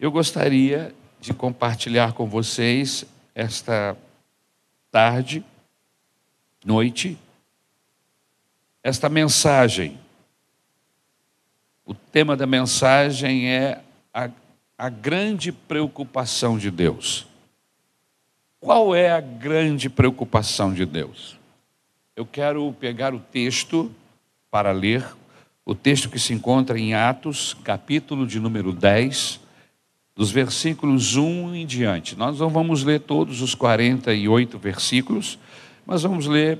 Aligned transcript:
Eu 0.00 0.10
gostaria 0.10 0.94
de 1.20 1.34
compartilhar 1.34 2.14
com 2.14 2.26
vocês 2.26 3.04
esta 3.34 3.94
tarde, 4.90 5.44
noite, 6.64 7.18
esta 8.82 9.10
mensagem. 9.10 10.00
O 11.84 11.92
tema 11.92 12.34
da 12.34 12.46
mensagem 12.46 13.50
é 13.50 13.82
a, 14.14 14.30
a 14.78 14.88
grande 14.88 15.52
preocupação 15.52 16.56
de 16.56 16.70
Deus. 16.70 17.26
Qual 18.58 18.94
é 18.94 19.12
a 19.12 19.20
grande 19.20 19.90
preocupação 19.90 20.72
de 20.72 20.86
Deus? 20.86 21.36
Eu 22.16 22.24
quero 22.24 22.74
pegar 22.80 23.12
o 23.12 23.20
texto 23.20 23.94
para 24.50 24.72
ler, 24.72 25.06
o 25.62 25.74
texto 25.74 26.08
que 26.08 26.18
se 26.18 26.32
encontra 26.32 26.78
em 26.78 26.94
Atos, 26.94 27.52
capítulo 27.62 28.26
de 28.26 28.40
número 28.40 28.72
10, 28.72 29.49
dos 30.20 30.30
versículos 30.30 31.16
1 31.16 31.54
em 31.54 31.64
diante. 31.64 32.14
Nós 32.14 32.38
não 32.38 32.50
vamos 32.50 32.84
ler 32.84 33.00
todos 33.00 33.40
os 33.40 33.54
48 33.54 34.58
versículos, 34.58 35.38
mas 35.86 36.02
vamos 36.02 36.26
ler 36.26 36.58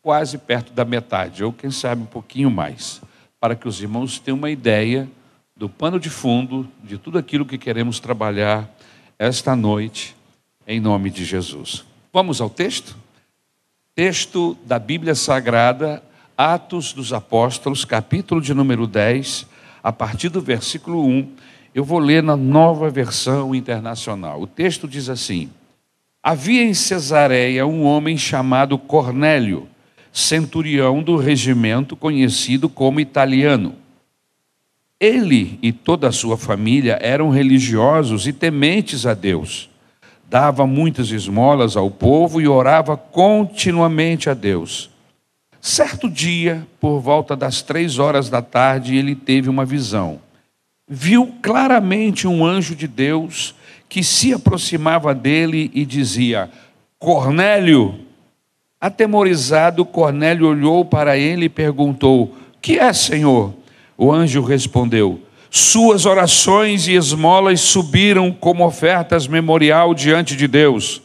quase 0.00 0.38
perto 0.38 0.72
da 0.72 0.86
metade, 0.86 1.44
ou 1.44 1.52
quem 1.52 1.70
sabe 1.70 2.00
um 2.00 2.06
pouquinho 2.06 2.50
mais, 2.50 3.02
para 3.38 3.54
que 3.54 3.68
os 3.68 3.78
irmãos 3.82 4.18
tenham 4.18 4.38
uma 4.38 4.50
ideia 4.50 5.06
do 5.54 5.68
pano 5.68 6.00
de 6.00 6.08
fundo 6.08 6.66
de 6.82 6.96
tudo 6.96 7.18
aquilo 7.18 7.44
que 7.44 7.58
queremos 7.58 8.00
trabalhar 8.00 8.74
esta 9.18 9.54
noite, 9.54 10.16
em 10.66 10.80
nome 10.80 11.10
de 11.10 11.26
Jesus. 11.26 11.84
Vamos 12.10 12.40
ao 12.40 12.48
texto? 12.48 12.96
Texto 13.94 14.56
da 14.64 14.78
Bíblia 14.78 15.14
Sagrada, 15.14 16.02
Atos 16.38 16.94
dos 16.94 17.12
Apóstolos, 17.12 17.84
capítulo 17.84 18.40
de 18.40 18.54
número 18.54 18.86
10, 18.86 19.46
a 19.82 19.92
partir 19.92 20.30
do 20.30 20.40
versículo 20.40 21.06
1. 21.06 21.43
Eu 21.74 21.82
vou 21.82 21.98
ler 21.98 22.22
na 22.22 22.36
nova 22.36 22.88
versão 22.88 23.52
internacional. 23.52 24.40
O 24.40 24.46
texto 24.46 24.86
diz 24.86 25.08
assim: 25.08 25.50
Havia 26.22 26.62
em 26.62 26.72
Cesareia 26.72 27.66
um 27.66 27.82
homem 27.82 28.16
chamado 28.16 28.78
Cornélio, 28.78 29.66
centurião 30.12 31.02
do 31.02 31.16
regimento 31.16 31.96
conhecido 31.96 32.68
como 32.68 33.00
italiano. 33.00 33.74
Ele 35.00 35.58
e 35.60 35.72
toda 35.72 36.08
a 36.08 36.12
sua 36.12 36.38
família 36.38 36.96
eram 37.02 37.28
religiosos 37.28 38.28
e 38.28 38.32
tementes 38.32 39.04
a 39.04 39.12
Deus. 39.12 39.68
Dava 40.30 40.66
muitas 40.66 41.10
esmolas 41.10 41.76
ao 41.76 41.90
povo 41.90 42.40
e 42.40 42.46
orava 42.46 42.96
continuamente 42.96 44.30
a 44.30 44.34
Deus. 44.34 44.88
Certo 45.60 46.08
dia, 46.08 46.66
por 46.80 47.00
volta 47.00 47.34
das 47.34 47.62
três 47.62 47.98
horas 47.98 48.30
da 48.30 48.40
tarde, 48.40 48.96
ele 48.96 49.14
teve 49.16 49.48
uma 49.48 49.64
visão. 49.64 50.23
Viu 50.86 51.34
claramente 51.40 52.26
um 52.28 52.44
anjo 52.44 52.74
de 52.74 52.86
Deus 52.86 53.54
que 53.88 54.04
se 54.04 54.34
aproximava 54.34 55.14
dele 55.14 55.70
e 55.74 55.84
dizia: 55.84 56.50
Cornélio. 56.98 58.00
Atemorizado, 58.80 59.86
Cornélio 59.86 60.46
olhou 60.48 60.84
para 60.84 61.16
ele 61.16 61.46
e 61.46 61.48
perguntou: 61.48 62.36
Que 62.60 62.78
é, 62.78 62.92
Senhor? 62.92 63.54
O 63.96 64.12
anjo 64.12 64.42
respondeu: 64.42 65.22
Suas 65.50 66.04
orações 66.04 66.86
e 66.86 66.92
esmolas 66.92 67.60
subiram 67.60 68.30
como 68.30 68.66
ofertas 68.66 69.26
memorial 69.26 69.94
diante 69.94 70.36
de 70.36 70.46
Deus. 70.46 71.00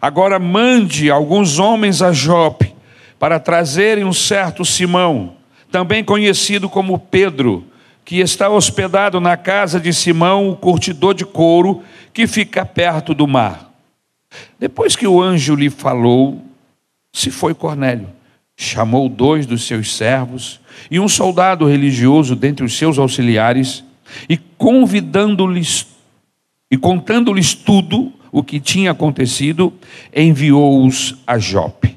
Agora 0.00 0.40
mande 0.40 1.10
alguns 1.10 1.60
homens 1.60 2.02
a 2.02 2.12
Jope 2.12 2.74
para 3.18 3.38
trazerem 3.38 4.04
um 4.04 4.12
certo 4.12 4.64
Simão, 4.64 5.34
também 5.70 6.02
conhecido 6.02 6.68
como 6.68 6.98
Pedro, 6.98 7.64
que 8.04 8.20
está 8.20 8.48
hospedado 8.48 9.20
na 9.20 9.36
casa 9.36 9.80
de 9.80 9.92
Simão, 9.92 10.50
o 10.50 10.56
curtidor 10.56 11.14
de 11.14 11.24
couro, 11.24 11.82
que 12.12 12.26
fica 12.26 12.64
perto 12.64 13.14
do 13.14 13.26
mar. 13.26 13.72
Depois 14.58 14.94
que 14.94 15.06
o 15.06 15.22
anjo 15.22 15.54
lhe 15.54 15.70
falou, 15.70 16.42
se 17.12 17.30
foi 17.30 17.54
Cornélio. 17.54 18.08
Chamou 18.56 19.08
dois 19.08 19.46
dos 19.46 19.66
seus 19.66 19.96
servos 19.96 20.60
e 20.90 21.00
um 21.00 21.08
soldado 21.08 21.66
religioso 21.66 22.36
dentre 22.36 22.64
os 22.64 22.76
seus 22.76 22.98
auxiliares, 22.98 23.82
e 24.28 24.36
convidando-lhes 24.36 25.86
e 26.70 26.76
contando-lhes 26.76 27.54
tudo 27.54 28.12
o 28.30 28.42
que 28.42 28.58
tinha 28.58 28.90
acontecido, 28.90 29.72
enviou-os 30.14 31.16
a 31.26 31.38
Jope. 31.38 31.96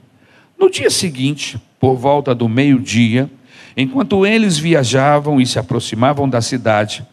No 0.58 0.70
dia 0.70 0.90
seguinte, 0.90 1.60
por 1.80 1.96
volta 1.96 2.34
do 2.34 2.48
meio-dia, 2.48 3.30
enquanto 3.78 4.26
eles 4.26 4.58
viajavam 4.58 5.40
e 5.40 5.46
se 5.46 5.60
aproximavam 5.60 6.28
da 6.28 6.42
cidade, 6.42 7.06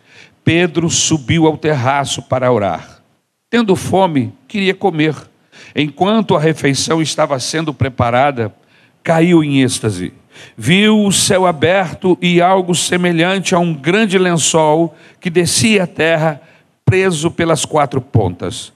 Pedro 0.42 0.90
subiu 0.90 1.46
ao 1.46 1.56
terraço 1.56 2.22
para 2.22 2.50
orar. 2.50 3.02
Tendo 3.48 3.76
fome, 3.76 4.32
queria 4.48 4.74
comer. 4.74 5.14
Enquanto 5.76 6.34
a 6.34 6.40
refeição 6.40 7.00
estava 7.00 7.38
sendo 7.38 7.72
preparada, 7.72 8.52
caiu 9.02 9.44
em 9.44 9.62
êxtase. 9.62 10.12
Viu 10.56 11.04
o 11.04 11.12
céu 11.12 11.46
aberto 11.46 12.18
e 12.20 12.40
algo 12.40 12.74
semelhante 12.74 13.54
a 13.54 13.58
um 13.58 13.72
grande 13.72 14.18
lençol 14.18 14.94
que 15.20 15.30
descia 15.30 15.84
à 15.84 15.86
terra, 15.86 16.40
preso 16.84 17.30
pelas 17.30 17.64
quatro 17.64 18.00
pontas, 18.00 18.72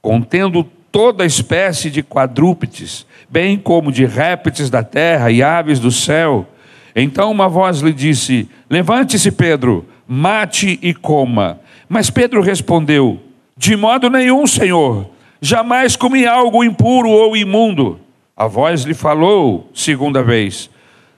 contendo 0.00 0.64
toda 0.90 1.24
espécie 1.24 1.90
de 1.90 2.02
quadrúpedes, 2.02 3.06
bem 3.28 3.58
como 3.58 3.92
de 3.92 4.04
répteis 4.04 4.68
da 4.68 4.82
terra 4.82 5.30
e 5.30 5.42
aves 5.42 5.78
do 5.78 5.90
céu. 5.90 6.46
Então 6.94 7.30
uma 7.30 7.48
voz 7.48 7.80
lhe 7.80 7.92
disse: 7.92 8.48
Levante-se, 8.68 9.30
Pedro, 9.32 9.86
mate 10.06 10.78
e 10.82 10.92
coma. 10.92 11.60
Mas 11.88 12.10
Pedro 12.10 12.40
respondeu: 12.42 13.20
De 13.56 13.76
modo 13.76 14.10
nenhum, 14.10 14.46
Senhor, 14.46 15.10
jamais 15.40 15.96
comi 15.96 16.26
algo 16.26 16.62
impuro 16.62 17.08
ou 17.10 17.36
imundo. 17.36 17.98
A 18.36 18.46
voz 18.46 18.82
lhe 18.82 18.94
falou, 18.94 19.70
segunda 19.74 20.22
vez: 20.22 20.70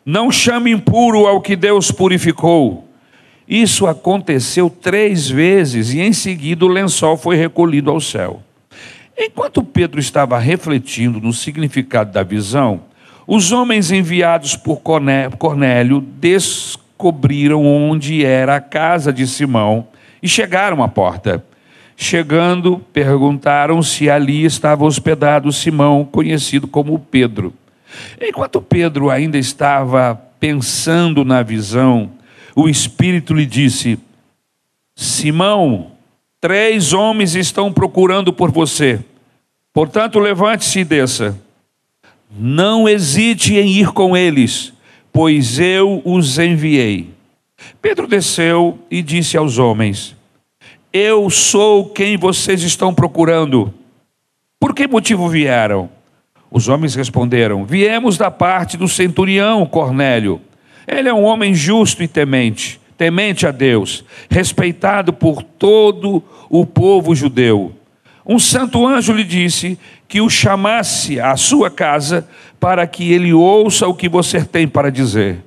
Não 0.04 0.30
chame 0.30 0.70
impuro 0.70 1.26
ao 1.26 1.40
que 1.40 1.56
Deus 1.56 1.90
purificou. 1.90 2.88
Isso 3.46 3.86
aconteceu 3.86 4.70
três 4.70 5.28
vezes 5.28 5.92
e 5.92 6.00
em 6.00 6.12
seguida 6.12 6.64
o 6.64 6.68
lençol 6.68 7.16
foi 7.16 7.36
recolhido 7.36 7.90
ao 7.90 8.00
céu. 8.00 8.42
Enquanto 9.16 9.62
Pedro 9.62 10.00
estava 10.00 10.38
refletindo 10.38 11.20
no 11.20 11.32
significado 11.32 12.10
da 12.10 12.22
visão, 12.22 12.80
os 13.26 13.52
homens 13.52 13.90
enviados 13.90 14.56
por 14.56 14.80
Cornélio 14.80 16.00
descobriram 16.00 17.64
onde 17.64 18.24
era 18.24 18.56
a 18.56 18.60
casa 18.60 19.12
de 19.12 19.26
Simão 19.26 19.88
e 20.22 20.28
chegaram 20.28 20.82
à 20.82 20.88
porta. 20.88 21.44
Chegando, 21.96 22.78
perguntaram 22.92 23.82
se 23.82 24.10
ali 24.10 24.44
estava 24.44 24.84
hospedado 24.84 25.52
Simão, 25.52 26.04
conhecido 26.04 26.66
como 26.66 26.98
Pedro. 26.98 27.54
Enquanto 28.20 28.60
Pedro 28.60 29.10
ainda 29.10 29.38
estava 29.38 30.20
pensando 30.40 31.24
na 31.24 31.42
visão, 31.42 32.10
o 32.54 32.68
Espírito 32.68 33.32
lhe 33.32 33.46
disse: 33.46 33.98
Simão, 34.96 35.94
Três 36.44 36.92
homens 36.92 37.34
estão 37.34 37.72
procurando 37.72 38.30
por 38.30 38.50
você. 38.50 39.02
Portanto, 39.72 40.18
levante-se 40.18 40.80
e 40.80 40.84
desça. 40.84 41.34
Não 42.30 42.88
hesite 42.88 43.54
em 43.54 43.68
ir 43.68 43.92
com 43.92 44.16
eles, 44.16 44.72
pois 45.12 45.58
eu 45.58 46.02
os 46.04 46.38
enviei. 46.38 47.10
Pedro 47.80 48.06
desceu 48.06 48.78
e 48.90 49.02
disse 49.02 49.36
aos 49.36 49.58
homens: 49.58 50.16
Eu 50.92 51.30
sou 51.30 51.86
quem 51.86 52.16
vocês 52.16 52.62
estão 52.62 52.94
procurando. 52.94 53.72
Por 54.58 54.74
que 54.74 54.86
motivo 54.86 55.28
vieram? 55.28 55.88
Os 56.50 56.68
homens 56.68 56.94
responderam: 56.94 57.64
Viemos 57.64 58.16
da 58.18 58.30
parte 58.30 58.76
do 58.76 58.88
centurião 58.88 59.64
Cornélio. 59.66 60.40
Ele 60.86 61.08
é 61.08 61.14
um 61.14 61.24
homem 61.24 61.54
justo 61.54 62.02
e 62.02 62.08
temente 62.08 62.80
temente 62.96 63.46
a 63.46 63.50
Deus, 63.50 64.04
respeitado 64.30 65.12
por 65.12 65.42
todo 65.42 66.22
o 66.48 66.64
povo 66.64 67.14
judeu. 67.14 67.72
Um 68.26 68.38
santo 68.38 68.86
anjo 68.86 69.12
lhe 69.12 69.24
disse 69.24 69.78
que 70.14 70.20
o 70.20 70.30
chamasse 70.30 71.18
à 71.18 71.36
sua 71.36 71.68
casa 71.68 72.24
para 72.60 72.86
que 72.86 73.12
ele 73.12 73.32
ouça 73.32 73.88
o 73.88 73.94
que 73.94 74.08
você 74.08 74.44
tem 74.44 74.68
para 74.68 74.88
dizer. 74.88 75.42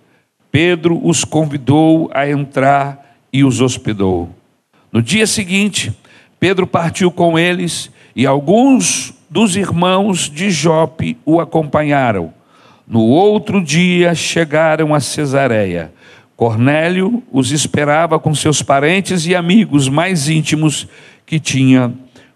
Pedro 0.52 1.00
os 1.08 1.24
convidou 1.24 2.12
a 2.14 2.30
entrar 2.30 3.16
e 3.31 3.46
os 3.46 3.62
hospedou. 3.62 4.28
No 4.92 5.02
dia 5.02 5.25
seguinte, 5.25 5.94
Pedro 6.38 6.68
partiu 6.68 7.10
com 7.10 7.40
eles 7.40 7.90
e 8.14 8.25
alguns 8.25 9.14
dos 9.30 9.56
irmãos 9.56 10.30
de 10.30 10.52
Jope 10.52 11.18
o 11.25 11.40
acompanharam. 11.40 12.34
No 12.86 13.04
outro 13.04 13.63
dia 13.63 14.13
chegaram 14.13 14.94
a 14.94 15.00
Cesareia. 15.00 15.94
Cornélio 16.36 17.24
os 17.31 17.54
esperava 17.54 18.20
com 18.20 18.36
seus 18.36 18.62
parentes 18.62 19.25
e 19.28 19.34
amigos 19.34 19.88
mais 19.88 20.28
íntimos 20.28 20.90
que 21.25 21.40
tinha 21.40 21.94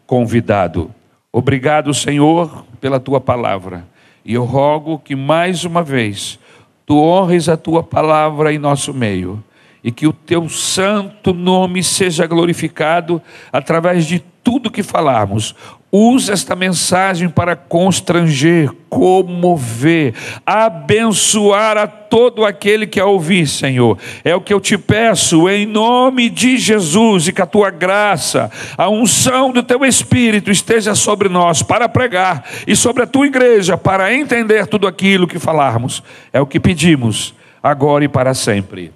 convidado. 0.08 0.96
Obrigado, 1.34 1.94
Senhor, 1.94 2.66
pela 2.82 3.00
tua 3.00 3.22
palavra. 3.22 3.88
E 4.26 4.34
eu 4.34 4.44
rogo 4.44 5.00
que 5.00 5.16
mais 5.16 5.64
uma 5.64 5.82
vez 5.82 6.38
tu 6.86 6.98
honres 6.98 7.48
a 7.48 7.56
tua 7.56 7.82
palavra 7.82 8.54
em 8.54 8.58
nosso 8.58 8.94
meio 8.94 9.42
e 9.82 9.92
que 9.92 10.06
o 10.06 10.12
teu 10.12 10.50
santo 10.50 11.34
nome 11.34 11.84
seja 11.84 12.28
glorificado 12.28 13.22
através 13.52 14.06
de 14.06 14.20
tudo 14.44 14.70
que 14.70 14.84
falarmos. 14.84 15.56
Usa 15.94 16.32
esta 16.32 16.56
mensagem 16.56 17.28
para 17.28 17.54
constranger, 17.54 18.72
comover, 18.90 20.14
abençoar 20.46 21.78
a 21.78 21.86
todo 21.86 22.46
aquele 22.46 22.88
que 22.88 22.98
a 22.98 23.06
ouvir, 23.06 23.46
Senhor. 23.46 23.98
É 24.24 24.34
o 24.34 24.40
que 24.40 24.54
eu 24.54 24.62
te 24.62 24.78
peço, 24.78 25.50
em 25.50 25.66
nome 25.66 26.30
de 26.30 26.58
Jesus, 26.58 27.28
e 27.28 27.34
que 27.34 27.42
a 27.42 27.46
tua 27.46 27.70
graça, 27.70 28.50
a 28.78 28.88
unção 28.88 29.52
do 29.52 29.62
teu 29.62 29.84
Espírito 29.84 30.50
esteja 30.50 30.96
sobre 30.96 31.28
nós 31.28 31.62
para 31.62 31.90
pregar 31.90 32.46
e 32.66 32.74
sobre 32.74 33.04
a 33.04 33.08
tua 33.08 33.28
igreja 33.28 33.78
para 33.78 34.14
entender 34.16 34.68
tudo 34.68 34.88
aquilo 34.88 35.28
que 35.28 35.40
falarmos. 35.40 36.02
É 36.32 36.40
o 36.40 36.48
que 36.48 36.60
pedimos, 36.60 37.34
agora 37.62 38.06
e 38.06 38.08
para 38.08 38.34
sempre. 38.34 38.94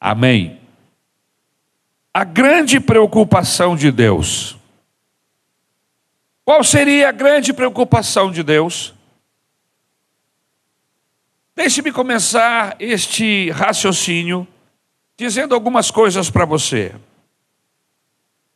Amém. 0.00 0.58
A 2.14 2.24
grande 2.24 2.80
preocupação 2.80 3.76
de 3.76 3.90
Deus 3.90 4.56
qual 6.44 6.62
seria 6.62 7.08
a 7.08 7.12
grande 7.12 7.52
preocupação 7.52 8.30
de 8.30 8.42
Deus? 8.42 8.94
Deixe-me 11.56 11.92
começar 11.92 12.76
este 12.78 13.50
raciocínio 13.50 14.46
dizendo 15.16 15.54
algumas 15.54 15.90
coisas 15.90 16.28
para 16.28 16.44
você. 16.44 16.94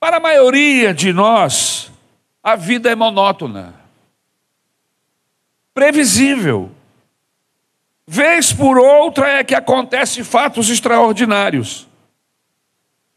Para 0.00 0.19
a 0.19 0.20
maioria 0.20 0.93
de 0.93 1.12
nós, 1.12 1.90
a 2.43 2.56
vida 2.56 2.90
é 2.90 2.94
monótona, 2.94 3.75
previsível. 5.73 6.70
Vez 8.06 8.52
por 8.52 8.79
outra 8.79 9.29
é 9.29 9.44
que 9.44 9.55
acontecem 9.55 10.25
fatos 10.25 10.69
extraordinários. 10.69 11.87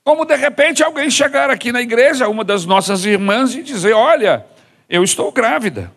Como 0.03 0.25
de 0.25 0.35
repente 0.35 0.83
alguém 0.83 1.09
chegar 1.09 1.49
aqui 1.49 1.71
na 1.71 1.81
igreja, 1.81 2.27
uma 2.27 2.43
das 2.43 2.65
nossas 2.65 3.05
irmãs, 3.05 3.55
e 3.55 3.63
dizer: 3.63 3.93
Olha, 3.93 4.45
eu 4.91 5.05
estou 5.05 5.31
grávida. 5.31 5.89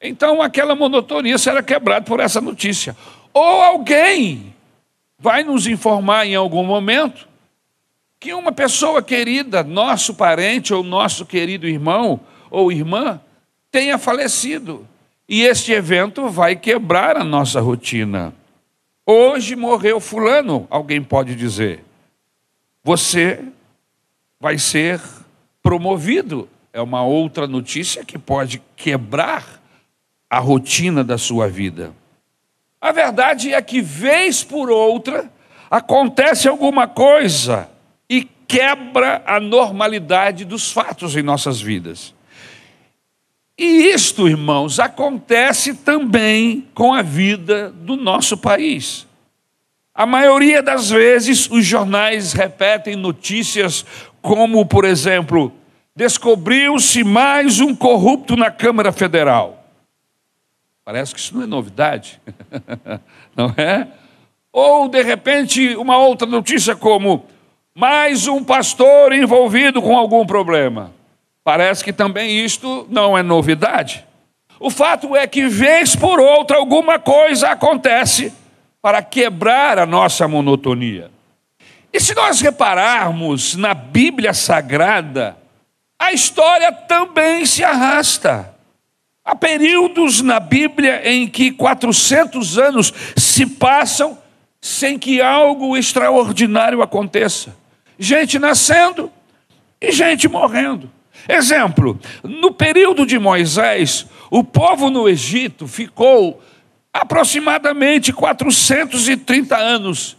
Então 0.00 0.40
aquela 0.40 0.74
monotonia 0.74 1.36
será 1.36 1.62
quebrada 1.62 2.06
por 2.06 2.18
essa 2.18 2.40
notícia. 2.40 2.96
Ou 3.34 3.60
alguém 3.60 4.54
vai 5.18 5.44
nos 5.44 5.66
informar 5.66 6.26
em 6.26 6.34
algum 6.34 6.64
momento 6.64 7.28
que 8.18 8.32
uma 8.32 8.50
pessoa 8.50 9.02
querida, 9.02 9.62
nosso 9.62 10.14
parente 10.14 10.72
ou 10.72 10.82
nosso 10.82 11.26
querido 11.26 11.68
irmão 11.68 12.18
ou 12.50 12.72
irmã, 12.72 13.20
tenha 13.70 13.98
falecido. 13.98 14.88
E 15.28 15.42
este 15.42 15.70
evento 15.70 16.30
vai 16.30 16.56
quebrar 16.56 17.18
a 17.18 17.24
nossa 17.24 17.60
rotina. 17.60 18.34
Hoje 19.04 19.54
morreu 19.54 20.00
Fulano, 20.00 20.66
alguém 20.70 21.02
pode 21.02 21.34
dizer. 21.34 21.84
Você 22.82 23.44
vai 24.40 24.58
ser 24.58 24.98
promovido 25.62 26.48
é 26.72 26.80
uma 26.80 27.02
outra 27.02 27.46
notícia 27.46 28.04
que 28.04 28.18
pode 28.18 28.62
quebrar 28.76 29.60
a 30.28 30.38
rotina 30.38 31.02
da 31.02 31.18
sua 31.18 31.48
vida. 31.48 31.92
A 32.80 32.92
verdade 32.92 33.52
é 33.52 33.60
que, 33.60 33.82
vez 33.82 34.44
por 34.44 34.70
outra, 34.70 35.30
acontece 35.70 36.48
alguma 36.48 36.86
coisa 36.86 37.68
e 38.08 38.22
quebra 38.46 39.22
a 39.26 39.38
normalidade 39.40 40.44
dos 40.44 40.70
fatos 40.70 41.16
em 41.16 41.22
nossas 41.22 41.60
vidas. 41.60 42.14
E 43.58 43.92
isto, 43.92 44.26
irmãos, 44.26 44.80
acontece 44.80 45.74
também 45.74 46.66
com 46.72 46.94
a 46.94 47.02
vida 47.02 47.70
do 47.70 47.96
nosso 47.96 48.38
país. 48.38 49.06
A 49.94 50.06
maioria 50.06 50.62
das 50.62 50.88
vezes, 50.88 51.50
os 51.50 51.66
jornais 51.66 52.32
repetem 52.32 52.96
notícias 52.96 53.84
como, 54.22 54.64
por 54.64 54.86
exemplo, 54.86 55.52
descobriu-se 56.00 57.04
mais 57.04 57.60
um 57.60 57.76
corrupto 57.76 58.34
na 58.34 58.50
Câmara 58.50 58.90
Federal. 58.90 59.62
Parece 60.82 61.14
que 61.14 61.20
isso 61.20 61.36
não 61.36 61.42
é 61.42 61.46
novidade, 61.46 62.18
não 63.36 63.52
é? 63.54 63.86
Ou, 64.50 64.88
de 64.88 65.02
repente, 65.02 65.76
uma 65.76 65.98
outra 65.98 66.26
notícia 66.26 66.74
como 66.74 67.26
mais 67.74 68.26
um 68.26 68.42
pastor 68.42 69.12
envolvido 69.12 69.82
com 69.82 69.94
algum 69.94 70.24
problema. 70.24 70.90
Parece 71.44 71.84
que 71.84 71.92
também 71.92 72.42
isto 72.42 72.86
não 72.88 73.16
é 73.16 73.22
novidade. 73.22 74.02
O 74.58 74.70
fato 74.70 75.14
é 75.14 75.26
que, 75.26 75.48
vez 75.48 75.94
por 75.94 76.18
outra, 76.18 76.56
alguma 76.56 76.98
coisa 76.98 77.50
acontece 77.50 78.32
para 78.80 79.02
quebrar 79.02 79.78
a 79.78 79.84
nossa 79.84 80.26
monotonia. 80.26 81.10
E 81.92 82.00
se 82.00 82.14
nós 82.14 82.40
repararmos 82.40 83.54
na 83.54 83.74
Bíblia 83.74 84.32
Sagrada, 84.32 85.36
a 86.00 86.14
história 86.14 86.72
também 86.72 87.44
se 87.44 87.62
arrasta. 87.62 88.54
Há 89.22 89.36
períodos 89.36 90.22
na 90.22 90.40
Bíblia 90.40 91.02
em 91.04 91.28
que 91.28 91.52
400 91.52 92.56
anos 92.56 92.94
se 93.14 93.44
passam 93.44 94.18
sem 94.62 94.98
que 94.98 95.20
algo 95.20 95.76
extraordinário 95.76 96.80
aconteça. 96.80 97.54
Gente 97.98 98.38
nascendo 98.38 99.12
e 99.78 99.92
gente 99.92 100.26
morrendo. 100.26 100.90
Exemplo: 101.28 102.00
no 102.24 102.50
período 102.50 103.04
de 103.04 103.18
Moisés, 103.18 104.06
o 104.30 104.42
povo 104.42 104.88
no 104.88 105.06
Egito 105.06 105.68
ficou 105.68 106.42
aproximadamente 106.90 108.10
430 108.10 109.54
anos 109.54 110.16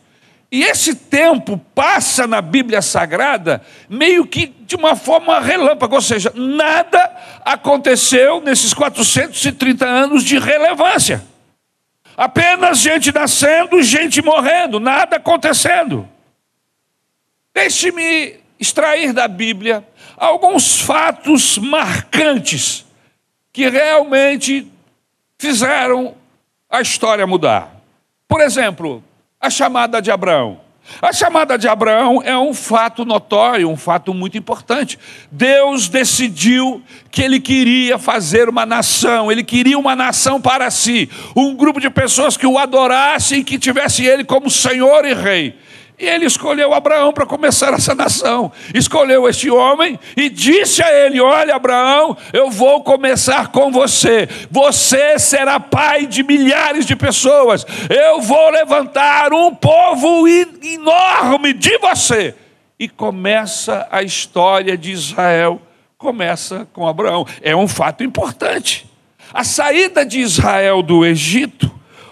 e 0.52 0.64
esse 0.64 0.94
tempo 0.94 1.58
passa 1.74 2.28
na 2.28 2.42
Bíblia 2.42 2.82
Sagrada 2.82 3.62
meio 3.88 4.28
que 4.28 4.48
de 4.48 4.76
uma 4.76 4.98
forma 4.98 5.40
relâmpago, 5.40 5.96
ou 5.96 6.02
seja, 6.02 6.30
nada 6.36 7.00
aconteceu 7.46 8.42
nesses 8.42 8.74
430 8.74 9.86
anos 9.86 10.26
de 10.26 10.38
relevância. 10.38 11.24
Apenas 12.18 12.80
gente 12.80 13.14
nascendo, 13.14 13.82
gente 13.82 14.22
morrendo, 14.22 14.78
nada 14.78 15.16
acontecendo. 15.16 16.08
Deixe-me 17.54 18.36
extrair 18.60 19.14
da 19.14 19.30
Bíblia 19.30 19.88
alguns 20.18 20.82
fatos 20.82 21.58
marcantes 21.58 22.86
que 23.54 23.70
realmente 23.70 24.70
fizeram 25.38 26.14
a 26.70 26.82
história 26.82 27.26
mudar. 27.26 27.74
Por 28.28 28.42
exemplo, 28.42 29.04
a 29.42 29.50
chamada 29.50 30.02
de 30.02 30.12
Abraão. 30.12 30.60
A 31.02 31.14
chamada 31.14 31.58
de 31.58 31.68
Abraão 31.68 32.22
é 32.24 32.38
um 32.38 32.54
fato 32.54 33.06
notório, 33.06 33.70
um 33.70 33.78
fato 33.78 34.14
muito 34.14 34.38
importante. 34.38 35.00
Deus 35.32 35.88
decidiu 35.88 36.82
que 37.10 37.22
ele 37.22 37.40
queria 37.40 37.98
fazer 37.98 38.50
uma 38.50 38.66
nação, 38.66 39.32
ele 39.32 39.44
queria 39.44 39.78
uma 39.78 39.96
nação 39.96 40.42
para 40.42 40.70
si, 40.70 41.10
um 41.36 41.56
grupo 41.56 41.80
de 41.80 41.90
pessoas 41.90 42.36
que 42.36 42.46
o 42.46 42.58
adorassem 42.58 43.40
e 43.40 43.44
que 43.44 43.58
tivesse 43.58 44.06
ele 44.06 44.24
como 44.24 44.50
Senhor 44.50 45.06
e 45.06 45.14
Rei. 45.14 45.56
E 46.02 46.08
ele 46.08 46.26
escolheu 46.26 46.74
Abraão 46.74 47.14
para 47.14 47.28
começar 47.28 47.74
essa 47.74 47.94
nação. 47.94 48.52
Escolheu 48.74 49.30
este 49.30 49.52
homem 49.52 50.00
e 50.18 50.30
disse 50.30 50.82
a 50.82 50.92
ele: 50.92 51.22
Olha, 51.22 51.56
Abraão, 51.56 52.18
eu 52.34 52.50
vou 52.50 52.82
começar 52.84 53.50
com 53.50 53.72
você. 53.72 54.28
Você 54.50 55.20
será 55.20 55.60
pai 55.60 56.08
de 56.08 56.24
milhares 56.24 56.88
de 56.88 56.96
pessoas. 56.96 57.64
Eu 57.88 58.20
vou 58.20 58.50
levantar 58.50 59.32
um 59.32 59.54
povo 59.54 60.28
enorme 60.28 61.54
de 61.54 61.78
você. 61.78 62.34
E 62.80 62.90
começa 62.90 63.88
a 63.92 64.02
história 64.02 64.76
de 64.76 64.92
Israel. 64.92 65.62
Começa 66.00 66.68
com 66.74 66.88
Abraão. 66.88 67.28
É 67.44 67.56
um 67.56 67.68
fato 67.68 68.04
importante. 68.04 68.90
A 69.32 69.44
saída 69.44 70.04
de 70.04 70.20
Israel 70.20 70.82
do 70.82 71.06
Egito 71.06 71.71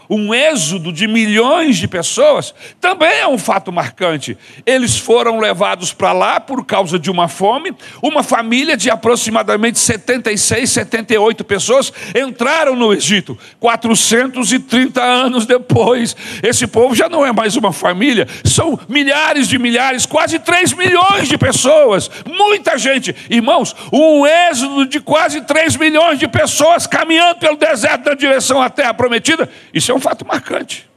um 0.09 0.33
êxodo 0.33 0.91
de 0.91 1.07
milhões 1.07 1.77
de 1.77 1.87
pessoas, 1.87 2.53
também 2.81 3.19
é 3.19 3.27
um 3.27 3.37
fato 3.37 3.71
marcante. 3.71 4.35
Eles 4.65 4.97
foram 4.97 5.39
levados 5.39 5.93
para 5.93 6.11
lá 6.11 6.39
por 6.39 6.65
causa 6.65 6.97
de 6.97 7.11
uma 7.11 7.27
fome. 7.27 7.71
Uma 8.01 8.23
família 8.23 8.75
de 8.75 8.89
aproximadamente 8.89 9.77
76, 9.77 10.69
78 10.69 11.43
pessoas 11.43 11.93
entraram 12.15 12.75
no 12.75 12.91
Egito. 12.91 13.37
430 13.59 15.03
anos 15.03 15.45
depois, 15.45 16.15
esse 16.41 16.65
povo 16.65 16.95
já 16.95 17.07
não 17.07 17.25
é 17.25 17.31
mais 17.31 17.55
uma 17.55 17.71
família, 17.71 18.27
são 18.43 18.79
milhares 18.89 19.47
de 19.47 19.59
milhares, 19.59 20.05
quase 20.05 20.39
3 20.39 20.73
milhões 20.73 21.27
de 21.27 21.37
pessoas. 21.37 22.09
Muita 22.25 22.77
gente. 22.77 23.15
Irmãos, 23.29 23.75
um 23.93 24.25
êxodo 24.25 24.87
de 24.87 24.99
quase 24.99 25.41
3 25.41 25.75
milhões 25.75 26.17
de 26.17 26.27
pessoas 26.27 26.87
caminhando 26.87 27.39
pelo 27.39 27.57
deserto 27.57 28.09
na 28.09 28.15
direção 28.15 28.61
à 28.61 28.69
terra 28.69 28.93
prometida. 28.93 29.47
Isso 29.73 29.91
é 29.91 29.95
um 29.95 29.98
um 29.99 30.01
fato 30.01 30.25
marcante, 30.25 30.89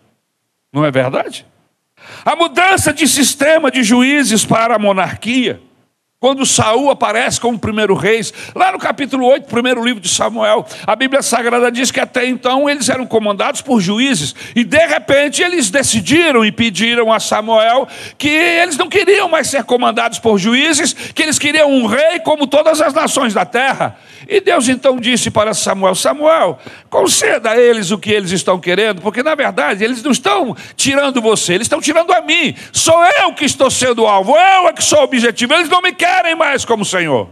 não 0.72 0.84
é 0.84 0.90
verdade? 0.90 1.44
A 2.24 2.34
mudança 2.34 2.92
de 2.92 3.06
sistema 3.06 3.70
de 3.70 3.82
juízes 3.82 4.44
para 4.44 4.76
a 4.76 4.78
monarquia 4.78 5.60
quando 6.22 6.46
Saul 6.46 6.88
aparece 6.88 7.40
como 7.40 7.58
primeiro 7.58 7.96
reis, 7.96 8.32
lá 8.54 8.70
no 8.70 8.78
capítulo 8.78 9.26
8, 9.26 9.44
primeiro 9.48 9.84
livro 9.84 10.00
de 10.00 10.08
Samuel, 10.08 10.64
a 10.86 10.94
Bíblia 10.94 11.20
Sagrada 11.20 11.68
diz 11.68 11.90
que 11.90 11.98
até 11.98 12.24
então 12.24 12.70
eles 12.70 12.88
eram 12.88 13.04
comandados 13.04 13.60
por 13.60 13.80
juízes, 13.80 14.32
e 14.54 14.62
de 14.62 14.86
repente 14.86 15.42
eles 15.42 15.68
decidiram 15.68 16.44
e 16.44 16.52
pediram 16.52 17.12
a 17.12 17.18
Samuel 17.18 17.88
que 18.16 18.28
eles 18.28 18.76
não 18.76 18.88
queriam 18.88 19.28
mais 19.28 19.48
ser 19.48 19.64
comandados 19.64 20.20
por 20.20 20.38
juízes, 20.38 20.92
que 20.92 21.24
eles 21.24 21.40
queriam 21.40 21.68
um 21.68 21.86
rei 21.86 22.20
como 22.20 22.46
todas 22.46 22.80
as 22.80 22.94
nações 22.94 23.34
da 23.34 23.44
terra. 23.44 23.98
E 24.28 24.40
Deus 24.40 24.68
então 24.68 25.00
disse 25.00 25.28
para 25.28 25.52
Samuel: 25.52 25.96
Samuel, 25.96 26.56
conceda 26.88 27.50
a 27.50 27.60
eles 27.60 27.90
o 27.90 27.98
que 27.98 28.12
eles 28.12 28.30
estão 28.30 28.60
querendo, 28.60 29.02
porque 29.02 29.24
na 29.24 29.34
verdade 29.34 29.82
eles 29.82 30.00
não 30.00 30.12
estão 30.12 30.56
tirando 30.76 31.20
você, 31.20 31.54
eles 31.54 31.64
estão 31.64 31.80
tirando 31.80 32.12
a 32.12 32.20
mim. 32.20 32.54
Sou 32.70 33.04
eu 33.04 33.34
que 33.34 33.44
estou 33.44 33.68
sendo 33.68 34.06
alvo, 34.06 34.36
eu 34.36 34.68
é 34.68 34.72
que 34.72 34.84
sou 34.84 35.00
o 35.00 35.02
objetivo, 35.02 35.54
eles 35.54 35.68
não 35.68 35.82
me 35.82 35.92
querem 35.92 36.11
mais 36.36 36.64
como 36.64 36.84
Senhor. 36.84 37.28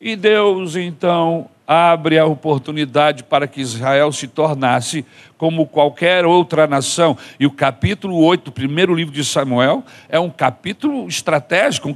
E 0.00 0.16
Deus 0.16 0.76
então 0.76 1.48
abre 1.66 2.18
a 2.18 2.26
oportunidade 2.26 3.24
para 3.24 3.46
que 3.46 3.60
Israel 3.60 4.12
se 4.12 4.28
tornasse 4.28 5.04
como 5.38 5.66
qualquer 5.66 6.26
outra 6.26 6.66
nação. 6.66 7.16
E 7.40 7.46
o 7.46 7.50
capítulo 7.50 8.22
8 8.22 8.44
do 8.44 8.52
primeiro 8.52 8.94
livro 8.94 9.14
de 9.14 9.24
Samuel 9.24 9.82
é 10.08 10.18
um 10.18 10.28
capítulo 10.28 11.08
estratégico, 11.08 11.88
um 11.88 11.94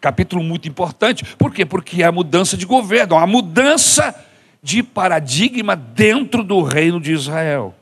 capítulo 0.00 0.42
muito 0.42 0.68
importante. 0.68 1.24
Por 1.36 1.52
quê? 1.52 1.64
Porque 1.64 2.02
é 2.02 2.06
a 2.06 2.12
mudança 2.12 2.56
de 2.56 2.66
governo, 2.66 3.16
a 3.16 3.26
mudança 3.26 4.14
de 4.62 4.82
paradigma 4.82 5.76
dentro 5.76 6.42
do 6.42 6.62
reino 6.62 7.00
de 7.00 7.12
Israel. 7.12 7.74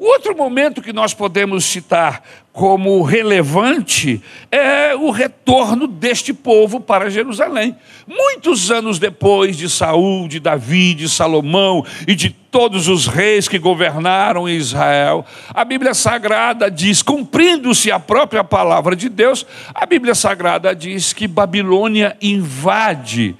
Outro 0.00 0.34
momento 0.34 0.80
que 0.80 0.94
nós 0.94 1.12
podemos 1.12 1.62
citar 1.62 2.22
como 2.54 3.02
relevante 3.02 4.22
é 4.50 4.94
o 4.96 5.10
retorno 5.10 5.86
deste 5.86 6.32
povo 6.32 6.80
para 6.80 7.10
Jerusalém. 7.10 7.76
Muitos 8.08 8.70
anos 8.70 8.98
depois 8.98 9.58
de 9.58 9.68
Saul, 9.68 10.26
de 10.26 10.40
Davi, 10.40 10.94
de 10.94 11.06
Salomão 11.06 11.84
e 12.08 12.14
de 12.14 12.30
todos 12.30 12.88
os 12.88 13.06
reis 13.06 13.46
que 13.46 13.58
governaram 13.58 14.48
Israel, 14.48 15.22
a 15.50 15.66
Bíblia 15.66 15.92
Sagrada 15.92 16.70
diz, 16.70 17.02
cumprindo-se 17.02 17.92
a 17.92 18.00
própria 18.00 18.42
palavra 18.42 18.96
de 18.96 19.10
Deus, 19.10 19.44
a 19.74 19.84
Bíblia 19.84 20.14
Sagrada 20.14 20.74
diz 20.74 21.12
que 21.12 21.28
Babilônia 21.28 22.16
invade 22.22 23.36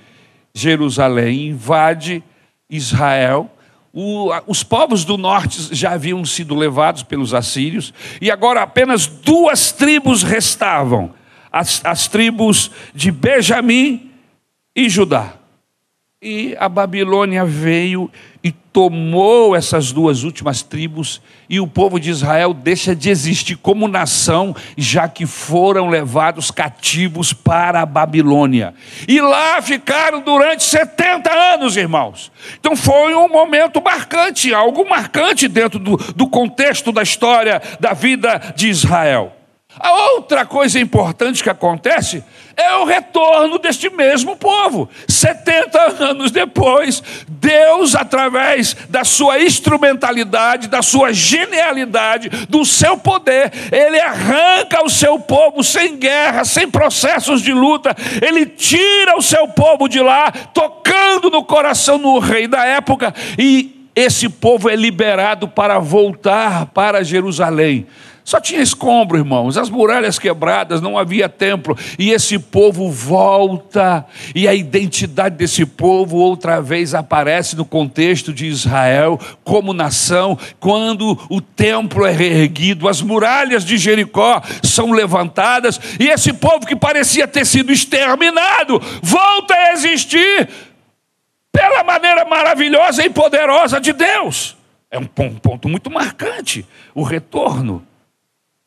Jerusalém, 0.55 1.49
invade 1.49 2.23
Israel 2.69 3.51
o, 3.93 4.31
os 4.47 4.63
povos 4.63 5.05
do 5.05 5.19
norte 5.19 5.75
já 5.75 5.93
haviam 5.93 6.25
sido 6.25 6.55
levados 6.55 7.03
pelos 7.03 7.35
assírios, 7.35 7.93
e 8.21 8.31
agora 8.31 8.63
apenas 8.63 9.07
duas 9.07 9.73
tribos 9.73 10.23
restavam: 10.23 11.13
as, 11.51 11.85
as 11.85 12.07
tribos 12.07 12.71
de 12.95 13.11
Benjamim 13.11 14.11
e 14.75 14.89
Judá. 14.89 15.40
E 16.23 16.55
a 16.61 16.69
Babilônia 16.69 17.47
veio 17.47 18.11
e 18.45 18.53
tomou 18.53 19.57
essas 19.57 19.91
duas 19.91 20.23
últimas 20.23 20.61
tribos, 20.61 21.19
e 21.49 21.59
o 21.59 21.67
povo 21.67 21.99
de 21.99 22.11
Israel 22.11 22.53
deixa 22.53 22.95
de 22.95 23.09
existir 23.09 23.57
como 23.57 23.89
nação, 23.89 24.55
já 24.77 25.09
que 25.09 25.25
foram 25.25 25.89
levados 25.89 26.51
cativos 26.51 27.33
para 27.33 27.81
a 27.81 27.87
Babilônia. 27.87 28.75
E 29.09 29.19
lá 29.19 29.63
ficaram 29.63 30.21
durante 30.21 30.63
70 30.63 31.33
anos, 31.33 31.75
irmãos. 31.79 32.31
Então 32.59 32.77
foi 32.77 33.15
um 33.15 33.27
momento 33.27 33.81
marcante, 33.81 34.53
algo 34.53 34.87
marcante 34.87 35.49
dentro 35.49 35.79
do, 35.79 35.97
do 35.97 36.29
contexto 36.29 36.93
da 36.93 37.03
história 37.03 37.63
da 37.81 37.95
vida 37.95 38.53
de 38.55 38.69
Israel. 38.69 39.35
A 39.79 39.93
outra 40.15 40.45
coisa 40.45 40.81
importante 40.81 41.43
que 41.43 41.49
acontece 41.49 42.25
é 42.61 42.77
o 42.77 42.85
retorno 42.85 43.59
deste 43.59 43.89
mesmo 43.89 44.37
povo. 44.37 44.89
70 45.09 46.05
anos 46.05 46.31
depois, 46.31 47.03
Deus, 47.29 47.95
através 47.95 48.77
da 48.89 49.05
sua 49.05 49.41
instrumentalidade, 49.41 50.69
da 50.69 50.83
sua 50.83 51.13
genialidade, 51.13 52.29
do 52.49 52.65
seu 52.65 52.99
poder, 52.99 53.51
ele 53.73 53.99
arranca 53.99 54.85
o 54.85 54.91
seu 54.91 55.19
povo 55.19 55.65
sem 55.65 55.97
guerra, 55.97 56.45
sem 56.45 56.71
processos 56.71 57.43
de 57.43 57.53
luta, 57.53 57.97
ele 58.21 58.47
tira 58.47 59.17
o 59.17 59.23
seu 59.23 59.49
povo 59.49 59.89
de 59.89 60.01
lá, 60.01 60.31
tocando 60.31 61.31
no 61.31 61.43
coração 61.43 61.99
do 61.99 62.19
rei 62.19 62.47
da 62.47 62.65
época, 62.65 63.15
e 63.39 63.89
esse 63.95 64.29
povo 64.29 64.69
é 64.69 64.77
liberado 64.77 65.49
para 65.49 65.79
voltar 65.79 66.67
para 66.67 67.03
Jerusalém. 67.03 67.87
Só 68.31 68.41
tinha 68.41 68.63
escombro, 68.63 69.19
irmãos, 69.19 69.59
as 69.59 69.69
muralhas 69.69 70.17
quebradas, 70.17 70.81
não 70.81 70.97
havia 70.97 71.29
templo, 71.29 71.77
e 71.99 72.13
esse 72.13 72.39
povo 72.39 72.89
volta, 72.89 74.07
e 74.37 74.47
a 74.47 74.55
identidade 74.55 75.35
desse 75.35 75.67
povo 75.67 76.17
outra 76.17 76.63
vez 76.63 76.95
aparece 76.95 77.57
no 77.57 77.65
contexto 77.65 78.33
de 78.33 78.47
Israel 78.47 79.19
como 79.43 79.73
nação, 79.73 80.39
quando 80.61 81.19
o 81.29 81.41
templo 81.41 82.07
é 82.07 82.13
reerguido, 82.13 82.89
as 82.89 83.03
muralhas 83.03 83.65
de 83.65 83.77
Jericó 83.77 84.41
são 84.63 84.93
levantadas, 84.93 85.81
e 85.99 86.07
esse 86.07 86.33
povo 86.33 86.65
que 86.65 86.77
parecia 86.77 87.27
ter 87.27 87.45
sido 87.45 87.73
exterminado 87.73 88.81
volta 89.03 89.55
a 89.55 89.73
existir 89.73 90.49
pela 91.51 91.83
maneira 91.83 92.25
maravilhosa 92.25 93.05
e 93.05 93.11
poderosa 93.11 93.81
de 93.81 93.93
Deus. 93.93 94.57
É 94.89 95.01
um 95.01 95.07
ponto 95.07 95.69
muito 95.69 95.91
marcante, 95.91 96.65
o 96.95 97.03
retorno. 97.03 97.90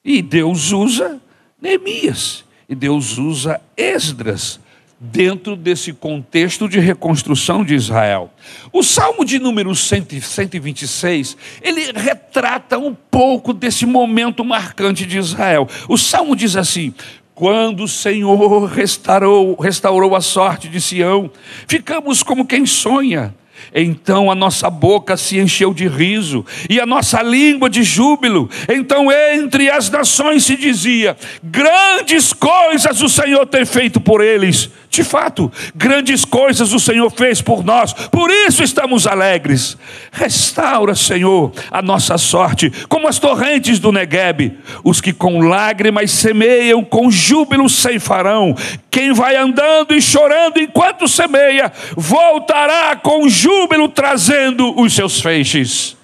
E 0.06 0.22
Deus 0.22 0.72
usa 0.72 1.22
Neemias, 1.62 2.44
e 2.68 2.76
Deus 2.76 3.18
usa 3.18 3.62
Esdras 3.78 4.60
dentro 5.00 5.56
desse 5.56 5.92
contexto 5.94 6.68
de 6.68 6.80
reconstrução 6.80 7.64
de 7.64 7.74
Israel. 7.74 8.34
O 8.72 8.84
Salmo 8.84 9.24
de 9.26 9.40
número 9.40 9.74
126, 9.76 11.38
ele 11.62 11.92
retrata 11.94 12.78
um 12.78 12.94
pouco 12.94 13.54
desse 13.54 13.86
momento 13.86 14.44
marcante 14.44 15.06
de 15.06 15.18
Israel. 15.18 15.68
O 15.88 15.98
Salmo 15.98 16.36
diz 16.36 16.56
assim: 16.56 16.94
quando 17.34 17.84
o 17.84 17.88
Senhor 17.88 18.66
restaurou, 18.66 19.56
restaurou 19.56 20.16
a 20.16 20.22
sorte 20.22 20.70
de 20.70 20.80
Sião, 20.80 21.32
ficamos 21.68 22.24
como 22.24 22.46
quem 22.46 22.66
sonha. 22.66 23.34
Então 23.74 24.30
a 24.30 24.36
nossa 24.36 24.70
boca 24.70 25.16
se 25.16 25.40
encheu 25.40 25.74
de 25.74 25.88
riso 25.88 26.46
e 26.70 26.80
a 26.80 26.86
nossa 26.86 27.22
língua 27.22 27.70
de 27.70 27.84
júbilo. 27.84 28.50
Então 28.68 29.12
entre 29.12 29.70
as 29.70 29.90
nações 29.90 30.44
se 30.46 30.56
dizia: 30.56 31.16
grandes 31.44 32.34
coisas 32.34 33.02
o 33.02 33.10
Senhor 33.10 33.46
tem 33.46 33.66
feito 33.66 34.00
por 34.00 34.22
eles. 34.22 34.70
De 34.90 35.04
fato, 35.04 35.52
grandes 35.76 36.24
coisas 36.24 36.72
o 36.72 36.80
Senhor 36.80 37.10
fez 37.10 37.42
por 37.42 37.64
nós, 37.64 37.94
por 37.94 38.30
isso 38.30 38.62
estamos 38.62 39.08
alegres. 39.08 39.76
Restaura, 40.12 40.94
Senhor, 40.94 41.52
a 41.72 41.82
nossa 41.82 42.16
sorte, 42.20 42.72
como 42.88 43.08
as 43.08 43.18
torrentes 43.18 43.80
do 43.80 43.92
Neguebe. 43.92 44.56
Os 44.84 45.02
que 45.02 45.12
com 45.12 45.40
lágrimas 45.40 46.12
semeiam, 46.12 46.84
com 46.84 47.10
júbilo 47.10 47.68
ceifarão. 47.68 48.56
Quem 48.92 49.14
vai 49.14 49.36
andando 49.36 49.96
e 49.96 50.02
chorando 50.02 50.60
enquanto 50.60 51.08
semeia, 51.08 51.72
voltará 51.98 52.96
com 52.96 53.28
júbilo 53.28 53.53
trazendo 53.94 54.80
os 54.80 54.94
seus 54.94 55.20
feixes. 55.22 55.98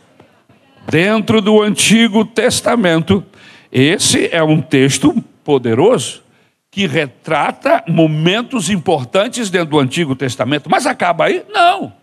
Dentro 0.89 1.41
do 1.41 1.61
Antigo 1.61 2.25
Testamento, 2.25 3.23
esse 3.71 4.29
é 4.31 4.41
um 4.41 4.61
texto 4.61 5.13
poderoso 5.43 6.23
que 6.71 6.87
retrata 6.87 7.83
momentos 7.87 8.69
importantes 8.69 9.49
dentro 9.49 9.71
do 9.71 9.79
Antigo 9.79 10.15
Testamento, 10.15 10.69
mas 10.69 10.85
acaba 10.85 11.25
aí? 11.25 11.43
Não. 11.49 11.93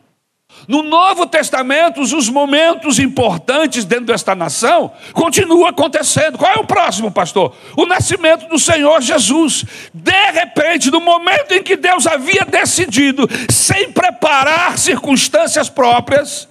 No 0.69 0.83
Novo 0.83 1.27
Testamento, 1.27 2.01
os 2.01 2.29
momentos 2.29 2.99
importantes 2.99 3.85
dentro 3.85 4.07
desta 4.07 4.35
nação 4.35 4.93
continuam 5.13 5.67
acontecendo. 5.67 6.39
Qual 6.39 6.53
é 6.53 6.59
o 6.59 6.67
próximo, 6.67 7.11
pastor? 7.11 7.55
O 7.77 7.87
nascimento 7.87 8.49
do 8.49 8.59
Senhor 8.59 9.01
Jesus. 9.01 9.65
De 9.95 10.31
repente, 10.33 10.91
no 10.91 11.01
momento 11.01 11.53
em 11.53 11.63
que 11.63 11.77
Deus 11.77 12.07
havia 12.07 12.45
decidido, 12.45 13.29
sem 13.51 13.93
preparar 13.93 14.77
circunstâncias 14.77 15.69
próprias, 15.69 16.49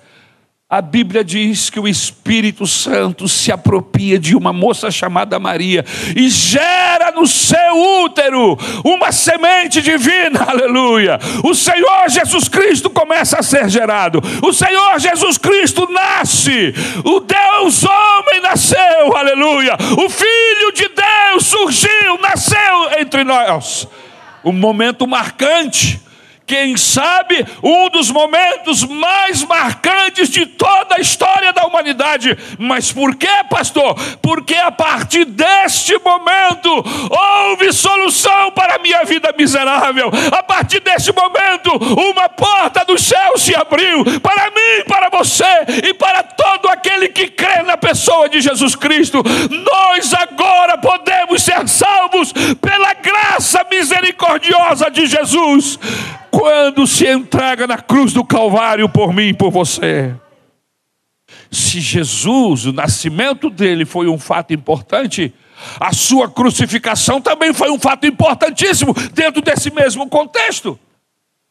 a 0.68 0.82
Bíblia 0.82 1.24
diz 1.24 1.70
que 1.70 1.80
o 1.80 1.88
Espírito 1.88 2.66
Santo 2.66 3.28
se 3.30 3.52
apropria 3.52 4.18
de 4.18 4.36
uma 4.36 4.52
moça 4.52 4.90
chamada 4.90 5.40
Maria 5.40 5.86
e 6.16 6.28
gera 6.28 7.12
no 7.12 7.28
seu 7.28 8.02
útero 8.04 8.58
uma 8.84 9.12
semente 9.12 9.80
divina, 9.80 10.42
aleluia. 10.50 11.20
O 11.44 11.54
Senhor 11.54 12.10
Jesus 12.10 12.48
Cristo 12.48 12.90
começa 12.90 13.38
a 13.38 13.44
ser 13.44 13.70
gerado, 13.70 14.20
o 14.42 14.52
Senhor 14.52 15.00
Jesus 15.00 15.38
Cristo 15.38 15.88
nasce, 15.92 16.74
o 17.04 17.20
Deus 17.20 17.84
homem 17.84 18.42
nasceu, 18.42 19.16
aleluia. 19.16 19.78
O 20.04 20.10
Filho 20.10 20.72
de 20.74 20.90
Deus 20.90 21.46
surgiu, 21.46 22.18
nasceu 22.20 23.00
entre 23.00 23.24
nós. 23.24 23.88
Um 24.44 24.52
momento 24.52 25.06
marcante 25.06 26.05
quem 26.48 26.78
sabe 26.78 27.46
um 27.64 27.90
dos 27.90 28.12
momentos 28.12 28.84
mais 28.84 29.44
marcantes 29.44 30.30
de 30.30 30.46
toda 30.46 30.96
a 30.96 31.02
história 31.02 31.52
da 31.52 31.66
humanidade. 31.66 32.38
Mas 32.60 32.92
por 32.92 33.16
quê, 33.16 33.28
pastor? 33.50 33.96
Porque 34.22 34.56
a 34.56 34.72
partir 34.72 35.26
deste 35.26 35.98
momento 35.98 36.70
houve 37.10 37.74
solução 37.74 38.52
para 38.52 38.76
a 38.76 38.80
minha 38.80 39.04
vida 39.04 39.34
miserável. 39.38 40.12
A 40.32 40.44
partir 40.44 40.80
deste 40.82 41.12
momento, 41.12 41.72
uma 42.12 42.30
porta 42.30 42.86
do 42.86 42.98
céu 42.98 43.38
se 43.38 43.56
abriu 43.56 44.04
para 44.22 44.52
mim, 44.52 44.84
para 44.88 45.10
você 45.10 45.44
e 45.84 45.94
para 45.94 46.22
todo 46.22 46.68
aquele 46.68 47.10
que 47.10 47.28
crê 47.28 47.64
na 47.64 47.78
pessoa 47.78 48.30
de 48.30 48.40
Jesus 48.40 48.76
Cristo. 48.76 49.24
Nós 49.50 50.14
agora 50.14 50.78
podemos 50.78 51.42
ser 51.42 51.68
salvos 51.68 52.32
pela 52.62 52.94
graça 52.94 53.66
misericordiosa 53.70 54.92
de 54.92 55.08
Jesus 55.08 55.80
quando 56.36 56.86
se 56.86 57.08
entrega 57.08 57.66
na 57.66 57.78
cruz 57.78 58.12
do 58.12 58.22
Calvário 58.22 58.90
por 58.90 59.14
mim 59.14 59.30
e 59.30 59.34
por 59.34 59.50
você. 59.50 60.14
Se 61.50 61.80
Jesus, 61.80 62.66
o 62.66 62.74
nascimento 62.74 63.50
dele 63.50 63.86
foi 63.86 64.10
um 64.10 64.20
fato 64.20 64.54
importante, 64.54 65.34
a 65.80 65.94
sua 65.94 66.30
crucificação 66.30 67.22
também 67.22 67.54
foi 67.54 67.72
um 67.72 67.80
fato 67.80 68.06
importantíssimo 68.06 68.94
dentro 69.14 69.42
desse 69.42 69.72
mesmo 69.72 70.10
contexto. 70.10 70.78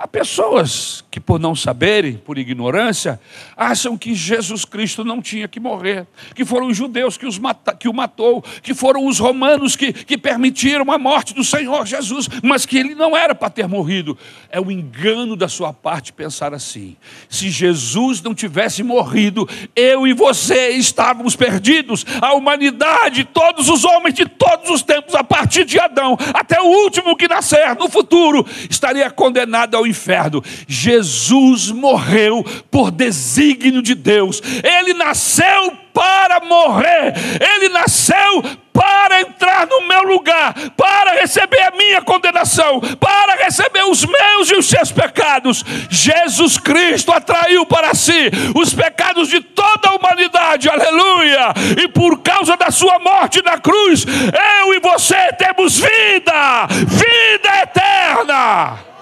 Há 0.05 0.07
pessoas 0.07 1.03
que, 1.11 1.19
por 1.19 1.41
não 1.41 1.55
saberem, 1.55 2.19
por 2.19 2.37
ignorância, 2.37 3.19
acham 3.57 3.97
que 3.97 4.15
Jesus 4.15 4.67
Cristo 4.67 5.03
não 5.03 5.23
tinha 5.23 5.49
que 5.49 5.59
morrer, 5.59 6.07
que 6.35 6.45
foram 6.45 6.67
os 6.67 6.77
judeus 6.77 7.17
que, 7.17 7.25
os 7.25 7.39
mata, 7.39 7.75
que 7.75 7.89
o 7.89 7.95
matou, 7.95 8.45
que 8.63 8.75
foram 8.75 9.07
os 9.07 9.19
romanos 9.19 9.77
que, 9.77 9.95
que 9.95 10.19
permitiram 10.19 10.93
a 10.93 10.99
morte 10.99 11.33
do 11.33 11.43
Senhor 11.43 11.87
Jesus, 11.87 12.29
mas 12.43 12.67
que 12.67 12.77
ele 12.77 12.95
não 12.95 13.17
era 13.17 13.35
para 13.35 13.49
ter 13.49 13.67
morrido. 13.67 14.19
É 14.51 14.61
o 14.61 14.71
engano 14.71 15.37
da 15.37 15.49
sua 15.49 15.73
parte 15.73 16.13
pensar 16.13 16.53
assim. 16.53 16.99
Se 17.27 17.49
Jesus 17.49 18.21
não 18.21 18.35
tivesse 18.35 18.83
morrido, 18.83 19.49
eu 19.75 20.07
e 20.07 20.13
você 20.13 20.69
estávamos 20.73 21.35
perdidos, 21.35 22.05
a 22.21 22.35
humanidade, 22.35 23.25
todos 23.25 23.71
os 23.71 23.87
homens 23.87 24.13
de 24.13 24.27
todos 24.27 24.69
os 24.69 24.83
tempos, 24.83 25.15
a 25.15 25.25
partir 25.25 25.65
de 25.65 25.81
Adão 25.81 26.15
até 26.35 26.61
o 26.61 26.67
último 26.67 27.17
que 27.17 27.27
nascer 27.27 27.75
no 27.77 27.89
futuro, 27.89 28.45
estaria 28.69 29.11
condenado 29.11 29.77
ao 29.77 29.85
ao 29.85 29.87
inferno. 29.95 30.43
Jesus 30.67 31.71
morreu 31.71 32.45
por 32.71 32.91
desígnio 32.91 33.81
de 33.81 33.95
Deus. 33.95 34.43
Ele 34.63 34.93
nasceu 34.93 35.79
para 35.95 36.41
morrer. 36.41 37.15
Ele 37.41 37.69
nasceu 37.69 38.43
para 38.73 39.21
entrar 39.21 39.69
no 39.69 39.87
meu 39.87 40.03
lugar, 40.03 40.53
para 40.77 41.13
receber 41.21 41.63
a 41.63 41.71
minha 41.71 42.03
condenação, 42.03 42.81
para 42.99 43.37
receber 43.45 43.85
os 43.85 44.05
meus 44.05 44.51
e 44.51 44.57
os 44.57 44.67
seus 44.67 44.91
pecados. 44.91 45.65
Jesus 45.89 46.59
Cristo 46.59 47.13
atraiu 47.13 47.65
para 47.65 47.95
si 47.95 48.31
os 48.57 48.75
pecados 48.75 49.29
de 49.29 49.41
toda 49.41 49.91
a 49.91 49.95
humanidade, 49.95 50.69
aleluia! 50.69 51.55
E 51.81 51.87
por 51.87 52.21
causa 52.21 52.57
da 52.57 52.73
sua 52.73 52.99
morte 52.99 53.41
na 53.45 53.59
cruz, 53.59 54.05
eu 54.05 54.75
e 54.75 54.81
você 54.81 55.33
temos 55.35 55.79
vida, 55.79 56.67
vida 56.69 57.63
eterna. 57.63 58.94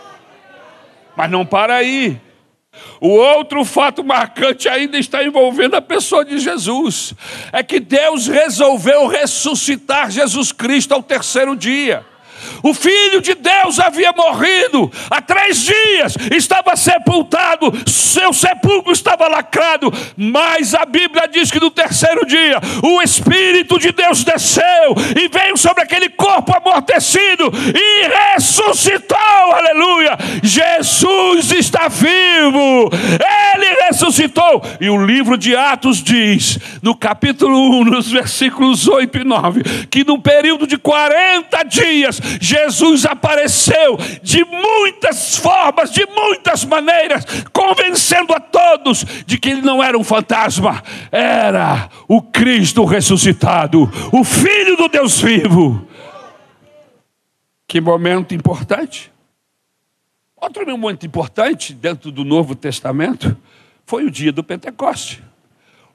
Mas 1.16 1.30
não 1.30 1.44
para 1.44 1.74
aí. 1.74 2.20
O 3.00 3.08
outro 3.08 3.64
fato 3.64 4.02
marcante 4.02 4.68
ainda 4.68 4.96
está 4.96 5.22
envolvendo 5.22 5.74
a 5.74 5.82
pessoa 5.82 6.24
de 6.24 6.38
Jesus. 6.38 7.12
É 7.52 7.62
que 7.62 7.78
Deus 7.78 8.26
resolveu 8.26 9.06
ressuscitar 9.08 10.10
Jesus 10.10 10.52
Cristo 10.52 10.92
ao 10.92 11.02
terceiro 11.02 11.54
dia. 11.54 12.04
O 12.62 12.74
Filho 12.74 13.20
de 13.20 13.34
Deus 13.34 13.78
havia 13.78 14.12
morrido 14.12 14.90
há 15.10 15.20
três 15.20 15.58
dias, 15.58 16.16
estava 16.34 16.76
sepultado, 16.76 17.72
seu 17.86 18.32
sepulcro 18.32 18.92
estava 18.92 19.28
lacrado, 19.28 19.92
mas 20.16 20.74
a 20.74 20.84
Bíblia 20.84 21.28
diz 21.28 21.50
que 21.50 21.60
no 21.60 21.70
terceiro 21.70 22.26
dia 22.26 22.60
o 22.82 23.02
Espírito 23.02 23.78
de 23.78 23.92
Deus 23.92 24.24
desceu 24.24 24.94
e 25.16 25.28
veio 25.28 25.56
sobre 25.56 25.82
aquele 25.82 26.08
corpo 26.08 26.56
amortecido 26.56 27.50
e 27.74 28.34
ressuscitou, 28.34 29.18
aleluia. 29.52 30.18
Jesus 30.42 31.52
está 31.52 31.88
vivo, 31.88 32.90
ele 33.54 33.66
ressuscitou. 33.86 34.62
E 34.80 34.88
o 34.90 35.04
livro 35.04 35.36
de 35.36 35.56
Atos 35.56 36.02
diz, 36.02 36.58
no 36.82 36.94
capítulo 36.94 37.80
1, 37.80 37.84
nos 37.84 38.10
versículos 38.10 38.88
8 38.88 39.18
e 39.18 39.24
9, 39.24 39.62
que 39.90 40.04
num 40.04 40.20
período 40.20 40.66
de 40.66 40.76
40 40.76 41.62
dias, 41.64 42.20
Jesus 42.40 43.04
apareceu 43.04 43.96
de 44.22 44.44
muitas 44.44 45.36
formas, 45.36 45.90
de 45.90 46.06
muitas 46.06 46.64
maneiras, 46.64 47.24
convencendo 47.52 48.32
a 48.32 48.40
todos 48.40 49.04
de 49.26 49.38
que 49.38 49.50
ele 49.50 49.62
não 49.62 49.82
era 49.82 49.96
um 49.98 50.04
fantasma, 50.04 50.82
era 51.10 51.88
o 52.08 52.22
Cristo 52.22 52.84
ressuscitado, 52.84 53.90
o 54.12 54.24
Filho 54.24 54.76
do 54.76 54.88
Deus 54.88 55.20
vivo. 55.20 55.86
Que 57.66 57.80
momento 57.80 58.34
importante. 58.34 59.10
Outro 60.36 60.66
momento 60.66 61.06
importante 61.06 61.72
dentro 61.72 62.10
do 62.10 62.24
Novo 62.24 62.54
Testamento 62.54 63.36
foi 63.86 64.04
o 64.04 64.10
dia 64.10 64.32
do 64.32 64.42
Pentecoste 64.42 65.22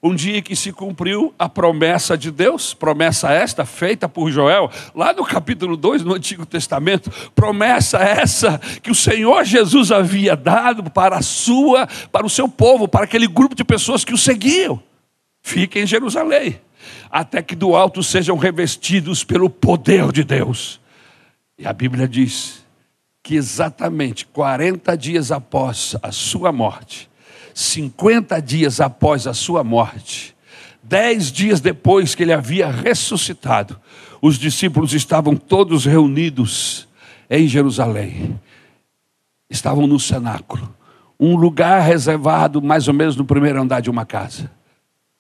um 0.02 0.14
dia 0.14 0.42
que 0.42 0.56
se 0.56 0.72
cumpriu 0.72 1.34
a 1.38 1.50
promessa 1.50 2.18
de 2.18 2.32
Deus, 2.32 2.74
promessa 2.74 3.32
esta 3.32 3.66
feita 3.66 4.08
por 4.08 4.32
Joel, 4.32 4.70
lá 4.94 5.14
no 5.14 5.26
capítulo 5.26 5.76
2 5.76 6.04
no 6.04 6.14
Antigo 6.14 6.46
Testamento, 6.46 7.12
promessa 7.34 7.98
essa 7.98 8.60
que 8.82 8.92
o 8.92 8.96
Senhor 8.96 9.44
Jesus 9.44 9.92
havia 9.92 10.36
dado 10.36 10.90
para 10.90 11.18
a 11.18 11.22
sua, 11.22 11.88
para 12.12 12.26
o 12.26 12.30
seu 12.30 12.48
povo, 12.48 12.88
para 12.88 13.06
aquele 13.06 13.28
grupo 13.28 13.56
de 13.56 13.64
pessoas 13.64 14.06
que 14.06 14.14
o 14.14 14.18
seguiam. 14.18 14.82
Fiquem 15.42 15.84
em 15.84 15.88
Jerusalém, 15.88 16.60
até 17.10 17.42
que 17.42 17.56
do 17.56 17.76
alto 17.76 18.04
sejam 18.04 18.38
revestidos 18.38 19.24
pelo 19.24 19.50
poder 19.50 20.12
de 20.12 20.24
Deus. 20.24 20.80
E 21.58 21.66
a 21.66 21.74
Bíblia 21.74 22.08
diz 22.08 22.66
que 23.24 23.36
exatamente 23.36 24.26
40 24.26 24.96
dias 24.96 25.32
após 25.32 25.96
a 26.02 26.12
sua 26.12 26.52
morte, 26.52 27.07
50 27.58 28.40
dias 28.40 28.80
após 28.80 29.26
a 29.26 29.34
sua 29.34 29.64
morte, 29.64 30.36
dez 30.84 31.32
dias 31.32 31.60
depois 31.60 32.14
que 32.14 32.22
ele 32.22 32.32
havia 32.32 32.70
ressuscitado, 32.70 33.80
os 34.22 34.38
discípulos 34.38 34.94
estavam 34.94 35.36
todos 35.36 35.84
reunidos 35.84 36.88
em 37.28 37.48
Jerusalém. 37.48 38.40
Estavam 39.50 39.88
no 39.88 40.00
cenáculo, 40.00 40.72
um 41.20 41.36
lugar 41.36 41.82
reservado 41.82 42.62
mais 42.62 42.88
ou 42.88 42.94
menos 42.94 43.16
no 43.16 43.26
primeiro 43.26 43.60
andar 43.60 43.80
de 43.80 43.90
uma 43.90 44.06
casa. 44.06 44.52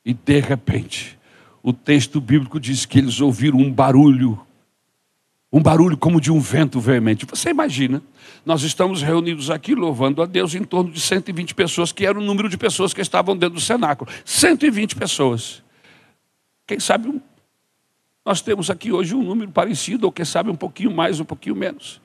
E 0.06 0.13
de 0.13 0.39
repente, 0.39 1.17
o 1.63 1.73
texto 1.73 2.21
bíblico 2.21 2.60
diz 2.60 2.86
que 2.86 3.00
eles 3.00 3.19
ouviram 3.19 3.58
um 3.58 3.71
barulho 3.71 4.39
um 5.51 5.62
barulho 5.62 5.97
como 5.97 6.19
de 6.19 6.31
um 6.31 6.39
vento 6.39 6.79
veemente. 6.79 7.25
Você 7.25 7.49
imagina, 7.49 8.01
nós 8.45 8.63
estamos 8.63 9.01
reunidos 9.01 9.49
aqui 9.49 9.73
louvando 9.73 10.21
a 10.21 10.25
Deus 10.25 10.53
em 10.55 10.63
torno 10.63 10.91
de 10.91 10.99
120 10.99 11.55
pessoas, 11.55 11.91
que 11.91 12.05
era 12.05 12.17
o 12.17 12.21
número 12.21 12.49
de 12.49 12.57
pessoas 12.57 12.93
que 12.93 13.01
estavam 13.01 13.36
dentro 13.36 13.55
do 13.55 13.62
cenáculo. 13.62 14.10
120 14.25 14.95
pessoas. 14.95 15.63
Quem 16.65 16.79
sabe 16.79 17.21
nós 18.27 18.41
temos 18.41 18.69
aqui 18.69 18.91
hoje 18.91 19.15
um 19.15 19.23
número 19.23 19.49
parecido, 19.51 20.05
ou 20.05 20.12
quem 20.12 20.25
sabe 20.25 20.49
um 20.49 20.55
pouquinho 20.55 20.91
mais, 20.91 21.17
um 21.17 21.23
pouquinho 21.23 21.55
menos. 21.55 22.01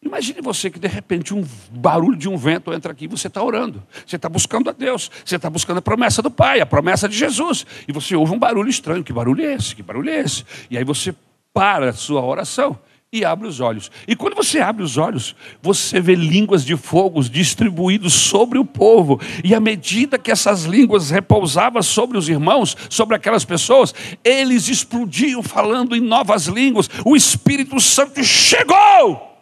Imagine 0.00 0.40
você 0.40 0.70
que 0.70 0.78
de 0.78 0.86
repente 0.86 1.34
um 1.34 1.44
barulho 1.72 2.16
de 2.16 2.28
um 2.28 2.36
vento 2.36 2.72
entra 2.72 2.92
aqui, 2.92 3.08
você 3.08 3.26
está 3.26 3.42
orando, 3.42 3.82
você 4.06 4.14
está 4.14 4.28
buscando 4.28 4.70
a 4.70 4.72
Deus, 4.72 5.10
você 5.24 5.34
está 5.34 5.50
buscando 5.50 5.78
a 5.78 5.82
promessa 5.82 6.22
do 6.22 6.30
Pai, 6.30 6.60
a 6.60 6.66
promessa 6.66 7.08
de 7.08 7.16
Jesus, 7.18 7.66
e 7.88 7.92
você 7.92 8.14
ouve 8.14 8.32
um 8.32 8.38
barulho 8.38 8.68
estranho. 8.70 9.02
Que 9.02 9.12
barulho 9.12 9.44
é 9.44 9.54
esse? 9.54 9.74
Que 9.74 9.82
barulho 9.82 10.10
é 10.10 10.20
esse? 10.20 10.44
E 10.70 10.78
aí 10.78 10.84
você 10.84 11.12
para 11.56 11.88
a 11.88 11.92
sua 11.94 12.22
oração 12.22 12.78
e 13.10 13.24
abre 13.24 13.48
os 13.48 13.60
olhos. 13.60 13.90
E 14.06 14.14
quando 14.14 14.34
você 14.34 14.60
abre 14.60 14.82
os 14.82 14.98
olhos, 14.98 15.34
você 15.62 15.98
vê 15.98 16.14
línguas 16.14 16.62
de 16.62 16.76
fogo 16.76 17.22
distribuídos 17.24 18.12
sobre 18.12 18.58
o 18.58 18.64
povo. 18.64 19.18
E 19.42 19.54
à 19.54 19.60
medida 19.60 20.18
que 20.18 20.30
essas 20.30 20.64
línguas 20.64 21.08
repousavam 21.08 21.82
sobre 21.82 22.18
os 22.18 22.28
irmãos, 22.28 22.76
sobre 22.90 23.16
aquelas 23.16 23.42
pessoas, 23.42 23.94
eles 24.22 24.68
explodiam 24.68 25.42
falando 25.42 25.96
em 25.96 26.00
novas 26.00 26.44
línguas. 26.44 26.90
O 27.06 27.16
Espírito 27.16 27.80
Santo 27.80 28.22
chegou. 28.22 29.34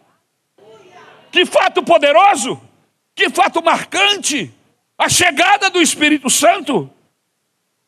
Que 1.33 1.45
fato 1.45 1.83
poderoso! 1.83 2.61
Que 3.13 3.29
fato 3.29 3.61
marcante! 3.61 4.53
A 4.97 5.09
chegada 5.09 5.69
do 5.69 5.81
Espírito 5.81 6.29
Santo. 6.29 6.89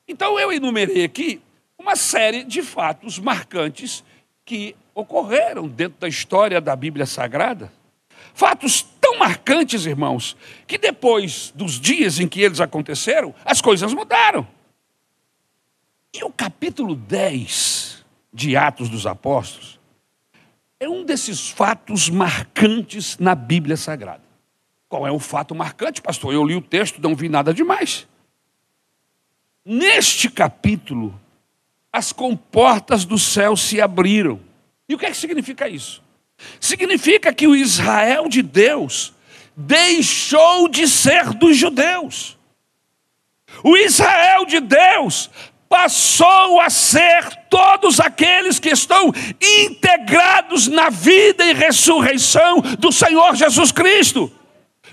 Então 0.05 0.37
eu 0.37 0.51
enumerei 0.51 1.05
aqui 1.05 1.39
uma 1.79 1.95
série 1.95 2.43
de 2.43 2.61
fatos 2.61 3.17
marcantes 3.17 4.03
que 4.47 4.77
ocorreram 4.95 5.67
dentro 5.67 5.99
da 5.99 6.07
história 6.07 6.62
da 6.62 6.73
Bíblia 6.73 7.05
Sagrada. 7.05 7.69
Fatos 8.33 8.81
tão 9.01 9.19
marcantes, 9.19 9.86
irmãos, 9.86 10.38
que 10.65 10.77
depois 10.77 11.51
dos 11.53 11.77
dias 11.79 12.17
em 12.17 12.29
que 12.29 12.41
eles 12.41 12.62
aconteceram, 12.62 13.36
as 13.43 13.60
coisas 13.62 13.93
mudaram. 13.93 14.47
E 16.13 16.23
o 16.23 16.31
capítulo 16.31 16.95
10 16.95 18.05
de 18.33 18.55
Atos 18.55 18.88
dos 18.88 19.05
Apóstolos 19.05 19.77
é 20.79 20.88
um 20.88 21.03
desses 21.03 21.49
fatos 21.49 22.10
marcantes 22.10 23.17
na 23.17 23.36
Bíblia 23.36 23.75
Sagrada. 23.75 24.23
Qual 24.88 25.05
é 25.05 25.12
o 25.12 25.19
fato 25.19 25.53
marcante, 25.53 26.01
pastor? 26.01 26.33
Eu 26.33 26.45
li 26.45 26.55
o 26.55 26.62
texto, 26.62 27.01
não 27.01 27.13
vi 27.13 27.27
nada 27.27 27.53
demais. 27.53 28.07
Neste 29.65 30.29
capítulo, 30.29 31.19
as 31.97 32.13
comportas 32.13 33.03
do 33.03 33.17
céu 33.17 33.57
se 33.57 33.81
abriram. 33.81 34.39
E 34.88 34.93
o 34.93 34.99
que, 34.99 35.07
é 35.07 35.12
que 35.12 35.17
significa 35.17 35.67
isso? 35.67 36.03
Significa 36.60 37.33
que 37.33 37.47
o 37.47 37.55
Israel 37.55 38.29
de 38.29 38.43
Deus 38.43 39.13
deixou 39.55 40.69
de 40.69 40.88
ser 40.88 41.33
dos 41.33 41.57
judeus. 41.57 42.38
O 43.63 43.75
Israel 43.75 44.45
de 44.45 44.60
Deus 44.60 45.31
passou 45.67 46.62
a 46.62 46.69
ser 46.69 47.36
todos 47.49 47.99
aqueles 47.99 48.60
que 48.60 48.69
estão 48.69 49.12
integrados 49.41 50.67
na 50.67 50.91
vida 50.91 51.43
e 51.45 51.53
ressurreição 51.53 52.62
do 52.77 52.91
Senhor 52.91 53.36
Jesus 53.36 53.71
Cristo. 53.71 54.31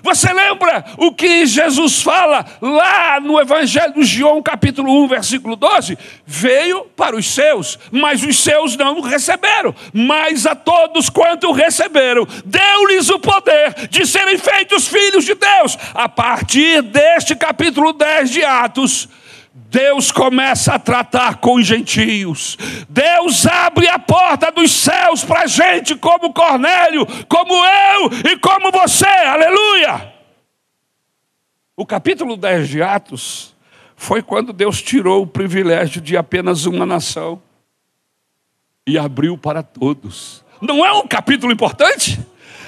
Você 0.05 0.31
lembra 0.31 0.85
o 0.97 1.11
que 1.11 1.47
Jesus 1.47 2.03
fala 2.03 2.45
lá 2.61 3.19
no 3.19 3.39
Evangelho 3.39 3.91
de 3.91 4.03
João, 4.03 4.39
capítulo 4.39 5.03
1, 5.03 5.07
versículo 5.07 5.55
12? 5.55 5.97
Veio 6.27 6.83
para 6.95 7.15
os 7.15 7.25
seus, 7.25 7.79
mas 7.91 8.23
os 8.23 8.37
seus 8.37 8.77
não 8.77 9.01
receberam. 9.01 9.73
Mas 9.91 10.45
a 10.45 10.53
todos 10.53 11.09
quanto 11.09 11.51
receberam, 11.51 12.27
deu-lhes 12.45 13.09
o 13.09 13.17
poder 13.17 13.87
de 13.89 14.05
serem 14.05 14.37
feitos 14.37 14.87
filhos 14.87 15.25
de 15.25 15.33
Deus. 15.33 15.75
A 15.95 16.07
partir 16.07 16.83
deste 16.83 17.35
capítulo 17.35 17.91
10 17.91 18.29
de 18.29 18.45
Atos, 18.45 19.09
Deus 19.57 20.11
começa 20.11 20.73
a 20.73 20.79
tratar 20.79 21.37
com 21.37 21.55
os 21.55 21.65
gentios. 21.65 22.57
Deus 22.89 23.45
abre 23.45 23.87
a 23.87 23.97
porta 23.97 24.51
dos 24.51 24.69
céus 24.69 25.23
para 25.23 25.47
gente, 25.47 25.95
como 25.95 26.33
Cornélio, 26.33 27.07
como 27.29 27.53
eu 27.53 28.31
e 28.31 28.37
como 28.37 28.69
você. 28.69 29.05
Aleluia! 29.05 30.13
O 31.73 31.85
capítulo 31.85 32.35
10 32.35 32.67
de 32.67 32.81
Atos 32.81 33.55
foi 33.95 34.21
quando 34.21 34.51
Deus 34.51 34.81
tirou 34.81 35.23
o 35.23 35.27
privilégio 35.27 36.01
de 36.01 36.17
apenas 36.17 36.65
uma 36.65 36.85
nação 36.85 37.41
e 38.85 38.97
abriu 38.97 39.37
para 39.37 39.63
todos. 39.63 40.43
Não 40.59 40.85
é 40.85 40.91
um 40.91 41.07
capítulo 41.07 41.53
importante? 41.53 42.19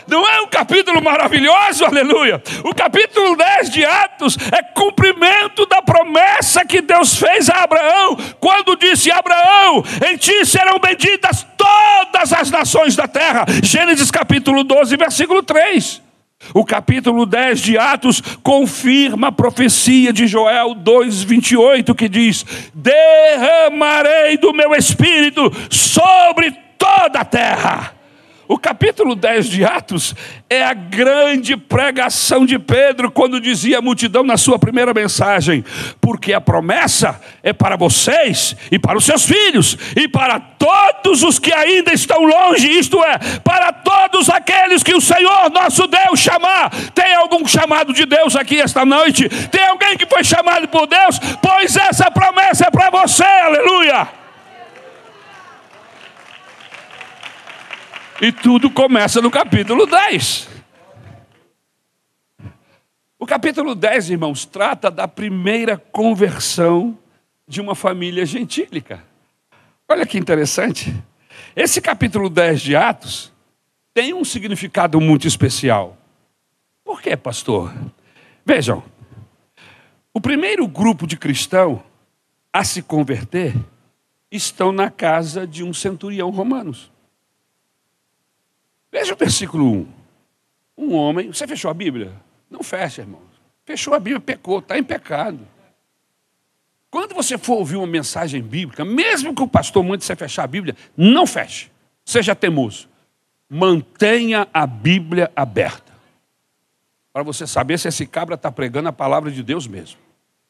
Não 0.07 0.27
é 0.27 0.41
um 0.41 0.47
capítulo 0.47 1.01
maravilhoso, 1.03 1.83
aleluia? 1.85 2.41
O 2.63 2.73
capítulo 2.73 3.35
10 3.35 3.69
de 3.69 3.85
Atos 3.85 4.37
é 4.51 4.63
cumprimento 4.63 5.65
da 5.65 5.81
promessa 5.81 6.65
que 6.65 6.81
Deus 6.81 7.17
fez 7.17 7.49
a 7.49 7.63
Abraão, 7.63 8.15
quando 8.39 8.77
disse: 8.77 9.11
Abraão, 9.11 9.83
em 10.09 10.15
ti 10.15 10.45
serão 10.45 10.79
benditas 10.79 11.45
todas 11.57 12.31
as 12.31 12.49
nações 12.49 12.95
da 12.95 13.07
terra. 13.07 13.45
Gênesis 13.61 14.09
capítulo 14.09 14.63
12, 14.63 14.95
versículo 14.95 15.43
3. 15.43 16.01
O 16.53 16.63
capítulo 16.63 17.25
10 17.25 17.59
de 17.59 17.77
Atos 17.77 18.21
confirma 18.43 19.27
a 19.27 19.31
profecia 19.31 20.13
de 20.13 20.27
Joel 20.27 20.73
2:28 20.75 21.93
que 21.93 22.07
diz: 22.07 22.45
"Derramarei 22.73 24.37
do 24.37 24.53
meu 24.53 24.73
espírito 24.73 25.51
sobre 25.69 26.51
toda 26.77 27.19
a 27.19 27.25
terra". 27.25 27.96
O 28.47 28.57
capítulo 28.57 29.13
10 29.13 29.47
de 29.47 29.65
Atos 29.65 30.15
é 30.49 30.63
a 30.63 30.73
grande 30.73 31.57
pregação 31.57 32.45
de 32.45 32.57
Pedro 32.57 33.11
quando 33.11 33.41
dizia 33.41 33.79
à 33.79 33.81
multidão 33.81 34.23
na 34.23 34.37
sua 34.37 34.57
primeira 34.57 34.93
mensagem: 34.93 35.65
porque 35.99 36.31
a 36.31 36.39
promessa 36.39 37.19
é 37.43 37.51
para 37.51 37.75
vocês 37.75 38.55
e 38.71 38.79
para 38.79 38.97
os 38.97 39.03
seus 39.03 39.25
filhos 39.25 39.77
e 39.97 40.07
para 40.07 40.39
todos 40.39 41.23
os 41.23 41.37
que 41.39 41.51
ainda 41.51 41.91
estão 41.93 42.23
longe, 42.23 42.69
isto 42.69 43.03
é, 43.03 43.17
para 43.43 43.73
todos 43.73 44.29
aqueles 44.29 44.81
que 44.81 44.95
o 44.95 45.01
Senhor 45.01 45.49
nosso 45.51 45.85
Deus 45.85 46.17
chamar. 46.17 46.69
Tem 46.93 47.15
algum 47.15 47.45
chamado 47.45 47.91
de 47.91 48.05
Deus 48.05 48.35
aqui 48.37 48.61
esta 48.61 48.85
noite? 48.85 49.27
Tem 49.49 49.65
alguém 49.65 49.97
que 49.97 50.05
foi 50.05 50.23
chamado 50.23 50.69
por 50.69 50.87
Deus? 50.87 51.19
Pois 51.41 51.75
essa 51.75 52.09
promessa 52.09 52.67
é 52.67 52.71
para 52.71 52.89
você, 52.89 53.23
aleluia. 53.23 54.26
E 58.19 58.31
tudo 58.31 58.71
começa 58.71 59.21
no 59.21 59.29
capítulo 59.29 59.85
10. 59.85 60.49
O 63.19 63.27
capítulo 63.27 63.75
10, 63.75 64.09
irmãos, 64.09 64.43
trata 64.43 64.89
da 64.89 65.07
primeira 65.07 65.77
conversão 65.77 66.97
de 67.47 67.61
uma 67.61 67.75
família 67.75 68.25
gentílica. 68.25 69.03
Olha 69.87 70.03
que 70.03 70.17
interessante. 70.17 70.95
Esse 71.55 71.79
capítulo 71.79 72.27
10 72.27 72.61
de 72.61 72.75
Atos 72.75 73.31
tem 73.93 74.15
um 74.15 74.25
significado 74.25 74.99
muito 74.99 75.27
especial. 75.27 75.95
Por 76.83 77.01
quê, 77.01 77.15
pastor? 77.15 77.71
Vejam, 78.43 78.83
o 80.11 80.19
primeiro 80.19 80.67
grupo 80.67 81.05
de 81.05 81.17
cristão 81.17 81.83
a 82.51 82.63
se 82.63 82.81
converter 82.81 83.55
estão 84.31 84.71
na 84.71 84.89
casa 84.89 85.45
de 85.45 85.63
um 85.63 85.71
centurião 85.71 86.31
romanos. 86.31 86.91
Veja 88.91 89.13
o 89.13 89.17
versículo 89.17 89.65
1. 89.65 89.87
Um 90.77 90.93
homem, 90.95 91.27
você 91.27 91.47
fechou 91.47 91.71
a 91.71 91.73
Bíblia? 91.73 92.13
Não 92.49 92.63
fecha, 92.63 93.01
irmão. 93.01 93.21
Fechou 93.65 93.93
a 93.93 93.99
Bíblia, 93.99 94.19
pecou, 94.19 94.59
está 94.59 94.77
em 94.77 94.83
pecado. 94.83 95.39
Quando 96.89 97.13
você 97.13 97.37
for 97.37 97.55
ouvir 97.57 97.75
uma 97.75 97.87
mensagem 97.87 98.41
bíblica, 98.41 98.85
mesmo 98.85 99.35
que 99.35 99.41
o 99.41 99.47
pastor 99.47 99.83
mande 99.83 100.05
você 100.05 100.15
fechar 100.15 100.43
a 100.43 100.47
Bíblia, 100.47 100.75
não 100.95 101.27
feche. 101.27 101.69
Seja 102.05 102.33
teimoso. 102.33 102.87
Mantenha 103.49 104.47
a 104.53 104.65
Bíblia 104.65 105.31
aberta. 105.35 105.91
Para 107.11 107.23
você 107.23 107.45
saber 107.45 107.77
se 107.77 107.87
esse 107.87 108.05
cabra 108.05 108.35
está 108.35 108.51
pregando 108.51 108.87
a 108.87 108.93
palavra 108.93 109.29
de 109.29 109.43
Deus 109.43 109.67
mesmo. 109.67 109.97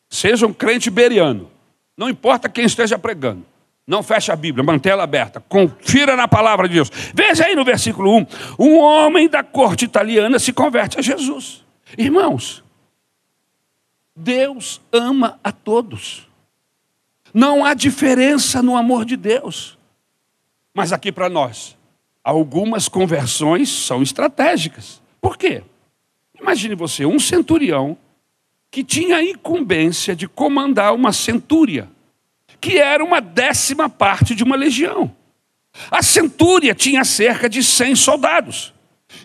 Seja 0.10 0.46
um 0.46 0.54
crente 0.54 0.90
beriano. 0.90 1.50
Não 1.98 2.10
importa 2.10 2.48
quem 2.48 2.66
esteja 2.66 3.00
pregando. 3.00 3.44
Não 3.88 4.04
feche 4.04 4.34
a 4.34 4.36
Bíblia, 4.36 4.66
mantenha 4.66 4.94
ela 4.94 5.04
aberta. 5.04 5.40
Confira 5.40 6.18
na 6.18 6.28
palavra 6.28 6.68
de 6.68 6.74
Deus. 6.74 6.92
Veja 7.14 7.46
aí 7.46 7.56
no 7.56 7.64
versículo 7.64 8.18
1. 8.18 8.28
Um 8.60 8.78
homem 8.80 9.30
da 9.30 9.42
corte 9.44 9.86
italiana 9.86 10.40
se 10.40 10.52
converte 10.52 11.00
a 11.00 11.02
Jesus. 11.02 11.64
Irmãos, 11.98 12.62
Deus 14.14 14.82
ama 14.92 15.40
a 15.42 15.54
todos. 15.54 16.28
Não 17.34 17.64
há 17.64 17.74
diferença 17.74 18.62
no 18.62 18.76
amor 18.76 19.06
de 19.06 19.16
Deus. 19.16 19.78
Mas 20.74 20.92
aqui 20.92 21.10
para 21.10 21.30
nós, 21.30 21.78
algumas 22.22 22.90
conversões 22.90 23.70
são 23.70 24.02
estratégicas. 24.02 25.02
Por 25.22 25.38
quê? 25.38 25.64
Imagine 26.38 26.76
você, 26.76 27.06
um 27.06 27.20
centurião 27.20 27.98
que 28.70 28.84
tinha 28.84 29.16
a 29.16 29.24
incumbência 29.24 30.14
de 30.14 30.28
comandar 30.28 30.94
uma 30.94 31.14
centúria 31.14 31.90
que 32.60 32.78
era 32.78 33.04
uma 33.04 33.20
décima 33.20 33.90
parte 33.90 34.36
de 34.36 34.44
uma 34.44 34.56
legião. 34.56 35.16
A 35.92 36.02
centúria 36.02 36.74
tinha 36.74 37.04
cerca 37.04 37.48
de 37.48 37.64
100 37.64 37.96
soldados. 37.96 38.74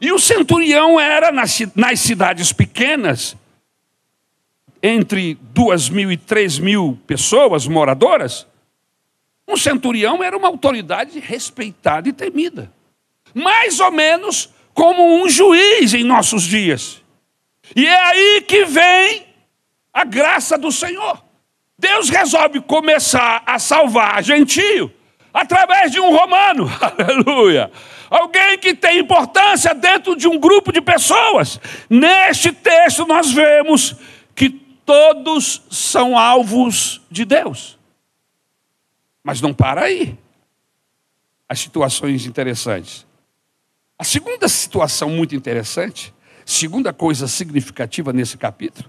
E 0.01 0.13
o 0.13 0.19
centurião 0.19 0.99
era 0.99 1.33
nas, 1.33 1.53
cidades 1.99 2.53
pequenas, 2.53 3.37
entre 4.83 5.39
duas 5.41 5.89
mil 5.89 6.11
e 6.11 6.17
três 6.17 6.59
mil 6.59 6.99
pessoas 7.07 7.67
moradoras, 7.67 8.47
um 9.47 9.57
centurião 9.57 10.23
era 10.23 10.37
uma 10.37 10.49
autoridade 10.49 11.19
respeitada 11.19 12.09
e 12.09 12.13
temida. 12.13 12.73
Mais 13.35 13.81
ou 13.81 13.91
menos 13.91 14.51
como 14.73 15.23
um 15.23 15.29
juiz 15.29 15.95
em 15.95 16.05
nossos 16.05 16.45
dias. 16.45 17.03
E 17.75 17.87
é 17.87 18.03
aí 18.03 18.45
que 18.47 18.65
vem 18.65 19.27
a 19.93 20.05
graça 20.05 20.57
do 20.57 20.73
Senhor. 20.73 21.23
Deus 21.83 22.09
resolve 22.11 22.61
começar 22.61 23.43
a 23.45 23.59
salvar 23.59 24.23
gentio 24.23 24.89
através 25.35 25.91
de 25.91 25.99
um 25.99 26.17
romano. 26.17 26.71
Aleluia. 26.81 27.73
Alguém 28.09 28.57
que 28.57 28.73
tem 28.73 29.01
importância 29.01 29.75
dentro 29.75 30.15
de 30.15 30.29
um 30.29 30.39
grupo 30.39 30.71
de 30.71 30.81
pessoas. 30.81 31.59
Neste 31.91 32.53
texto 32.53 33.05
nós 33.05 33.33
vemos 33.33 33.97
que 34.33 34.51
todos 34.87 35.63
são 35.73 36.17
alvos 36.17 37.01
de 37.11 37.25
Deus. 37.25 37.77
Mas 39.25 39.41
não 39.41 39.53
para 39.53 39.83
aí. 39.83 40.17
As 41.49 41.59
situações 41.59 42.27
interessantes. 42.27 43.05
A 43.99 44.05
segunda 44.05 44.49
situação 44.49 45.11
muito 45.11 45.35
interessante, 45.35 46.15
segunda 46.47 46.93
coisa 46.93 47.27
significativa 47.27 48.13
nesse 48.13 48.39
capítulo, 48.39 48.89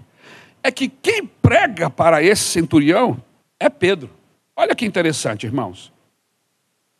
é 0.64 0.72
que 0.72 0.88
quem 0.88 1.26
prega 1.26 1.90
para 1.90 2.22
esse 2.22 2.42
centurião 2.42 3.22
é 3.60 3.68
Pedro. 3.68 4.10
Olha 4.56 4.74
que 4.74 4.86
interessante, 4.86 5.44
irmãos. 5.44 5.92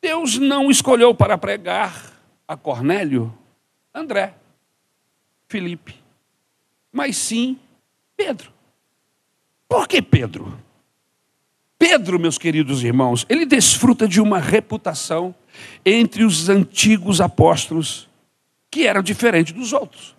Deus 0.02 0.36
não 0.36 0.70
escolheu 0.70 1.14
para 1.14 1.38
pregar 1.38 2.12
a 2.46 2.58
Cornélio 2.58 3.32
André, 3.94 4.34
Felipe, 5.48 5.94
mas 6.92 7.16
sim 7.16 7.58
Pedro. 8.14 8.52
Por 9.66 9.88
que 9.88 10.02
Pedro? 10.02 10.60
Pedro, 11.78 12.18
meus 12.20 12.36
queridos 12.36 12.84
irmãos, 12.84 13.24
ele 13.30 13.46
desfruta 13.46 14.06
de 14.06 14.20
uma 14.20 14.38
reputação 14.38 15.34
entre 15.86 16.22
os 16.22 16.50
antigos 16.50 17.18
apóstolos 17.18 18.10
que 18.70 18.86
era 18.86 19.02
diferente 19.02 19.54
dos 19.54 19.72
outros. 19.72 20.14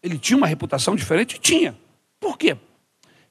Ele 0.00 0.16
tinha 0.16 0.36
uma 0.36 0.46
reputação 0.46 0.94
diferente? 0.94 1.40
Tinha. 1.40 1.76
Por 2.20 2.36
quê? 2.36 2.56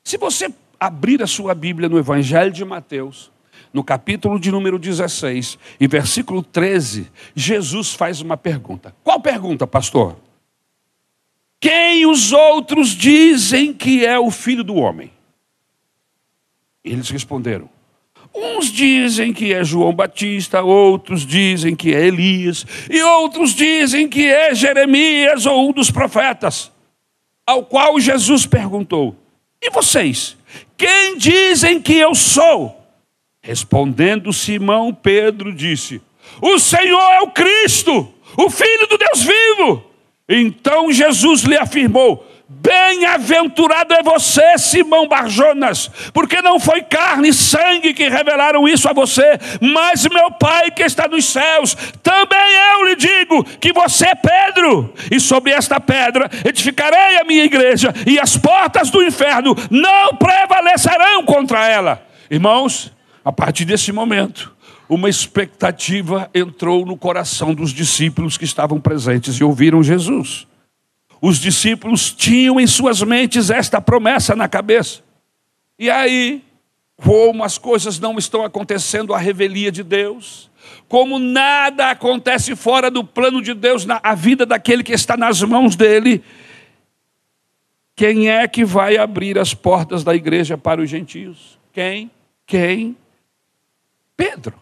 Se 0.04 0.18
você 0.18 0.54
abrir 0.80 1.22
a 1.22 1.28
sua 1.28 1.54
Bíblia 1.54 1.90
no 1.90 1.98
Evangelho 1.98 2.52
de 2.52 2.64
Mateus, 2.64 3.32
no 3.74 3.84
capítulo 3.84 4.40
de 4.40 4.52
número 4.52 4.80
16 4.80 5.58
e 5.80 5.88
versículo 5.88 6.42
13, 6.42 7.12
Jesus 7.36 7.94
faz 7.94 8.22
uma 8.22 8.38
pergunta. 8.38 8.96
Qual 9.04 9.20
pergunta, 9.20 9.68
pastor? 9.68 10.18
Quem 11.60 12.06
os 12.06 12.32
outros 12.32 12.90
dizem 12.90 13.74
que 13.74 14.06
é 14.06 14.18
o 14.20 14.30
filho 14.30 14.64
do 14.64 14.76
homem? 14.76 15.12
Eles 16.84 17.10
responderam: 17.10 17.70
Uns 18.34 18.72
dizem 18.72 19.34
que 19.34 19.54
é 19.54 19.64
João 19.64 19.94
Batista, 19.94 20.62
outros 20.62 21.26
dizem 21.26 21.76
que 21.76 21.94
é 21.94 22.06
Elias, 22.06 22.66
e 22.90 23.02
outros 23.02 23.54
dizem 23.54 24.08
que 24.08 24.28
é 24.28 24.54
Jeremias 24.54 25.46
ou 25.46 25.70
um 25.70 25.74
dos 25.74 25.90
profetas. 25.90 26.72
Ao 27.48 27.64
qual 27.64 27.98
Jesus 27.98 28.46
perguntou: 28.46 29.16
E 29.62 29.70
vocês? 29.70 30.36
Quem 30.76 31.18
dizem 31.18 31.82
que 31.82 31.94
eu 31.94 32.14
sou? 32.14 32.76
Respondendo 33.42 34.34
Simão, 34.34 34.94
Pedro 34.94 35.56
disse: 35.56 36.02
O 36.42 36.60
Senhor 36.60 37.12
é 37.14 37.22
o 37.22 37.32
Cristo, 37.32 38.14
o 38.36 38.50
Filho 38.50 38.88
do 38.88 38.98
Deus 38.98 39.24
vivo. 39.24 39.84
Então 40.28 40.92
Jesus 40.92 41.44
lhe 41.44 41.56
afirmou: 41.56 42.27
Bem-aventurado 42.50 43.94
é 43.94 44.02
você, 44.02 44.58
Simão 44.58 45.06
Barjonas, 45.06 45.92
porque 46.14 46.42
não 46.42 46.62
foi 46.62 46.82
carne 46.82 47.28
e 47.30 47.34
sangue 47.34 47.94
que 47.94 48.08
revelaram 48.08 48.66
isso 48.66 48.88
a 48.88 48.94
você, 48.94 49.38
mas 49.60 50.08
meu 50.08 50.32
Pai 50.32 50.72
que 50.72 50.84
está 50.84 51.10
nos 51.10 51.26
céus. 51.26 51.76
Também 52.02 52.54
eu 52.74 52.86
lhe 52.86 52.96
digo 52.96 53.44
que 53.44 53.74
você 53.74 54.08
é 54.08 54.16
Pedro, 54.16 54.94
e 55.12 55.20
sobre 55.20 55.52
esta 55.52 55.78
pedra 55.78 56.30
edificarei 56.46 57.18
a 57.18 57.26
minha 57.26 57.44
igreja, 57.44 57.94
e 58.06 58.18
as 58.18 58.38
portas 58.38 58.90
do 58.90 59.04
inferno 59.04 59.54
não 59.70 60.16
prevalecerão 60.16 61.26
contra 61.26 61.68
ela. 61.68 62.02
Irmãos, 62.32 62.94
a 63.26 63.32
partir 63.32 63.66
desse 63.66 63.92
momento, 63.92 64.56
uma 64.88 65.10
expectativa 65.10 66.30
entrou 66.34 66.86
no 66.86 66.96
coração 66.96 67.54
dos 67.54 67.74
discípulos 67.74 68.38
que 68.38 68.46
estavam 68.46 68.80
presentes 68.80 69.36
e 69.36 69.44
ouviram 69.44 69.84
Jesus. 69.84 70.48
Os 71.22 71.40
discípulos 71.40 72.12
tinham 72.12 72.60
em 72.60 72.68
suas 72.68 73.02
mentes 73.02 73.50
esta 73.50 73.82
promessa 73.82 74.36
na 74.36 74.48
cabeça. 74.48 75.02
E 75.80 75.90
aí, 75.90 76.44
como 76.96 77.44
as 77.44 77.58
coisas 77.58 78.00
não 78.00 78.18
estão 78.18 78.44
acontecendo 78.44 79.14
à 79.14 79.18
revelia 79.18 79.72
de 79.72 79.84
Deus, 79.84 80.50
como 80.88 81.20
nada 81.20 81.92
acontece 81.92 82.56
fora 82.56 82.90
do 82.90 83.04
plano 83.04 83.42
de 83.42 83.54
Deus 83.54 83.86
na 83.86 84.00
a 84.04 84.16
vida 84.16 84.46
daquele 84.46 84.84
que 84.84 84.94
está 84.94 85.18
nas 85.18 85.42
mãos 85.42 85.76
dele, 85.76 86.24
quem 87.96 88.30
é 88.30 88.48
que 88.48 88.64
vai 88.64 88.98
abrir 88.98 89.40
as 89.40 89.54
portas 89.54 90.04
da 90.04 90.16
igreja 90.16 90.58
para 90.58 90.82
os 90.82 90.90
gentios? 90.90 91.60
Quem? 91.74 92.10
Quem? 92.46 92.96
Pedro. 94.16 94.54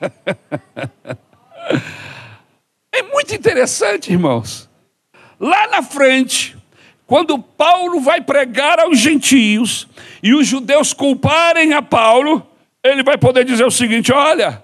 é 2.92 3.02
muito 3.02 3.34
interessante, 3.34 4.12
irmãos. 4.12 4.67
Lá 5.40 5.68
na 5.68 5.82
frente, 5.82 6.56
quando 7.06 7.38
Paulo 7.38 8.00
vai 8.00 8.20
pregar 8.20 8.78
aos 8.80 8.98
gentios 8.98 9.88
e 10.22 10.34
os 10.34 10.46
judeus 10.46 10.92
culparem 10.92 11.72
a 11.72 11.80
Paulo, 11.80 12.46
ele 12.82 13.02
vai 13.02 13.16
poder 13.16 13.44
dizer 13.44 13.64
o 13.64 13.70
seguinte: 13.70 14.12
olha, 14.12 14.62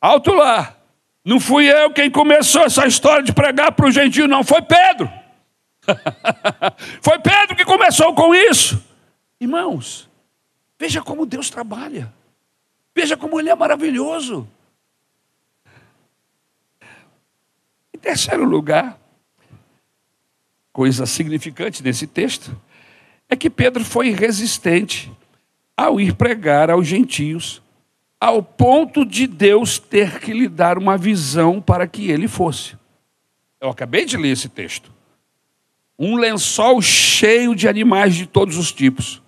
alto 0.00 0.32
lá, 0.32 0.76
não 1.24 1.38
fui 1.38 1.70
eu 1.70 1.92
quem 1.92 2.10
começou 2.10 2.62
essa 2.62 2.86
história 2.86 3.22
de 3.22 3.32
pregar 3.32 3.72
para 3.72 3.86
os 3.86 3.94
gentios, 3.94 4.28
não, 4.28 4.42
foi 4.42 4.60
Pedro. 4.62 5.10
foi 7.00 7.18
Pedro 7.20 7.54
que 7.54 7.64
começou 7.64 8.14
com 8.14 8.34
isso. 8.34 8.82
Irmãos, 9.40 10.08
veja 10.78 11.00
como 11.00 11.24
Deus 11.24 11.48
trabalha, 11.48 12.12
veja 12.94 13.16
como 13.16 13.38
Ele 13.38 13.50
é 13.50 13.54
maravilhoso. 13.54 14.48
Em 17.94 17.98
terceiro 17.98 18.44
lugar, 18.44 18.97
coisa 20.78 21.06
significante 21.06 21.82
nesse 21.82 22.06
texto 22.06 22.56
é 23.28 23.34
que 23.34 23.50
Pedro 23.50 23.84
foi 23.84 24.10
resistente 24.10 25.10
ao 25.76 26.00
ir 26.00 26.14
pregar 26.14 26.70
aos 26.70 26.86
gentios, 26.86 27.60
ao 28.20 28.40
ponto 28.44 29.04
de 29.04 29.26
Deus 29.26 29.80
ter 29.80 30.20
que 30.20 30.32
lhe 30.32 30.46
dar 30.46 30.78
uma 30.78 30.96
visão 30.96 31.60
para 31.60 31.88
que 31.88 32.12
ele 32.12 32.28
fosse. 32.28 32.76
Eu 33.60 33.70
acabei 33.70 34.04
de 34.04 34.16
ler 34.16 34.28
esse 34.28 34.48
texto. 34.48 34.92
Um 35.98 36.14
lençol 36.14 36.80
cheio 36.80 37.56
de 37.56 37.66
animais 37.66 38.14
de 38.14 38.24
todos 38.24 38.56
os 38.56 38.70
tipos, 38.70 39.20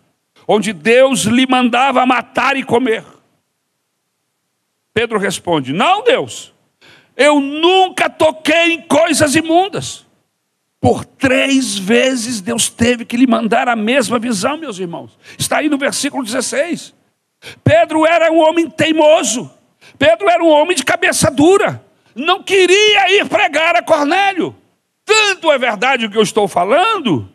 onde 0.47 0.73
Deus 0.73 1.23
lhe 1.23 1.49
mandava 1.49 2.07
matar 2.07 2.57
e 2.57 2.63
comer. 2.63 3.05
Pedro 4.95 5.19
responde: 5.19 5.73
Não, 5.73 6.05
Deus, 6.05 6.55
eu 7.17 7.41
nunca 7.41 8.09
toquei 8.09 8.75
em 8.75 8.83
coisas 8.83 9.35
imundas. 9.35 10.09
Por 10.81 11.05
três 11.05 11.77
vezes 11.77 12.41
Deus 12.41 12.71
teve 12.71 13.05
que 13.05 13.17
lhe 13.17 13.27
mandar 13.27 13.69
a 13.69 13.77
mesma 13.77 14.19
visão, 14.19 14.57
meus 14.57 14.79
irmãos. 14.79 15.19
Está 15.39 15.59
aí 15.59 15.69
no 15.69 15.77
versículo 15.77 16.25
16. 16.25 16.95
Pedro 17.63 18.07
era 18.07 18.33
um 18.33 18.39
homem 18.39 18.69
teimoso. 18.71 19.51
Pedro 19.99 20.29
era 20.29 20.43
um 20.43 20.49
homem 20.49 20.75
de 20.75 20.85
cabeça 20.85 21.31
dura. 21.31 21.85
Não 22.15 22.43
queria 22.43 23.19
ir 23.19 23.29
pregar 23.29 23.77
a 23.77 23.83
Cornélio. 23.83 24.57
Tanto 25.05 25.53
é 25.53 25.59
verdade 25.59 26.07
o 26.07 26.11
que 26.11 26.17
eu 26.17 26.23
estou 26.23 26.47
falando, 26.47 27.29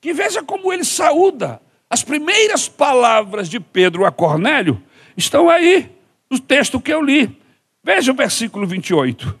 que 0.00 0.12
veja 0.12 0.42
como 0.42 0.72
ele 0.72 0.84
saúda. 0.84 1.60
As 1.90 2.02
primeiras 2.02 2.68
palavras 2.68 3.48
de 3.48 3.58
Pedro 3.58 4.06
a 4.06 4.12
Cornélio 4.12 4.82
estão 5.16 5.50
aí, 5.50 5.90
no 6.30 6.38
texto 6.38 6.80
que 6.80 6.92
eu 6.92 7.02
li. 7.02 7.36
Veja 7.82 8.12
o 8.12 8.14
versículo 8.14 8.66
28. 8.66 9.38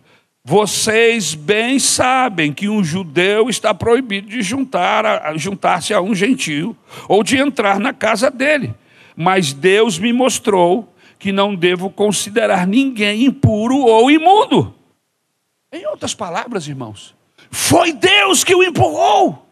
Vocês 0.48 1.34
bem 1.34 1.78
sabem 1.78 2.54
que 2.54 2.70
um 2.70 2.82
judeu 2.82 3.50
está 3.50 3.74
proibido 3.74 4.30
de 4.30 4.40
juntar 4.40 5.36
juntar-se 5.36 5.92
a 5.92 6.00
um 6.00 6.14
gentio 6.14 6.74
ou 7.06 7.22
de 7.22 7.36
entrar 7.36 7.78
na 7.78 7.92
casa 7.92 8.30
dele. 8.30 8.74
Mas 9.14 9.52
Deus 9.52 9.98
me 9.98 10.10
mostrou 10.10 10.90
que 11.18 11.32
não 11.32 11.54
devo 11.54 11.90
considerar 11.90 12.66
ninguém 12.66 13.26
impuro 13.26 13.76
ou 13.76 14.10
imundo. 14.10 14.74
Em 15.70 15.86
outras 15.86 16.14
palavras, 16.14 16.66
irmãos, 16.66 17.14
foi 17.50 17.92
Deus 17.92 18.42
que 18.42 18.54
o 18.54 18.62
empurrou. 18.62 19.47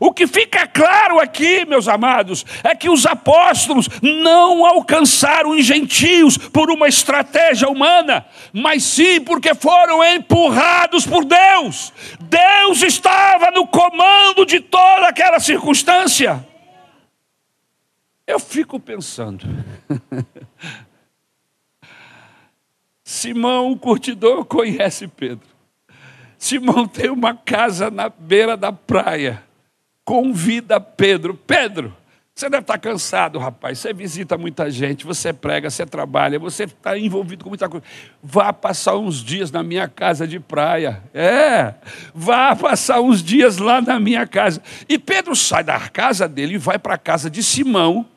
O 0.00 0.12
que 0.12 0.26
fica 0.26 0.66
claro 0.66 1.18
aqui, 1.18 1.64
meus 1.64 1.88
amados, 1.88 2.44
é 2.62 2.74
que 2.74 2.88
os 2.88 3.04
apóstolos 3.04 3.88
não 4.00 4.64
alcançaram 4.64 5.50
os 5.50 5.64
gentios 5.64 6.38
por 6.38 6.70
uma 6.70 6.86
estratégia 6.86 7.68
humana, 7.68 8.24
mas 8.52 8.84
sim 8.84 9.20
porque 9.20 9.54
foram 9.54 10.04
empurrados 10.04 11.04
por 11.04 11.24
Deus. 11.24 11.92
Deus 12.20 12.82
estava 12.82 13.50
no 13.50 13.66
comando 13.66 14.46
de 14.46 14.60
toda 14.60 15.08
aquela 15.08 15.40
circunstância. 15.40 16.46
Eu 18.24 18.38
fico 18.38 18.78
pensando. 18.78 19.46
Simão, 23.02 23.72
o 23.72 23.78
curtidor, 23.78 24.44
conhece 24.44 25.08
Pedro. 25.08 25.48
Simão 26.36 26.86
tem 26.86 27.10
uma 27.10 27.34
casa 27.34 27.90
na 27.90 28.08
beira 28.08 28.56
da 28.56 28.70
praia 28.70 29.47
convida 30.08 30.80
Pedro. 30.80 31.34
Pedro, 31.34 31.94
você 32.34 32.48
deve 32.48 32.62
estar 32.62 32.78
cansado, 32.78 33.38
rapaz. 33.38 33.78
Você 33.78 33.92
visita 33.92 34.38
muita 34.38 34.70
gente, 34.70 35.04
você 35.04 35.34
prega, 35.34 35.68
você 35.68 35.84
trabalha, 35.84 36.38
você 36.38 36.64
está 36.64 36.96
envolvido 36.96 37.44
com 37.44 37.50
muita 37.50 37.68
coisa. 37.68 37.84
Vá 38.22 38.50
passar 38.50 38.96
uns 38.96 39.22
dias 39.22 39.50
na 39.50 39.62
minha 39.62 39.86
casa 39.86 40.26
de 40.26 40.40
praia. 40.40 41.02
É, 41.12 41.74
vá 42.14 42.56
passar 42.56 43.02
uns 43.02 43.22
dias 43.22 43.58
lá 43.58 43.82
na 43.82 44.00
minha 44.00 44.26
casa. 44.26 44.62
E 44.88 44.98
Pedro 44.98 45.36
sai 45.36 45.62
da 45.62 45.78
casa 45.90 46.26
dele 46.26 46.54
e 46.54 46.58
vai 46.58 46.78
para 46.78 46.94
a 46.94 46.98
casa 46.98 47.28
de 47.28 47.42
Simão, 47.42 48.08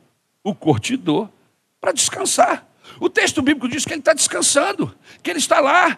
o 0.42 0.56
curtidor, 0.56 1.28
para 1.82 1.92
descansar. 1.92 2.66
O 3.02 3.10
texto 3.10 3.42
bíblico 3.42 3.68
diz 3.68 3.84
que 3.84 3.92
ele 3.92 4.00
está 4.00 4.14
descansando, 4.14 4.96
que 5.22 5.30
ele 5.30 5.40
está 5.40 5.60
lá. 5.60 5.98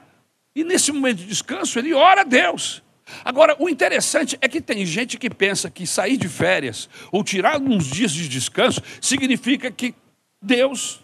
E 0.56 0.64
nesse 0.64 0.92
momento 0.92 1.18
de 1.18 1.28
descanso, 1.28 1.78
ele 1.78 1.94
ora 1.94 2.22
a 2.22 2.24
Deus. 2.24 2.82
Agora, 3.24 3.56
o 3.60 3.70
interessante 3.70 4.38
é 4.42 4.48
que 4.48 4.62
tem 4.62 4.86
gente 4.86 5.18
que 5.18 5.30
pensa 5.30 5.70
que 5.70 5.86
sair 5.86 6.18
de 6.18 6.28
férias 6.30 6.90
ou 7.12 7.24
tirar 7.24 7.60
uns 7.62 7.86
dias 7.86 8.12
de 8.12 8.28
descanso 8.28 8.82
significa 9.02 9.72
que 9.72 9.94
Deus 10.42 11.02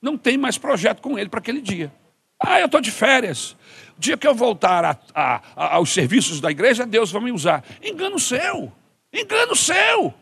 não 0.00 0.16
tem 0.16 0.36
mais 0.36 0.58
projeto 0.58 1.00
com 1.00 1.18
ele 1.18 1.28
para 1.28 1.40
aquele 1.40 1.60
dia. 1.60 1.92
Ah, 2.38 2.60
eu 2.60 2.66
estou 2.66 2.80
de 2.80 2.90
férias. 2.90 3.56
O 3.96 4.00
dia 4.00 4.16
que 4.16 4.26
eu 4.26 4.34
voltar 4.34 4.84
a, 4.84 4.98
a, 5.14 5.42
a, 5.56 5.74
aos 5.76 5.90
serviços 5.90 6.40
da 6.40 6.50
igreja, 6.50 6.84
Deus 6.84 7.10
vai 7.10 7.22
me 7.22 7.32
usar. 7.32 7.64
Engano 7.82 8.18
seu. 8.18 8.72
Engano 9.12 9.56
seu. 9.56 10.14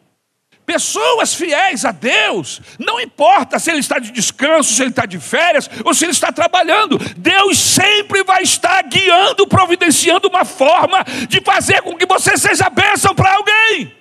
Pessoas 0.67 1.35
fiéis 1.35 1.85
a 1.85 1.93
Deus, 1.93 2.61
não 2.79 2.99
importa 2.99 3.59
se 3.59 3.71
ele 3.71 3.81
está 3.81 3.99
de 3.99 4.11
descanso, 4.11 4.73
se 4.73 4.83
ele 4.83 4.91
está 4.91 5.05
de 5.05 5.21
férias 5.21 5.69
ou 5.85 5.93
se 5.93 6.05
ele 6.05 6.13
está 6.13 6.33
trabalhando, 6.33 6.99
Deus 7.17 7.59
sempre 7.59 8.25
vai 8.25 8.43
estar 8.43 8.83
guiando, 8.85 9.47
providenciando 9.47 10.27
uma 10.29 10.45
forma 10.45 11.05
de 11.29 11.41
fazer 11.43 11.83
com 11.83 11.97
que 11.97 12.07
você 12.07 12.39
seja 12.39 12.71
bênção 12.71 13.15
para 13.15 13.35
alguém. 13.35 13.95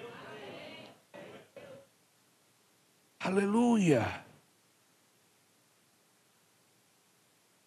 Aleluia. 3.19 4.23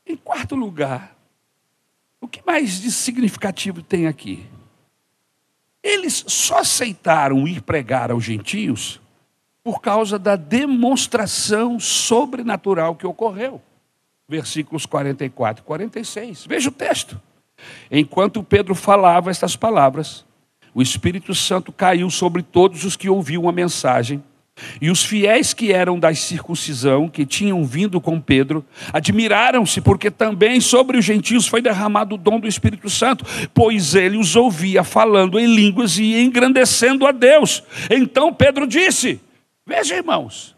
Em 0.06 0.16
quarto 0.16 0.54
lugar, 0.54 1.16
o 2.20 2.28
que 2.28 2.40
mais 2.46 2.80
de 2.80 2.90
significativo 2.90 3.82
tem 3.82 4.06
aqui? 4.06 4.46
Eles 5.86 6.24
só 6.26 6.58
aceitaram 6.58 7.46
ir 7.46 7.62
pregar 7.62 8.10
aos 8.10 8.24
gentios 8.24 9.00
por 9.62 9.80
causa 9.80 10.18
da 10.18 10.34
demonstração 10.34 11.78
sobrenatural 11.78 12.96
que 12.96 13.06
ocorreu. 13.06 13.62
Versículos 14.28 14.84
44 14.84 15.62
e 15.62 15.64
46. 15.64 16.44
Veja 16.44 16.70
o 16.70 16.72
texto. 16.72 17.22
Enquanto 17.88 18.42
Pedro 18.42 18.74
falava 18.74 19.30
estas 19.30 19.54
palavras, 19.54 20.26
o 20.74 20.82
Espírito 20.82 21.32
Santo 21.36 21.70
caiu 21.70 22.10
sobre 22.10 22.42
todos 22.42 22.82
os 22.82 22.96
que 22.96 23.08
ouviam 23.08 23.48
a 23.48 23.52
mensagem. 23.52 24.20
E 24.80 24.90
os 24.90 25.04
fiéis 25.04 25.52
que 25.52 25.72
eram 25.72 25.98
da 25.98 26.14
circuncisão, 26.14 27.08
que 27.08 27.26
tinham 27.26 27.64
vindo 27.64 28.00
com 28.00 28.20
Pedro, 28.20 28.64
admiraram-se, 28.92 29.82
porque 29.82 30.10
também 30.10 30.60
sobre 30.60 30.96
os 30.96 31.04
gentios 31.04 31.46
foi 31.46 31.60
derramado 31.60 32.14
o 32.14 32.18
dom 32.18 32.40
do 32.40 32.48
Espírito 32.48 32.88
Santo, 32.88 33.24
pois 33.52 33.94
ele 33.94 34.16
os 34.16 34.34
ouvia 34.34 34.82
falando 34.82 35.38
em 35.38 35.46
línguas 35.46 35.98
e 35.98 36.18
engrandecendo 36.18 37.06
a 37.06 37.12
Deus. 37.12 37.62
Então 37.90 38.32
Pedro 38.32 38.66
disse: 38.66 39.20
Veja, 39.66 39.96
irmãos, 39.96 40.56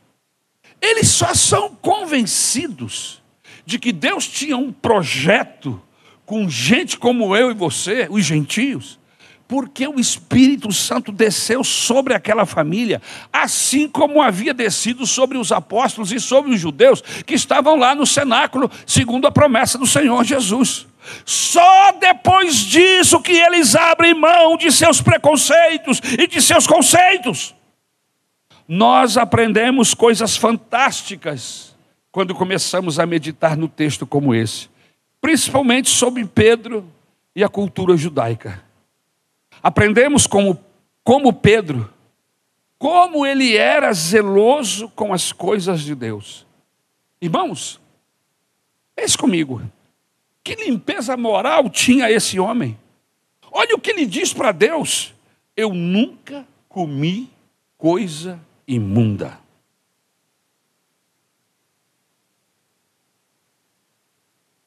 eles 0.81 1.09
só 1.09 1.35
são 1.35 1.75
convencidos 1.75 3.21
de 3.67 3.79
que 3.79 3.93
Deus 3.93 4.29
tinha 4.29 4.57
um 4.57 4.73
projeto 4.73 5.81
com 6.25 6.49
gente 6.49 6.99
como 6.99 7.35
eu 7.35 7.51
e 7.51 7.55
você, 7.55 8.07
os 8.11 8.25
gentios, 8.25 8.99
porque 9.49 9.89
o 9.89 9.99
Espírito 9.99 10.71
Santo 10.71 11.11
desceu 11.11 11.65
sobre 11.65 12.13
aquela 12.13 12.45
família, 12.45 13.01
assim 13.33 13.89
como 13.89 14.21
havia 14.21 14.53
descido 14.53 15.07
sobre 15.07 15.39
os 15.39 15.51
apóstolos 15.51 16.13
e 16.13 16.21
sobre 16.21 16.53
os 16.53 16.61
judeus 16.61 17.01
que 17.01 17.35
estavam 17.35 17.77
lá 17.77 17.95
no 17.95 18.07
cenáculo, 18.07 18.71
segundo 18.87 19.27
a 19.27 19.33
promessa 19.33 19.79
do 19.79 19.87
Senhor 19.87 20.23
Jesus. 20.23 20.87
Só 21.25 21.93
depois 21.93 22.57
disso 22.57 23.23
que 23.23 23.33
eles 23.33 23.75
abrem 23.75 24.13
mão 24.13 24.59
de 24.59 24.71
seus 24.71 25.01
preconceitos 25.01 26.03
e 26.19 26.27
de 26.27 26.43
seus 26.43 26.67
conceitos. 26.67 27.55
Nós 28.69 29.17
aprendemos 29.17 29.95
coisas 29.95 30.37
fantásticas 30.37 31.75
quando 32.13 32.35
começamos 32.35 32.99
a 32.99 33.07
meditar 33.07 33.57
no 33.57 33.67
texto 33.67 34.07
como 34.07 34.35
esse, 34.35 34.69
principalmente 35.23 35.89
sobre 35.89 36.27
Pedro 36.27 36.85
e 37.35 37.43
a 37.43 37.49
cultura 37.49 37.97
judaica. 37.97 38.68
Aprendemos 39.69 40.27
como, 40.27 40.59
como 41.05 41.31
Pedro, 41.31 41.93
como 42.79 43.27
ele 43.27 43.55
era 43.55 43.93
zeloso 43.93 44.89
com 44.89 45.13
as 45.13 45.31
coisas 45.31 45.83
de 45.83 45.95
Deus. 45.95 46.47
Irmãos, 47.21 47.79
pense 48.97 49.19
comigo, 49.19 49.61
que 50.43 50.55
limpeza 50.55 51.19
moral 51.19 51.69
tinha 51.69 52.11
esse 52.11 52.41
homem? 52.41 52.79
Olha 53.53 53.75
o 53.75 53.79
que 53.79 53.91
ele 53.91 54.07
diz 54.07 54.33
para 54.33 54.53
Deus: 54.53 55.13
Eu 55.55 55.75
nunca 55.75 56.49
comi 56.67 57.31
coisa 57.77 58.41
imunda. 58.67 59.39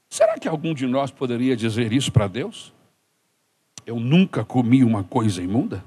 Será 0.07 0.37
que 0.37 0.47
algum 0.47 0.75
de 0.75 0.85
nós 0.85 1.09
poderia 1.09 1.55
dizer 1.55 1.91
isso 1.91 2.11
para 2.11 2.27
Deus? 2.27 2.71
Eu 3.85 3.99
nunca 3.99 4.43
comi 4.45 4.83
uma 4.83 5.03
coisa 5.03 5.41
imunda? 5.41 5.83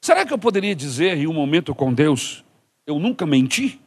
Será 0.00 0.26
que 0.26 0.32
eu 0.32 0.38
poderia 0.38 0.74
dizer 0.74 1.16
em 1.16 1.26
um 1.26 1.32
momento 1.32 1.74
com 1.74 1.92
Deus, 1.92 2.44
eu 2.86 2.98
nunca 2.98 3.26
menti? 3.26 3.80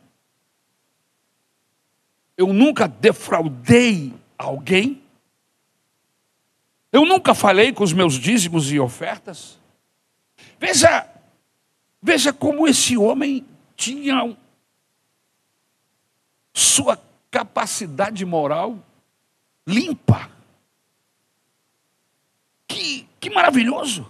Eu 2.36 2.54
nunca 2.54 2.88
defraudei 2.88 4.14
alguém? 4.38 5.02
Eu 6.92 7.06
nunca 7.06 7.36
falei 7.36 7.74
com 7.74 7.84
os 7.84 7.94
meus 7.94 8.16
dízimos 8.16 8.72
e 8.72 8.80
ofertas? 8.80 9.60
Veja, 10.60 11.08
veja 12.02 12.34
como 12.34 12.68
esse 12.68 12.98
homem 12.98 13.46
tinha 13.76 14.36
sua 16.54 17.00
capacidade 17.30 18.26
moral 18.26 18.80
limpa. 19.68 20.37
Que, 22.78 23.08
que 23.20 23.30
maravilhoso! 23.32 24.08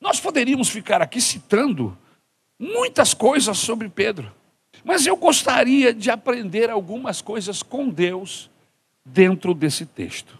Nós 0.00 0.18
poderíamos 0.18 0.68
ficar 0.68 1.00
aqui 1.00 1.20
citando 1.20 1.96
muitas 2.58 3.14
coisas 3.14 3.58
sobre 3.58 3.88
Pedro, 3.88 4.34
mas 4.84 5.06
eu 5.06 5.16
gostaria 5.16 5.94
de 5.94 6.10
aprender 6.10 6.68
algumas 6.68 7.22
coisas 7.22 7.62
com 7.62 7.88
Deus 7.88 8.50
dentro 9.04 9.54
desse 9.54 9.86
texto. 9.86 10.36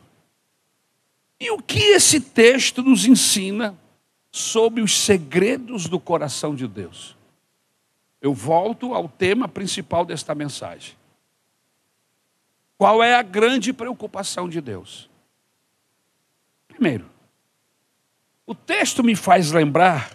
E 1.39 1.49
o 1.53 1.63
que 1.63 1.79
esse 1.79 2.21
texto 2.21 2.83
nos 2.83 3.07
ensina 3.07 3.79
sobre 4.33 4.83
os 4.83 4.99
segredos 4.99 5.89
do 5.89 6.01
coração 6.01 6.53
de 6.53 6.67
Deus? 6.67 7.17
Eu 8.21 8.35
volto 8.35 8.93
ao 8.93 9.09
tema 9.09 9.47
principal 9.47 10.05
desta 10.05 10.35
mensagem. 10.35 10.97
Qual 12.77 13.05
é 13.05 13.15
a 13.15 13.23
grande 13.23 13.73
preocupação 13.73 14.49
de 14.49 14.61
Deus? 14.61 15.09
Primeiro, 16.67 17.16
o 18.47 18.55
texto 18.55 19.03
me 19.03 19.17
faz 19.17 19.51
lembrar 19.51 20.11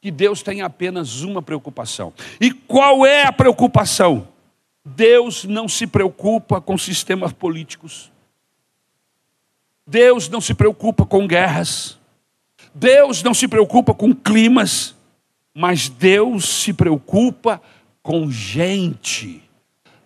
que 0.00 0.10
Deus 0.10 0.42
tem 0.42 0.62
apenas 0.62 1.20
uma 1.20 1.42
preocupação. 1.42 2.12
E 2.40 2.50
qual 2.50 3.04
é 3.06 3.24
a 3.24 3.32
preocupação? 3.32 4.26
Deus 4.84 5.44
não 5.44 5.68
se 5.68 5.86
preocupa 5.86 6.60
com 6.60 6.76
sistemas 6.76 7.32
políticos. 7.32 8.10
Deus 9.86 10.28
não 10.28 10.40
se 10.40 10.54
preocupa 10.54 11.04
com 11.04 11.26
guerras. 11.26 11.98
Deus 12.74 13.22
não 13.22 13.34
se 13.34 13.46
preocupa 13.46 13.94
com 13.94 14.14
climas. 14.14 14.96
Mas 15.54 15.88
Deus 15.88 16.48
se 16.48 16.72
preocupa 16.72 17.60
com 18.02 18.30
gente 18.30 19.42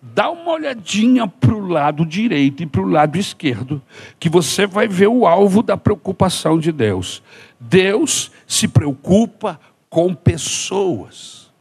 dá 0.01 0.29
uma 0.29 0.51
olhadinha 0.51 1.27
para 1.27 1.53
o 1.53 1.67
lado 1.67 2.05
direito 2.05 2.63
e 2.63 2.65
para 2.65 2.81
o 2.81 2.89
lado 2.89 3.17
esquerdo, 3.17 3.81
que 4.19 4.29
você 4.29 4.65
vai 4.65 4.87
ver 4.87 5.07
o 5.07 5.25
alvo 5.25 5.61
da 5.61 5.75
preocupação 5.75 6.59
de 6.59 6.71
Deus. 6.71 7.23
Deus 7.59 8.31
se 8.45 8.67
preocupa 8.67 9.59
com 9.89 10.13
pessoas. 10.13 11.51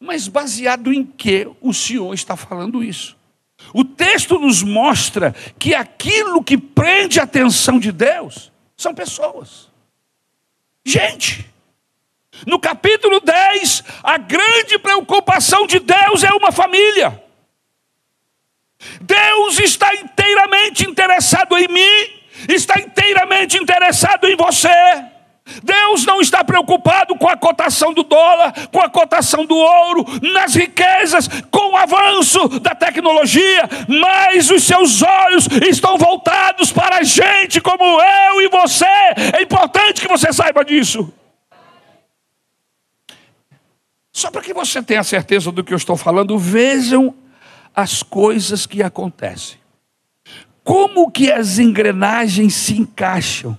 Mas 0.00 0.28
baseado 0.28 0.92
em 0.92 1.04
que 1.04 1.48
o 1.60 1.72
Senhor 1.72 2.12
está 2.12 2.36
falando 2.36 2.82
isso? 2.82 3.16
O 3.72 3.84
texto 3.84 4.38
nos 4.38 4.62
mostra 4.62 5.34
que 5.58 5.74
aquilo 5.74 6.42
que 6.42 6.58
prende 6.58 7.18
a 7.18 7.22
atenção 7.22 7.78
de 7.78 7.90
Deus 7.90 8.52
são 8.76 8.94
pessoas. 8.94 9.70
Gente. 10.84 11.50
No 12.46 12.58
capítulo 12.58 13.20
10, 13.20 13.84
a 14.02 14.18
grande 14.18 14.78
preocupação 14.78 15.66
de 15.66 15.78
Deus 15.78 16.24
é 16.24 16.32
uma 16.32 16.50
família. 16.50 17.23
Deus 19.00 19.58
está 19.58 19.94
inteiramente 19.94 20.88
interessado 20.88 21.56
em 21.56 21.68
mim, 21.68 22.06
está 22.48 22.80
inteiramente 22.80 23.56
interessado 23.56 24.26
em 24.26 24.36
você. 24.36 24.68
Deus 25.62 26.06
não 26.06 26.22
está 26.22 26.42
preocupado 26.42 27.14
com 27.16 27.28
a 27.28 27.36
cotação 27.36 27.92
do 27.92 28.02
dólar, 28.02 28.52
com 28.72 28.80
a 28.80 28.88
cotação 28.88 29.44
do 29.44 29.54
ouro, 29.54 30.04
nas 30.32 30.54
riquezas, 30.54 31.28
com 31.50 31.72
o 31.72 31.76
avanço 31.76 32.48
da 32.60 32.74
tecnologia, 32.74 33.68
mas 33.86 34.50
os 34.50 34.64
seus 34.64 35.02
olhos 35.02 35.46
estão 35.68 35.98
voltados 35.98 36.72
para 36.72 36.98
a 36.98 37.02
gente 37.02 37.60
como 37.60 37.84
eu 37.84 38.40
e 38.40 38.48
você. 38.48 38.86
É 39.36 39.42
importante 39.42 40.00
que 40.00 40.08
você 40.08 40.32
saiba 40.32 40.64
disso. 40.64 41.12
Só 44.10 44.30
para 44.30 44.40
que 44.40 44.54
você 44.54 44.82
tenha 44.82 45.04
certeza 45.04 45.52
do 45.52 45.62
que 45.62 45.74
eu 45.74 45.76
estou 45.76 45.96
falando, 45.96 46.38
vejam 46.38 47.14
as 47.74 48.02
coisas 48.02 48.66
que 48.66 48.82
acontecem. 48.82 49.58
Como 50.62 51.10
que 51.10 51.30
as 51.30 51.58
engrenagens 51.58 52.54
se 52.54 52.78
encaixam? 52.78 53.58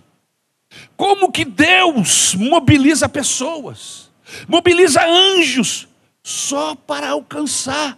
Como 0.98 1.32
que 1.32 1.46
Deus 1.46 2.34
mobiliza 2.36 3.08
pessoas, 3.08 4.12
mobiliza 4.48 5.06
anjos 5.06 5.88
só 6.24 6.76
para 6.76 7.10
alcançar 7.10 7.98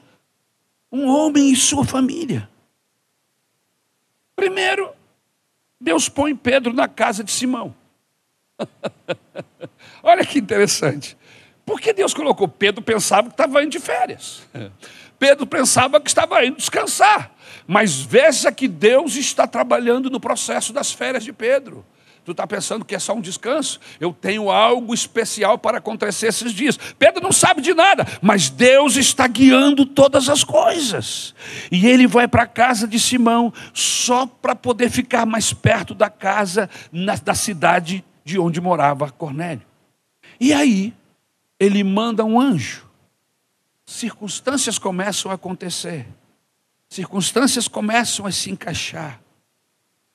um 0.91 1.07
homem 1.07 1.51
e 1.51 1.55
sua 1.55 1.85
família? 1.85 2.49
Primeiro, 4.35 4.91
Deus 5.79 6.09
põe 6.09 6.35
Pedro 6.35 6.73
na 6.73 6.87
casa 6.87 7.23
de 7.23 7.31
Simão. 7.31 7.73
Olha 10.03 10.25
que 10.25 10.39
interessante. 10.39 11.17
Por 11.65 11.79
que 11.79 11.93
Deus 11.93 12.13
colocou? 12.13 12.47
Pedro 12.47 12.81
pensava 12.81 13.27
que 13.27 13.33
estava 13.33 13.61
indo 13.63 13.71
de 13.71 13.79
férias. 13.79 14.47
Pedro 15.19 15.45
pensava 15.45 15.99
que 15.99 16.09
estava 16.09 16.45
indo 16.45 16.57
descansar. 16.57 17.31
Mas 17.65 17.99
veja 17.99 18.51
que 18.51 18.67
Deus 18.67 19.15
está 19.15 19.45
trabalhando 19.45 20.09
no 20.09 20.19
processo 20.19 20.71
das 20.71 20.91
férias 20.91 21.23
de 21.23 21.33
Pedro. 21.33 21.85
Tu 22.27 22.31
está 22.31 22.45
pensando 22.45 22.83
que 22.83 22.93
é 22.93 22.99
só 22.99 23.13
um 23.13 23.21
descanso? 23.21 23.79
Eu 24.01 24.11
tenho 24.11 24.51
algo 24.51 24.93
especial 24.93 25.57
para 25.57 25.77
acontecer 25.77 26.27
esses 26.27 26.51
dias. 26.51 26.77
Pedro 26.99 27.23
não 27.23 27.31
sabe 27.31 27.61
de 27.61 27.73
nada, 27.73 28.05
mas 28.21 28.49
Deus 28.49 28.97
está 28.97 29.25
guiando 29.27 29.85
todas 29.85 30.27
as 30.27 30.43
coisas. 30.43 31.33
E 31.71 31.87
ele 31.87 32.05
vai 32.05 32.27
para 32.27 32.43
a 32.43 32.47
casa 32.47 32.85
de 32.85 32.99
Simão 32.99 33.53
só 33.73 34.25
para 34.25 34.53
poder 34.53 34.89
ficar 34.89 35.25
mais 35.25 35.53
perto 35.53 35.95
da 35.95 36.09
casa 36.09 36.69
na, 36.91 37.15
da 37.15 37.33
cidade 37.33 38.03
de 38.25 38.37
onde 38.37 38.59
morava 38.59 39.09
Cornélio. 39.09 39.65
E 40.37 40.51
aí, 40.51 40.93
ele 41.57 41.81
manda 41.81 42.25
um 42.25 42.37
anjo. 42.37 42.86
Circunstâncias 43.87 44.77
começam 44.77 45.31
a 45.31 45.33
acontecer. 45.33 46.05
Circunstâncias 46.87 47.67
começam 47.67 48.27
a 48.27 48.31
se 48.31 48.51
encaixar. 48.51 49.19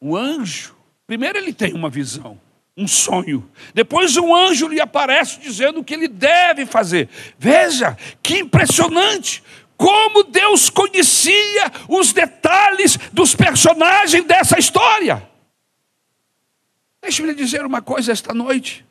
O 0.01 0.17
anjo 0.17 0.77
Primeiro 1.13 1.37
ele 1.37 1.53
tem 1.53 1.75
uma 1.75 1.91
visão, 1.91 2.41
um 2.75 2.89
sonho. 2.89 3.47
Depois 3.75 4.17
um 4.17 4.35
anjo 4.35 4.67
lhe 4.67 4.81
aparece 4.81 5.39
dizendo 5.41 5.81
o 5.81 5.85
que 5.85 5.93
ele 5.93 6.09
deve 6.09 6.65
fazer. 6.65 7.07
Veja 7.39 7.97
que 8.23 8.39
impressionante! 8.39 9.43
Como 9.77 10.23
Deus 10.23 10.71
conhecia 10.71 11.71
os 11.87 12.15
detalhes 12.15 12.97
dos 13.13 13.35
personagens 13.35 14.25
dessa 14.25 14.59
história. 14.59 15.29
Deixe-me 17.03 17.29
lhe 17.29 17.35
dizer 17.35 17.67
uma 17.67 17.83
coisa 17.83 18.11
esta 18.11 18.33
noite. 18.33 18.87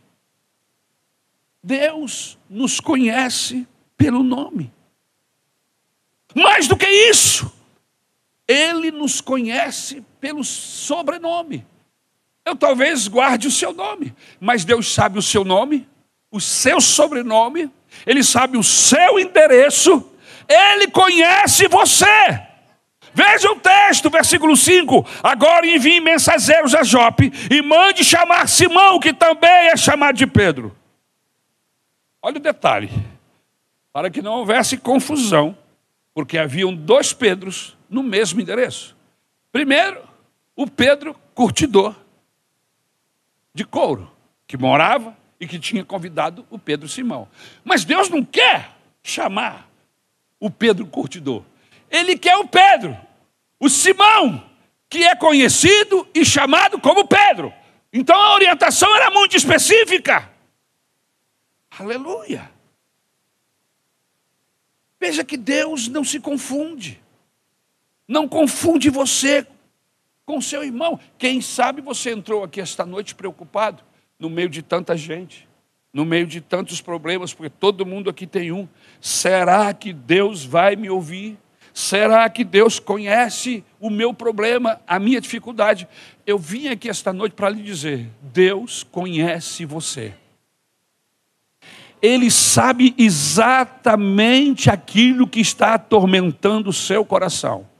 Deus 1.63 2.37
nos 2.47 2.79
conhece 2.79 3.65
pelo 4.01 4.23
nome. 4.23 4.73
Mais 6.33 6.67
do 6.67 6.75
que 6.75 6.87
isso, 6.87 7.53
Ele 8.47 8.89
nos 8.89 9.21
conhece 9.21 10.03
pelo 10.19 10.43
sobrenome. 10.43 11.65
Eu 12.43 12.55
talvez 12.55 13.07
guarde 13.07 13.47
o 13.47 13.51
seu 13.51 13.71
nome, 13.71 14.15
mas 14.39 14.65
Deus 14.65 14.91
sabe 14.91 15.19
o 15.19 15.21
seu 15.21 15.43
nome, 15.43 15.87
o 16.31 16.41
seu 16.41 16.81
sobrenome, 16.81 17.69
Ele 18.03 18.23
sabe 18.23 18.57
o 18.57 18.63
seu 18.63 19.19
endereço, 19.19 20.11
Ele 20.49 20.87
conhece 20.87 21.67
você. 21.67 22.41
Veja 23.13 23.51
o 23.51 23.59
texto, 23.59 24.09
versículo 24.09 24.55
5. 24.57 25.05
Agora 25.21 25.67
envie 25.67 25.99
mensageiros 25.99 26.73
a 26.73 26.81
Jope 26.81 27.31
e 27.51 27.61
mande 27.61 28.03
chamar 28.03 28.47
Simão, 28.47 28.99
que 28.99 29.13
também 29.13 29.67
é 29.67 29.77
chamado 29.77 30.15
de 30.15 30.25
Pedro. 30.25 30.75
Olha 32.21 32.37
o 32.37 32.39
detalhe, 32.39 32.89
para 33.93 34.09
que 34.09 34.21
não 34.21 34.33
houvesse 34.33 34.77
confusão, 34.77 35.57
porque 36.13 36.37
haviam 36.37 36.73
dois 36.73 37.13
Pedros 37.13 37.77
no 37.89 38.01
mesmo 38.03 38.39
endereço. 38.39 38.95
Primeiro, 39.51 40.01
o 40.55 40.67
Pedro 40.67 41.15
curtidor, 41.33 41.95
de 43.53 43.65
couro, 43.65 44.11
que 44.47 44.57
morava 44.57 45.15
e 45.39 45.47
que 45.47 45.59
tinha 45.59 45.83
convidado 45.83 46.45
o 46.49 46.59
Pedro 46.59 46.87
Simão. 46.87 47.27
Mas 47.63 47.83
Deus 47.83 48.09
não 48.09 48.23
quer 48.23 48.71
chamar 49.03 49.69
o 50.39 50.49
Pedro 50.49 50.85
curtidor. 50.85 51.43
Ele 51.89 52.17
quer 52.17 52.37
o 52.37 52.47
Pedro, 52.47 52.97
o 53.59 53.69
Simão, 53.69 54.43
que 54.89 55.03
é 55.03 55.15
conhecido 55.15 56.07
e 56.13 56.23
chamado 56.25 56.79
como 56.79 57.07
Pedro. 57.07 57.53
Então 57.93 58.15
a 58.15 58.33
orientação 58.35 58.93
era 58.95 59.09
muito 59.09 59.35
específica. 59.35 60.29
Aleluia. 61.79 62.50
Veja 65.01 65.23
que 65.23 65.35
Deus 65.35 65.87
não 65.87 66.03
se 66.03 66.19
confunde. 66.19 67.01
Não 68.07 68.27
confunde 68.27 68.87
você 68.91 69.47
com 70.27 70.39
seu 70.39 70.63
irmão. 70.63 70.99
Quem 71.17 71.41
sabe 71.41 71.81
você 71.81 72.11
entrou 72.11 72.43
aqui 72.43 72.61
esta 72.61 72.85
noite 72.85 73.15
preocupado, 73.15 73.81
no 74.19 74.29
meio 74.29 74.47
de 74.47 74.61
tanta 74.61 74.95
gente, 74.95 75.49
no 75.91 76.05
meio 76.05 76.27
de 76.27 76.39
tantos 76.39 76.81
problemas, 76.81 77.33
porque 77.33 77.49
todo 77.49 77.83
mundo 77.83 78.11
aqui 78.11 78.27
tem 78.27 78.51
um. 78.51 78.67
Será 79.01 79.73
que 79.73 79.91
Deus 79.91 80.45
vai 80.45 80.75
me 80.75 80.87
ouvir? 80.87 81.35
Será 81.73 82.29
que 82.29 82.43
Deus 82.43 82.79
conhece 82.79 83.63
o 83.79 83.89
meu 83.89 84.13
problema, 84.13 84.79
a 84.85 84.99
minha 84.99 85.19
dificuldade? 85.19 85.87
Eu 86.27 86.37
vim 86.37 86.67
aqui 86.67 86.87
esta 86.87 87.11
noite 87.11 87.33
para 87.33 87.49
lhe 87.49 87.63
dizer: 87.63 88.07
Deus 88.21 88.83
conhece 88.83 89.65
você. 89.65 90.13
Ele 92.01 92.31
sabe 92.31 92.95
exatamente 92.97 94.69
aquilo 94.69 95.27
que 95.27 95.39
está 95.39 95.75
atormentando 95.75 96.69
o 96.69 96.73
seu 96.73 97.05
coração. 97.05 97.70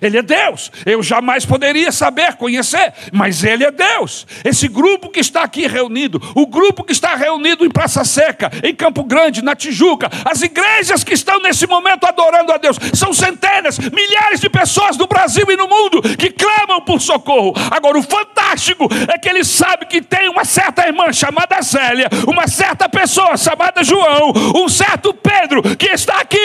Ele 0.00 0.18
é 0.18 0.22
Deus. 0.22 0.70
Eu 0.84 1.02
jamais 1.02 1.44
poderia 1.44 1.92
saber, 1.92 2.34
conhecer, 2.34 2.92
mas 3.12 3.42
Ele 3.44 3.64
é 3.64 3.70
Deus. 3.70 4.26
Esse 4.44 4.68
grupo 4.68 5.08
que 5.08 5.20
está 5.20 5.42
aqui 5.42 5.66
reunido, 5.66 6.20
o 6.34 6.46
grupo 6.46 6.84
que 6.84 6.92
está 6.92 7.14
reunido 7.14 7.64
em 7.64 7.70
Praça 7.70 8.04
Seca, 8.04 8.50
em 8.62 8.74
Campo 8.74 9.04
Grande, 9.04 9.42
na 9.42 9.54
Tijuca, 9.54 10.10
as 10.24 10.42
igrejas 10.42 11.04
que 11.04 11.14
estão 11.14 11.40
nesse 11.40 11.66
momento 11.66 12.04
adorando 12.04 12.52
a 12.52 12.56
Deus, 12.56 12.78
são 12.94 13.12
centenas, 13.12 13.78
milhares 13.78 14.40
de 14.40 14.50
pessoas 14.50 14.96
no 14.96 15.06
Brasil 15.06 15.46
e 15.50 15.56
no 15.56 15.68
mundo 15.68 16.02
que 16.16 16.30
clamam 16.30 16.80
por 16.80 17.00
socorro. 17.00 17.54
Agora, 17.70 17.98
o 17.98 18.02
fantástico 18.02 18.88
é 19.12 19.18
que 19.18 19.28
ele 19.28 19.44
sabe 19.44 19.86
que 19.86 20.02
tem 20.02 20.28
uma 20.28 20.44
certa 20.44 20.86
irmã 20.86 21.12
chamada 21.12 21.60
Zélia, 21.62 22.08
uma 22.26 22.46
certa 22.46 22.88
pessoa 22.88 23.36
chamada 23.36 23.82
João, 23.82 24.32
um 24.54 24.68
certo 24.68 25.14
Pedro 25.14 25.62
que 25.76 25.86
está 25.86 26.20
aqui 26.20 26.38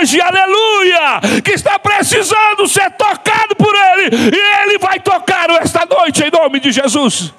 hoje, 0.00 0.20
aleluia, 0.20 1.20
que 1.44 1.52
está 1.52 1.78
precisando 1.78 2.66
ser 2.68 2.87
tocado 2.90 3.56
por 3.56 3.74
Ele, 3.74 4.16
e 4.34 4.62
Ele 4.62 4.78
vai 4.78 5.00
tocar 5.00 5.50
esta 5.50 5.84
noite 5.86 6.22
em 6.22 6.30
nome 6.30 6.60
de 6.60 6.72
Jesus. 6.72 7.32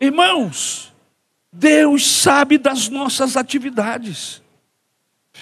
Irmãos, 0.00 0.92
Deus 1.52 2.04
sabe 2.04 2.58
das 2.58 2.88
nossas 2.88 3.36
atividades. 3.36 4.42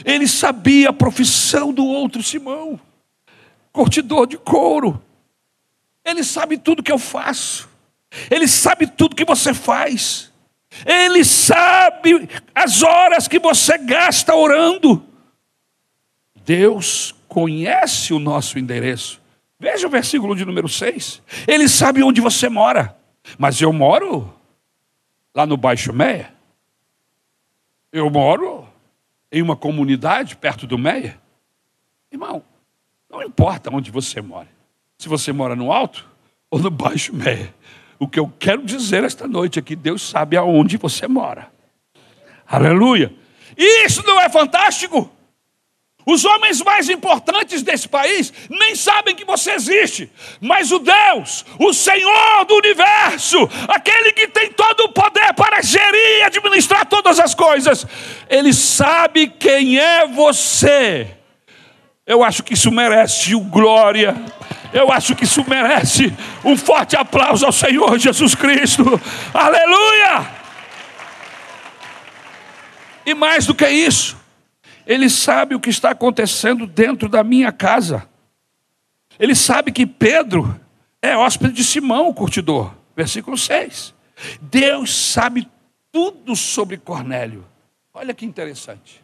Ele 0.05 0.26
sabia 0.26 0.91
a 0.91 0.93
profissão 0.93 1.72
do 1.72 1.85
outro 1.85 2.22
Simão, 2.22 2.78
curtidor 3.72 4.26
de 4.26 4.37
couro. 4.37 5.03
Ele 6.05 6.24
sabe 6.24 6.59
tudo 6.59 6.83
que 6.83 6.93
eu 6.93 6.99
faço. 6.99 7.68
Ele 8.31 8.49
sabe 8.49 8.87
tudo 8.87 9.16
que 9.16 9.24
você 9.24 9.55
faz. 9.55 10.31
Ele 10.85 11.24
sabe 11.24 12.28
as 12.55 12.83
horas 12.83 13.28
que 13.28 13.39
você 13.39 13.78
gasta 13.78 14.35
orando. 14.35 15.07
Deus 16.45 17.14
conhece 17.28 18.12
o 18.12 18.18
nosso 18.18 18.59
endereço. 18.59 19.20
Veja 19.59 19.86
o 19.86 19.91
versículo 19.91 20.34
de 20.34 20.45
número 20.45 20.68
6. 20.68 21.22
Ele 21.47 21.68
sabe 21.68 22.03
onde 22.03 22.20
você 22.20 22.49
mora. 22.49 22.97
Mas 23.38 23.61
eu 23.61 23.72
moro 23.72 24.32
lá 25.34 25.47
no 25.47 25.57
Baixo 25.57 25.93
Meia. 25.93 26.32
Eu 27.93 28.09
moro 28.11 28.66
em 29.30 29.43
uma 29.43 29.57
comunidade 29.57 30.36
perto 30.36 30.66
do 30.66 30.78
Meia. 30.78 31.20
Irmão, 32.11 32.43
não 33.09 33.22
importa 33.22 33.70
onde 33.72 33.91
você 33.91 34.20
mora. 34.20 34.49
Se 34.99 35.09
você 35.09 35.32
mora 35.32 35.55
no 35.55 35.70
alto 35.70 36.09
ou 36.51 36.59
no 36.59 36.70
Baixo 36.70 37.14
Meia. 37.14 37.55
O 37.99 38.09
que 38.09 38.18
eu 38.18 38.32
quero 38.38 38.62
dizer 38.62 39.05
esta 39.05 39.28
noite 39.28 39.59
é 39.59 39.62
que 39.62 39.76
Deus 39.76 40.03
sabe 40.03 40.36
aonde 40.36 40.78
você 40.78 41.07
mora. 41.07 41.53
Aleluia. 42.47 43.14
Isso 43.57 44.03
não 44.07 44.18
é 44.18 44.28
fantástico? 44.28 45.11
Os 46.07 46.24
homens 46.24 46.62
mais 46.62 46.88
importantes 46.88 47.62
desse 47.62 47.86
país 47.86 48.32
nem 48.48 48.74
sabem 48.74 49.14
que 49.14 49.24
você 49.24 49.53
existe, 49.53 50.11
mas 50.40 50.72
o 50.72 50.78
Deus, 50.78 51.44
o 51.59 51.72
Senhor 51.72 52.44
do 52.46 52.57
universo, 52.57 53.38
aquele 53.68 54.12
que 54.12 54.26
tem 54.28 54.51
todo 54.53 54.80
o 54.84 54.92
poder 54.92 55.34
para 55.34 55.61
gerir 55.61 56.18
e 56.18 56.22
administrar 56.22 56.86
todas 56.86 57.20
as 57.20 57.34
coisas, 57.34 57.86
ele 58.28 58.53
sabe 58.53 59.28
quem 59.28 59.78
é 59.78 60.07
você. 60.07 61.09
Eu 62.07 62.24
acho 62.24 62.42
que 62.42 62.55
isso 62.55 62.70
merece 62.72 63.34
o 63.34 63.40
glória. 63.40 64.16
Eu 64.72 64.90
acho 64.90 65.14
que 65.14 65.24
isso 65.24 65.44
merece 65.48 66.12
um 66.44 66.57
forte 66.57 66.96
aplauso 66.96 67.44
ao 67.44 67.53
Senhor 67.53 67.98
Jesus 67.98 68.34
Cristo. 68.34 69.01
Aleluia! 69.34 70.28
E 73.05 73.14
mais 73.14 73.46
do 73.46 73.55
que 73.55 73.68
isso, 73.68 74.16
ele 74.87 75.09
sabe 75.09 75.55
o 75.55 75.61
que 75.61 75.70
está 75.70 75.91
acontecendo 75.91 76.66
dentro 76.66 77.09
da 77.09 77.22
minha 77.22 77.53
casa. 77.53 78.09
Ele 79.18 79.35
sabe 79.35 79.72
que 79.72 79.87
Pedro 79.87 80.59
é 81.03 81.16
hóspede 81.16 81.53
de 81.55 81.64
Simão, 81.64 82.09
o 82.09 82.14
curtidor. 82.14 82.74
Versículo 82.97 83.37
6. 83.37 83.95
Deus 84.41 84.95
sabe 84.95 85.49
tudo 85.93 86.37
sobre 86.37 86.76
Cornélio. 86.76 87.47
Olha 87.93 88.14
que 88.14 88.24
interessante. 88.24 89.03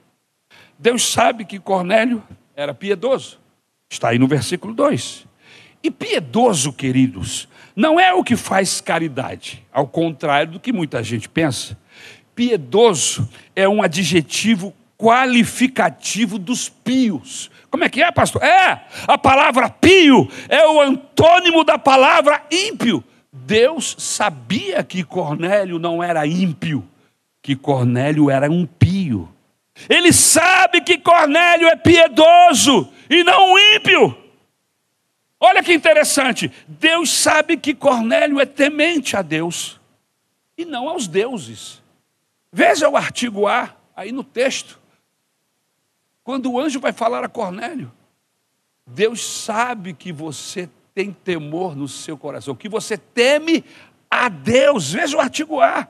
Deus 0.79 1.07
sabe 1.11 1.45
que 1.45 1.59
Cornélio 1.59 2.23
era 2.55 2.75
piedoso. 2.75 3.39
Está 3.89 4.11
aí 4.11 4.19
no 4.19 4.27
versículo 4.27 4.75
2. 4.75 5.27
E 5.83 5.91
piedoso, 5.91 6.73
queridos, 6.73 7.49
não 7.75 8.01
é 8.01 8.13
o 8.13 8.25
que 8.25 8.37
faz 8.37 8.81
caridade, 8.81 9.65
ao 9.73 9.87
contrário 9.87 10.53
do 10.53 10.61
que 10.61 10.73
muita 10.73 11.03
gente 11.03 11.29
pensa. 11.29 11.79
Piedoso 12.35 13.29
é 13.55 13.69
um 13.69 13.83
adjetivo 13.83 14.75
qualificativo 14.97 16.39
dos 16.39 16.69
pios. 16.69 17.51
Como 17.71 17.85
é 17.85 17.89
que 17.89 18.03
é, 18.03 18.11
pastor? 18.11 18.43
É, 18.43 18.87
a 19.07 19.19
palavra 19.19 19.69
pio 19.69 20.29
é 20.49 20.67
o 20.67 20.81
antônimo 20.81 21.65
da 21.65 21.79
palavra 21.79 22.43
ímpio. 22.51 23.05
Deus 23.33 23.95
sabia 23.99 24.83
que 24.83 25.05
Cornélio 25.05 25.79
não 25.79 26.03
era 26.03 26.27
ímpio, 26.27 26.89
que 27.43 27.55
Cornélio 27.55 28.31
era 28.31 28.51
um 28.51 28.65
pio. 28.65 29.29
Ele 29.89 30.13
sabe 30.13 30.81
que 30.81 30.97
Cornélio 30.97 31.69
é 31.69 31.77
piedoso 31.77 32.91
e 33.11 33.23
não 33.23 33.59
ímpio. 33.75 34.17
Olha 35.39 35.63
que 35.63 35.75
interessante, 35.75 36.51
Deus 36.67 37.11
sabe 37.11 37.59
que 37.59 37.75
Cornélio 37.75 38.41
é 38.41 38.47
temente 38.47 39.17
a 39.17 39.23
Deus 39.23 39.79
e 40.57 40.65
não 40.65 40.89
aos 40.89 41.07
deuses. 41.07 41.83
Veja 42.51 42.89
o 42.89 42.97
artigo 42.97 43.47
A 43.47 43.75
aí 43.95 44.13
no 44.13 44.25
texto. 44.25 44.81
Quando 46.27 46.51
o 46.51 46.59
anjo 46.59 46.81
vai 46.81 46.93
falar 46.93 47.23
a 47.23 47.29
Cornélio, 47.29 47.93
Deus 48.85 49.25
sabe 49.25 49.95
que 49.95 50.11
você 50.11 50.69
tem 50.93 51.13
temor 51.13 51.77
no 51.77 51.87
seu 51.87 52.19
coração, 52.19 52.57
que 52.57 52.69
você 52.69 52.99
teme 52.99 53.65
a 54.11 54.29
Deus. 54.29 54.91
Veja 54.91 55.17
o 55.17 55.21
artigo 55.21 55.61
A. 55.61 55.87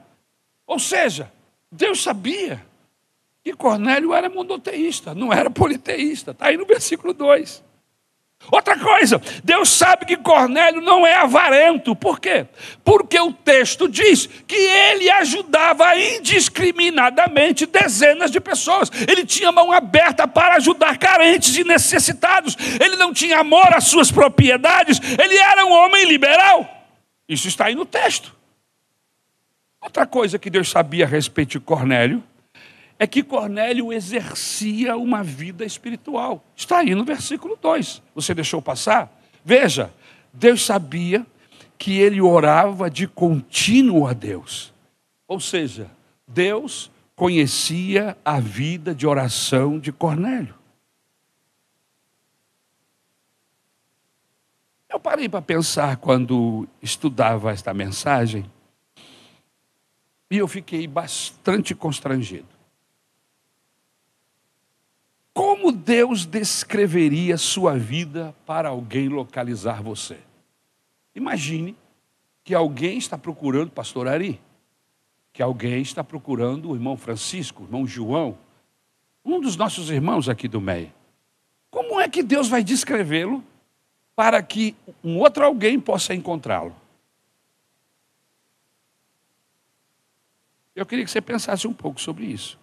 Ou 0.67 0.77
seja, 0.77 1.33
Deus 1.71 2.03
sabia 2.03 2.63
que 3.43 3.51
Cornélio 3.55 4.13
era 4.13 4.29
monoteísta, 4.29 5.15
não 5.15 5.33
era 5.33 5.49
politeísta. 5.49 6.29
Está 6.29 6.49
aí 6.49 6.57
no 6.57 6.67
versículo 6.67 7.15
2. 7.15 7.63
Outra 8.49 8.77
coisa, 8.77 9.21
Deus 9.43 9.67
sabe 9.69 10.05
que 10.05 10.15
Cornélio 10.15 10.79
não 10.79 11.05
é 11.05 11.15
avarento. 11.15 11.93
Por 11.95 12.19
quê? 12.19 12.45
Porque 12.83 13.19
o 13.19 13.33
texto 13.33 13.89
diz 13.89 14.27
que 14.47 14.55
ele 14.55 15.09
ajudava 15.09 15.97
indiscriminadamente 15.97 17.65
dezenas 17.65 18.31
de 18.31 18.39
pessoas. 18.39 18.89
Ele 19.07 19.25
tinha 19.25 19.51
mão 19.51 19.71
aberta 19.71 20.25
para 20.27 20.55
ajudar 20.55 20.97
carentes 20.97 21.57
e 21.57 21.63
necessitados. 21.65 22.55
Ele 22.79 22.95
não 22.95 23.13
tinha 23.13 23.39
amor 23.39 23.73
às 23.73 23.85
suas 23.85 24.11
propriedades. 24.11 25.01
Ele 25.19 25.37
era 25.37 25.65
um 25.65 25.71
homem 25.71 26.05
liberal. 26.05 26.87
Isso 27.27 27.49
está 27.49 27.65
aí 27.65 27.75
no 27.75 27.85
texto. 27.85 28.33
Outra 29.81 30.05
coisa 30.05 30.39
que 30.39 30.49
Deus 30.49 30.69
sabia 30.69 31.03
a 31.03 31.07
respeito 31.07 31.51
de 31.51 31.59
Cornélio 31.59 32.23
é 32.99 33.05
que 33.05 33.23
Cornélio 33.23 33.93
exercia 33.93 34.97
uma 34.97 35.23
vida 35.23 35.63
espiritual. 35.63 36.43
Está 36.55 36.79
aí 36.79 36.95
no 36.95 37.05
versículo 37.05 37.57
2. 37.61 38.01
Você 38.15 38.33
deixou 38.33 38.61
passar? 38.61 39.21
Veja, 39.45 39.93
Deus 40.33 40.65
sabia 40.65 41.25
que 41.77 41.99
ele 41.99 42.19
orava 42.19 42.89
de 42.89 43.07
contínuo 43.07 44.07
a 44.07 44.13
Deus. 44.13 44.73
Ou 45.27 45.39
seja, 45.39 45.89
Deus 46.27 46.91
conhecia 47.15 48.17
a 48.25 48.39
vida 48.39 48.93
de 48.95 49.05
oração 49.05 49.79
de 49.79 49.91
Cornélio. 49.91 50.55
Eu 54.89 54.99
parei 54.99 55.29
para 55.29 55.41
pensar 55.41 55.97
quando 55.97 56.67
estudava 56.81 57.51
esta 57.51 57.73
mensagem 57.73 58.49
e 60.31 60.37
eu 60.37 60.47
fiquei 60.47 60.87
bastante 60.87 61.75
constrangido. 61.75 62.56
Como 65.37 65.71
Deus 65.71 66.25
descreveria 66.25 67.37
sua 67.37 67.77
vida 67.77 68.35
para 68.43 68.69
alguém 68.69 69.07
localizar 69.07 69.83
você? 69.83 70.17
Imagine 71.13 71.77
que 72.43 72.55
alguém 72.55 72.97
está 72.97 73.19
procurando 73.19 73.69
pastor 73.69 74.07
Ari, 74.07 74.41
que 75.31 75.43
alguém 75.43 75.83
está 75.83 76.03
procurando 76.03 76.71
o 76.71 76.73
irmão 76.73 76.97
Francisco, 76.97 77.61
o 77.61 77.65
irmão 77.67 77.85
João, 77.85 78.35
um 79.23 79.39
dos 79.39 79.55
nossos 79.55 79.91
irmãos 79.91 80.27
aqui 80.27 80.47
do 80.47 80.59
MEI. 80.59 80.91
Como 81.69 82.01
é 82.01 82.09
que 82.09 82.23
Deus 82.23 82.49
vai 82.49 82.63
descrevê-lo 82.63 83.43
para 84.15 84.41
que 84.41 84.75
um 85.03 85.19
outro 85.19 85.45
alguém 85.45 85.79
possa 85.79 86.15
encontrá-lo? 86.15 86.75
Eu 90.75 90.83
queria 90.83 91.05
que 91.05 91.11
você 91.11 91.21
pensasse 91.21 91.67
um 91.67 91.73
pouco 91.73 92.01
sobre 92.01 92.25
isso. 92.25 92.57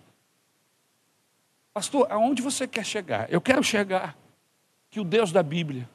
Pastor, 1.74 2.06
aonde 2.08 2.40
você 2.40 2.68
quer 2.68 2.86
chegar? 2.86 3.26
Eu 3.28 3.40
quero 3.40 3.60
chegar 3.64 4.16
que 4.88 5.00
o 5.00 5.04
Deus 5.04 5.32
da 5.32 5.42
Bíblia, 5.42 5.90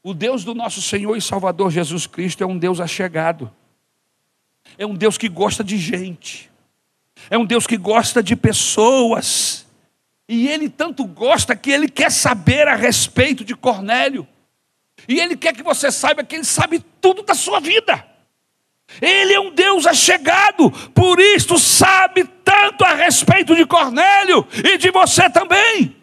o 0.00 0.14
Deus 0.14 0.44
do 0.44 0.54
nosso 0.54 0.80
Senhor 0.80 1.16
e 1.16 1.20
Salvador 1.20 1.72
Jesus 1.72 2.06
Cristo 2.06 2.44
é 2.44 2.46
um 2.46 2.56
Deus 2.56 2.78
achegado. 2.78 3.50
É 4.78 4.86
um 4.86 4.94
Deus 4.94 5.18
que 5.18 5.28
gosta 5.28 5.64
de 5.64 5.76
gente. 5.76 6.52
É 7.28 7.36
um 7.36 7.44
Deus 7.44 7.66
que 7.66 7.76
gosta 7.76 8.22
de 8.22 8.36
pessoas. 8.36 9.66
E 10.28 10.46
ele 10.46 10.68
tanto 10.68 11.04
gosta 11.04 11.56
que 11.56 11.72
ele 11.72 11.88
quer 11.88 12.12
saber 12.12 12.68
a 12.68 12.76
respeito 12.76 13.44
de 13.44 13.56
Cornélio. 13.56 14.28
E 15.08 15.18
ele 15.18 15.36
quer 15.36 15.52
que 15.52 15.64
você 15.64 15.90
saiba 15.90 16.22
que 16.22 16.36
ele 16.36 16.44
sabe 16.44 16.78
tudo 17.00 17.24
da 17.24 17.34
sua 17.34 17.58
vida. 17.58 18.06
Ele 19.00 19.32
é 19.32 19.40
um 19.40 19.52
Deus 19.52 19.86
achegado, 19.86 20.70
por 20.94 21.18
isso 21.18 21.58
sabe 21.58 22.24
tanto 22.44 22.84
a 22.84 22.94
respeito 22.94 23.54
de 23.56 23.66
Cornélio 23.66 24.46
e 24.62 24.78
de 24.78 24.90
você 24.90 25.28
também. 25.30 25.96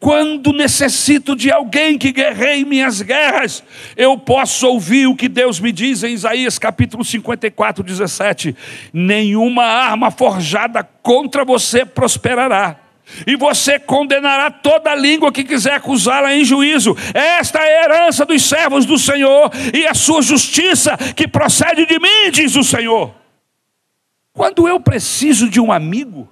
Quando 0.00 0.52
necessito 0.52 1.36
de 1.36 1.50
alguém 1.50 1.98
que 1.98 2.12
guerreie 2.12 2.64
minhas 2.64 3.02
guerras, 3.02 3.62
eu 3.96 4.16
posso 4.16 4.66
ouvir 4.66 5.06
o 5.06 5.14
que 5.14 5.28
Deus 5.28 5.60
me 5.60 5.70
diz 5.70 6.02
em 6.02 6.14
Isaías 6.14 6.58
capítulo 6.58 7.04
54, 7.04 7.84
17: 7.84 8.56
Nenhuma 8.92 9.64
arma 9.64 10.10
forjada 10.10 10.82
contra 11.02 11.44
você 11.44 11.84
prosperará 11.84 12.87
e 13.26 13.36
você 13.36 13.78
condenará 13.78 14.50
toda 14.50 14.94
língua 14.94 15.32
que 15.32 15.44
quiser 15.44 15.74
acusá-la 15.74 16.34
em 16.34 16.44
juízo. 16.44 16.96
Esta 17.14 17.58
é 17.60 17.80
a 17.80 17.84
herança 17.84 18.24
dos 18.24 18.42
servos 18.42 18.84
do 18.84 18.98
Senhor 18.98 19.50
e 19.74 19.86
a 19.86 19.94
sua 19.94 20.22
justiça 20.22 20.96
que 21.16 21.26
procede 21.26 21.86
de 21.86 21.98
mim, 21.98 22.30
diz 22.32 22.54
o 22.56 22.64
Senhor. 22.64 23.14
Quando 24.32 24.68
eu 24.68 24.78
preciso 24.78 25.48
de 25.48 25.60
um 25.60 25.72
amigo, 25.72 26.28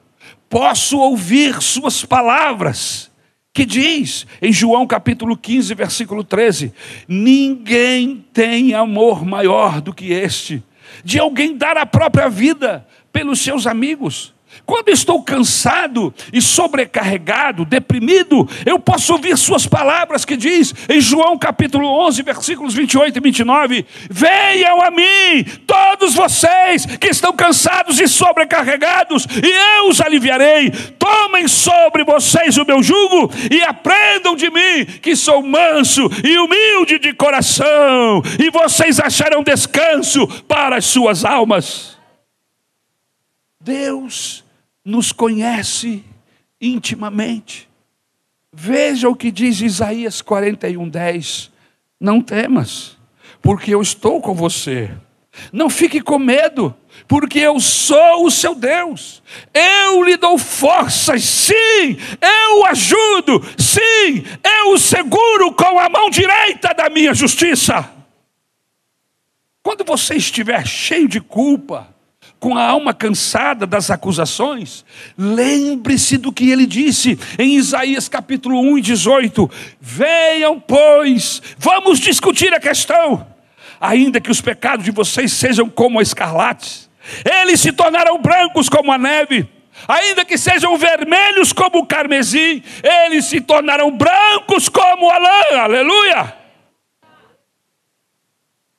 posso 0.48 0.98
ouvir 0.98 1.60
suas 1.60 2.04
palavras, 2.04 3.10
que 3.52 3.64
diz 3.64 4.26
em 4.40 4.52
João 4.52 4.86
capítulo 4.86 5.36
15, 5.36 5.74
versículo 5.74 6.22
13: 6.22 6.72
Ninguém 7.08 8.24
tem 8.32 8.74
amor 8.74 9.24
maior 9.24 9.80
do 9.80 9.92
que 9.92 10.12
este, 10.12 10.62
de 11.02 11.18
alguém 11.18 11.56
dar 11.56 11.76
a 11.76 11.86
própria 11.86 12.28
vida 12.28 12.86
pelos 13.12 13.40
seus 13.40 13.66
amigos. 13.66 14.35
Quando 14.64 14.88
estou 14.88 15.22
cansado 15.22 16.14
e 16.32 16.40
sobrecarregado, 16.40 17.64
deprimido, 17.64 18.48
eu 18.64 18.78
posso 18.78 19.12
ouvir 19.12 19.36
suas 19.36 19.66
palavras 19.66 20.24
que 20.24 20.36
diz 20.36 20.74
em 20.88 21.00
João 21.00 21.38
capítulo 21.38 21.86
11, 22.06 22.22
versículos 22.22 22.74
28 22.74 23.16
e 23.16 23.20
29: 23.20 23.86
Venham 24.10 24.80
a 24.80 24.90
mim, 24.90 25.44
todos 25.66 26.14
vocês 26.14 26.86
que 26.86 27.08
estão 27.08 27.32
cansados 27.32 28.00
e 28.00 28.08
sobrecarregados, 28.08 29.26
e 29.26 29.78
eu 29.78 29.88
os 29.88 30.00
aliviarei. 30.00 30.70
Tomem 30.98 31.48
sobre 31.48 32.04
vocês 32.04 32.56
o 32.56 32.64
meu 32.64 32.82
jugo 32.82 33.30
e 33.50 33.62
aprendam 33.62 34.36
de 34.36 34.50
mim, 34.50 34.84
que 35.02 35.14
sou 35.14 35.42
manso 35.42 36.08
e 36.24 36.38
humilde 36.38 36.98
de 36.98 37.12
coração, 37.12 38.22
e 38.38 38.50
vocês 38.50 38.98
acharão 38.98 39.42
descanso 39.42 40.26
para 40.44 40.76
as 40.76 40.86
suas 40.86 41.24
almas. 41.24 41.96
Deus 43.60 44.45
nos 44.86 45.10
conhece 45.10 46.04
intimamente. 46.60 47.68
Veja 48.52 49.08
o 49.08 49.16
que 49.16 49.32
diz 49.32 49.60
Isaías 49.60 50.22
41, 50.22 50.88
10. 50.88 51.50
Não 51.98 52.20
temas, 52.20 52.96
porque 53.42 53.74
eu 53.74 53.82
estou 53.82 54.20
com 54.20 54.32
você. 54.32 54.88
Não 55.52 55.68
fique 55.68 56.00
com 56.00 56.20
medo, 56.20 56.74
porque 57.08 57.40
eu 57.40 57.58
sou 57.58 58.26
o 58.26 58.30
seu 58.30 58.54
Deus. 58.54 59.22
Eu 59.52 60.04
lhe 60.04 60.16
dou 60.16 60.38
forças, 60.38 61.24
sim, 61.24 61.98
eu 62.22 62.60
o 62.60 62.66
ajudo, 62.66 63.42
sim, 63.58 64.24
eu 64.42 64.72
o 64.72 64.78
seguro 64.78 65.52
com 65.52 65.80
a 65.80 65.88
mão 65.88 66.08
direita 66.08 66.72
da 66.72 66.88
minha 66.88 67.12
justiça. 67.12 67.90
Quando 69.64 69.84
você 69.84 70.14
estiver 70.14 70.64
cheio 70.64 71.08
de 71.08 71.20
culpa, 71.20 71.95
com 72.38 72.56
a 72.56 72.64
alma 72.64 72.92
cansada 72.92 73.66
das 73.66 73.90
acusações, 73.90 74.84
lembre-se 75.16 76.18
do 76.18 76.32
que 76.32 76.50
ele 76.50 76.66
disse 76.66 77.18
em 77.38 77.56
Isaías 77.56 78.08
capítulo 78.08 78.60
1 78.60 78.78
e 78.78 78.80
18: 78.82 79.50
Venham, 79.80 80.60
pois, 80.60 81.42
vamos 81.58 81.98
discutir 81.98 82.52
a 82.52 82.60
questão, 82.60 83.26
ainda 83.80 84.20
que 84.20 84.30
os 84.30 84.40
pecados 84.40 84.84
de 84.84 84.90
vocês 84.90 85.32
sejam 85.32 85.68
como 85.68 85.98
a 85.98 86.02
escarlate, 86.02 86.88
eles 87.24 87.60
se 87.60 87.72
tornarão 87.72 88.20
brancos 88.20 88.68
como 88.68 88.92
a 88.92 88.98
neve. 88.98 89.48
Ainda 89.86 90.24
que 90.24 90.38
sejam 90.38 90.76
vermelhos 90.78 91.52
como 91.52 91.80
o 91.80 91.86
carmesim, 91.86 92.62
eles 92.82 93.26
se 93.26 93.42
tornarão 93.42 93.94
brancos 93.94 94.70
como 94.70 95.10
a 95.10 95.18
lã, 95.18 95.60
aleluia. 95.60 96.34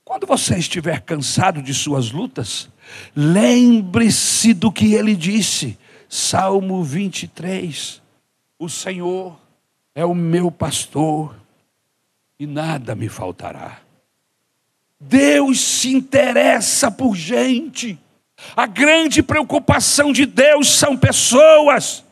Quando 0.03 0.25
você 0.25 0.57
estiver 0.57 1.01
cansado 1.01 1.61
de 1.61 1.73
suas 1.73 2.11
lutas, 2.11 2.69
lembre-se 3.15 4.53
do 4.53 4.71
que 4.71 4.93
ele 4.93 5.15
disse, 5.15 5.77
Salmo 6.09 6.83
23: 6.83 8.01
O 8.57 8.69
Senhor 8.69 9.37
é 9.95 10.05
o 10.05 10.15
meu 10.15 10.51
pastor 10.51 11.35
e 12.39 12.45
nada 12.45 12.95
me 12.95 13.09
faltará. 13.09 13.79
Deus 14.99 15.59
se 15.59 15.93
interessa 15.93 16.89
por 16.89 17.15
gente. 17.15 17.99
A 18.55 18.67
grande 18.67 19.23
preocupação 19.23 20.11
de 20.11 20.25
Deus 20.25 20.69
são 20.69 20.95
pessoas. 20.95 22.03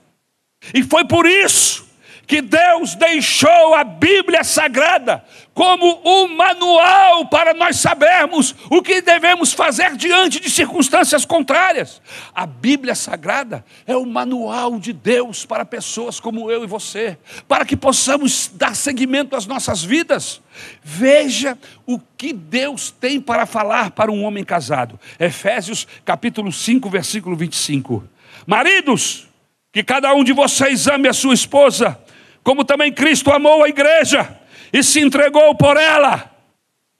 E 0.73 0.81
foi 0.83 1.05
por 1.05 1.25
isso 1.25 1.84
que 2.27 2.41
Deus 2.41 2.95
deixou 2.95 3.73
a 3.75 3.83
Bíblia 3.83 4.43
Sagrada 4.43 5.23
como 5.53 6.01
um 6.03 6.27
manual 6.35 7.27
para 7.27 7.53
nós 7.53 7.77
sabermos 7.77 8.53
o 8.69 8.81
que 8.81 9.01
devemos 9.01 9.53
fazer 9.53 9.95
diante 9.95 10.39
de 10.39 10.49
circunstâncias 10.49 11.23
contrárias. 11.23 12.01
A 12.33 12.45
Bíblia 12.45 12.93
Sagrada 12.93 13.63
é 13.87 13.95
o 13.95 14.05
manual 14.05 14.77
de 14.79 14.91
Deus 14.91 15.45
para 15.45 15.63
pessoas 15.63 16.19
como 16.19 16.51
eu 16.51 16.63
e 16.63 16.67
você, 16.67 17.17
para 17.47 17.65
que 17.65 17.77
possamos 17.77 18.51
dar 18.53 18.75
seguimento 18.75 19.35
às 19.35 19.45
nossas 19.45 19.83
vidas. 19.83 20.41
Veja 20.83 21.57
o 21.85 21.99
que 22.17 22.33
Deus 22.33 22.91
tem 22.91 23.21
para 23.21 23.45
falar 23.45 23.91
para 23.91 24.11
um 24.11 24.23
homem 24.25 24.43
casado. 24.43 24.99
Efésios 25.19 25.87
capítulo 26.03 26.51
5, 26.51 26.89
versículo 26.89 27.35
25. 27.35 28.03
Maridos, 28.45 29.27
que 29.71 29.83
cada 29.83 30.13
um 30.13 30.23
de 30.23 30.33
vocês 30.33 30.87
ame 30.87 31.07
a 31.07 31.13
sua 31.13 31.33
esposa, 31.33 31.99
como 32.45 32.63
também 32.63 32.93
Cristo 32.93 33.31
amou 33.31 33.63
a 33.63 33.67
igreja 33.67 34.39
e 34.71 34.83
se 34.83 35.01
entregou 35.01 35.55
por 35.55 35.77
ela. 35.77 36.31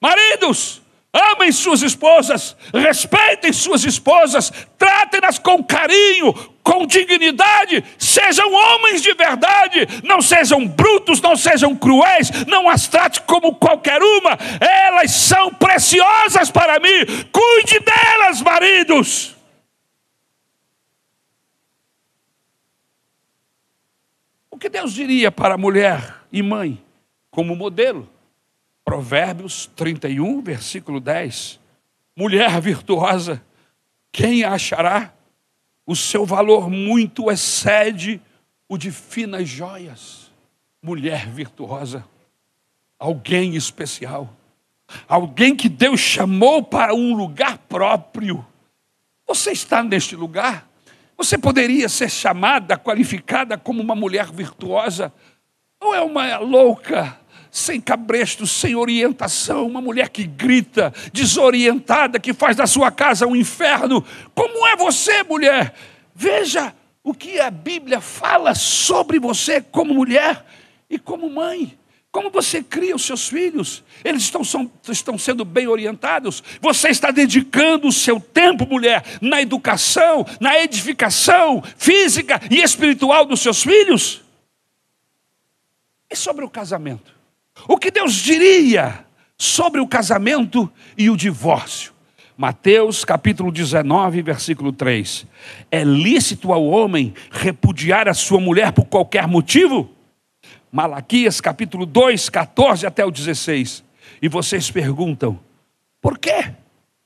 Maridos, 0.02 0.82
amem 1.14 1.52
suas 1.52 1.84
esposas, 1.84 2.58
respeitem 2.74 3.54
suas 3.54 3.84
esposas, 3.86 4.52
tratem-nas 4.76 5.38
com 5.38 5.64
carinho, 5.64 6.34
com 6.64 6.88
dignidade, 6.88 7.84
sejam 7.96 8.52
homens 8.52 9.04
de 9.04 9.14
verdade, 9.14 9.88
não 10.04 10.20
sejam 10.20 10.66
brutos, 10.66 11.22
não 11.22 11.36
sejam 11.36 11.76
cruéis, 11.76 12.32
não 12.48 12.68
as 12.68 12.88
trate 12.88 13.22
como 13.22 13.54
qualquer 13.54 14.02
uma, 14.02 14.36
elas 14.60 15.12
são 15.12 15.54
preciosas 15.54 16.50
para 16.50 16.80
mim, 16.80 17.06
cuide 17.32 17.80
delas, 17.82 18.42
maridos. 18.42 19.35
O 24.56 24.58
que 24.58 24.70
Deus 24.70 24.94
diria 24.94 25.30
para 25.30 25.58
mulher 25.58 26.24
e 26.32 26.42
mãe? 26.42 26.82
como 27.36 27.54
modelo. 27.54 28.10
Provérbios 28.86 29.70
31, 29.76 30.42
versículo 30.42 31.02
10. 31.02 31.60
Mulher 32.16 32.62
virtuosa, 32.62 33.44
quem 34.14 34.46
a 34.46 34.54
achará? 34.54 35.14
O 35.86 35.94
seu 35.94 36.26
valor 36.26 36.70
muito 36.70 37.30
excede 37.30 38.22
o 38.70 38.78
de 38.78 38.92
finas 38.92 39.50
joias. 39.50 40.32
Mulher 40.82 41.28
virtuosa, 41.28 42.06
alguém 42.98 43.58
especial, 43.58 44.34
alguém 45.06 45.54
que 45.54 45.68
Deus 45.68 46.00
chamou 46.00 46.64
para 46.64 46.96
um 46.96 47.14
lugar 47.14 47.58
próprio. 47.58 48.46
Você 49.28 49.52
está 49.52 49.84
neste 49.84 50.16
lugar? 50.16 50.66
Você 51.18 51.38
poderia 51.38 51.88
ser 51.88 52.10
chamada, 52.10 52.78
qualificada 52.78 53.58
como 53.58 53.82
uma 53.82 53.96
mulher 53.96 54.32
virtuosa, 54.32 55.14
ou 55.80 55.94
é 55.94 56.02
uma 56.02 56.38
louca 56.38 57.18
sem 57.56 57.80
cabresto, 57.80 58.46
sem 58.46 58.76
orientação, 58.76 59.66
uma 59.66 59.80
mulher 59.80 60.10
que 60.10 60.26
grita, 60.26 60.94
desorientada, 61.14 62.20
que 62.20 62.34
faz 62.34 62.58
da 62.58 62.68
sua 62.68 62.92
casa 62.92 63.26
um 63.26 63.36
inferno. 63.36 64.04
Como 64.34 64.68
é 64.68 64.76
você, 64.76 65.24
mulher? 65.24 65.74
Veja 66.14 66.76
o 67.02 67.14
que 67.14 67.40
a 67.40 67.50
Bíblia 67.50 68.02
fala 68.02 68.54
sobre 68.54 69.20
você 69.20 69.62
como 69.62 69.94
mulher 69.94 70.46
e 70.90 71.00
como 71.00 71.30
mãe. 71.30 71.78
Como 72.16 72.30
você 72.30 72.64
cria 72.64 72.96
os 72.96 73.06
seus 73.06 73.28
filhos? 73.28 73.84
Eles 74.02 74.24
estão, 74.24 74.42
são, 74.42 74.72
estão 74.88 75.18
sendo 75.18 75.44
bem 75.44 75.68
orientados? 75.68 76.42
Você 76.62 76.88
está 76.88 77.12
dedicando 77.12 77.90
o 77.90 77.92
seu 77.92 78.22
tempo, 78.22 78.66
mulher, 78.66 79.04
na 79.20 79.42
educação, 79.42 80.26
na 80.40 80.58
edificação 80.58 81.62
física 81.76 82.40
e 82.50 82.62
espiritual 82.62 83.26
dos 83.26 83.42
seus 83.42 83.62
filhos? 83.62 84.22
E 86.10 86.16
sobre 86.16 86.46
o 86.46 86.50
casamento? 86.50 87.14
O 87.68 87.78
que 87.78 87.92
Deus 87.92 88.14
diria 88.14 89.06
sobre 89.38 89.82
o 89.82 89.88
casamento 89.88 90.72
e 90.98 91.10
o 91.10 91.18
divórcio? 91.18 91.92
Mateus 92.38 93.04
capítulo 93.04 93.52
19, 93.52 94.22
versículo 94.22 94.72
3. 94.72 95.28
É 95.70 95.84
lícito 95.84 96.54
ao 96.54 96.66
homem 96.66 97.14
repudiar 97.30 98.08
a 98.08 98.14
sua 98.14 98.40
mulher 98.40 98.72
por 98.72 98.86
qualquer 98.86 99.28
motivo? 99.28 99.95
Malaquias 100.76 101.40
capítulo 101.40 101.86
2, 101.86 102.28
14 102.28 102.86
até 102.86 103.06
o 103.06 103.10
16. 103.10 103.82
E 104.22 104.28
vocês 104.28 104.70
perguntam: 104.70 105.40
por 106.02 106.18
quê? 106.18 106.52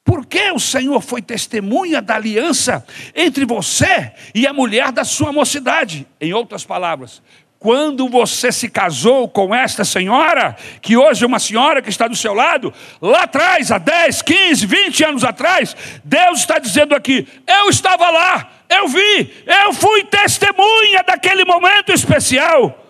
Por 0.04 0.26
que 0.26 0.50
o 0.50 0.60
Senhor 0.60 1.00
foi 1.02 1.22
testemunha 1.22 2.02
da 2.02 2.16
aliança 2.16 2.84
entre 3.14 3.46
você 3.46 4.12
e 4.34 4.48
a 4.48 4.54
mulher 4.54 4.92
da 4.92 5.04
sua 5.04 5.32
mocidade? 5.32 6.08
Em 6.20 6.34
outras 6.34 6.66
palavras, 6.66 7.22
quando 7.60 8.10
você 8.10 8.52
se 8.52 8.70
casou 8.70 9.30
com 9.30 9.54
esta 9.54 9.86
senhora, 9.86 10.58
que 10.82 10.98
hoje 10.98 11.24
é 11.24 11.28
uma 11.28 11.38
senhora 11.38 11.80
que 11.80 11.92
está 11.92 12.08
do 12.08 12.16
seu 12.16 12.34
lado, 12.34 12.74
lá 13.00 13.22
atrás, 13.26 13.72
há 13.72 13.78
10, 13.78 14.24
15, 14.24 14.66
20 14.66 15.04
anos 15.04 15.24
atrás, 15.24 15.78
Deus 16.04 16.40
está 16.40 16.58
dizendo 16.58 16.96
aqui: 16.96 17.28
eu 17.46 17.70
estava 17.70 18.10
lá, 18.10 18.50
eu 18.68 18.88
vi, 18.88 19.32
eu 19.46 19.74
fui 19.74 20.06
testemunha 20.06 21.04
daquele 21.06 21.46
momento 21.46 21.92
especial. 21.92 22.88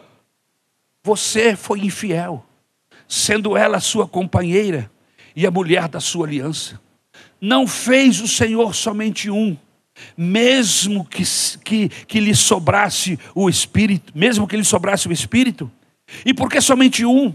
Você 1.09 1.55
foi 1.55 1.79
infiel, 1.79 2.45
sendo 3.07 3.57
ela 3.57 3.79
sua 3.79 4.07
companheira 4.07 4.91
e 5.35 5.47
a 5.47 5.49
mulher 5.49 5.87
da 5.87 5.99
sua 5.99 6.27
aliança. 6.27 6.79
Não 7.41 7.65
fez 7.65 8.21
o 8.21 8.27
Senhor 8.27 8.75
somente 8.75 9.27
um, 9.27 9.57
mesmo 10.15 11.03
que, 11.03 11.23
que, 11.63 11.89
que 11.89 12.19
lhe 12.19 12.35
sobrasse 12.35 13.17
o 13.33 13.49
espírito, 13.49 14.13
mesmo 14.13 14.47
que 14.47 14.55
lhe 14.55 14.63
sobrasse 14.63 15.07
o 15.07 15.11
espírito. 15.11 15.71
E 16.23 16.31
por 16.31 16.47
que 16.47 16.61
somente 16.61 17.03
um? 17.03 17.33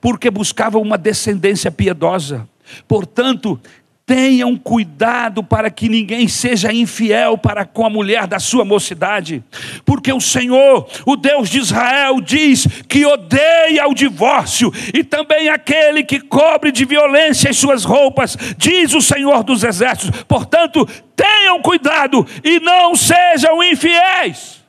Porque 0.00 0.28
buscava 0.28 0.80
uma 0.80 0.98
descendência 0.98 1.70
piedosa. 1.70 2.48
Portanto, 2.88 3.60
Tenham 4.04 4.56
cuidado 4.56 5.44
para 5.44 5.70
que 5.70 5.88
ninguém 5.88 6.26
seja 6.26 6.72
infiel 6.72 7.38
para 7.38 7.64
com 7.64 7.86
a 7.86 7.90
mulher 7.90 8.26
da 8.26 8.40
sua 8.40 8.64
mocidade, 8.64 9.44
porque 9.84 10.12
o 10.12 10.20
Senhor, 10.20 10.88
o 11.06 11.16
Deus 11.16 11.48
de 11.48 11.58
Israel, 11.58 12.20
diz 12.20 12.66
que 12.88 13.06
odeia 13.06 13.86
o 13.86 13.94
divórcio 13.94 14.72
e 14.92 15.04
também 15.04 15.48
aquele 15.48 16.02
que 16.02 16.18
cobre 16.18 16.72
de 16.72 16.84
violência 16.84 17.50
as 17.50 17.56
suas 17.56 17.84
roupas, 17.84 18.36
diz 18.58 18.92
o 18.92 19.00
Senhor 19.00 19.44
dos 19.44 19.62
Exércitos. 19.62 20.24
Portanto, 20.24 20.84
tenham 21.14 21.62
cuidado 21.62 22.26
e 22.42 22.58
não 22.58 22.96
sejam 22.96 23.62
infiéis. 23.62 24.64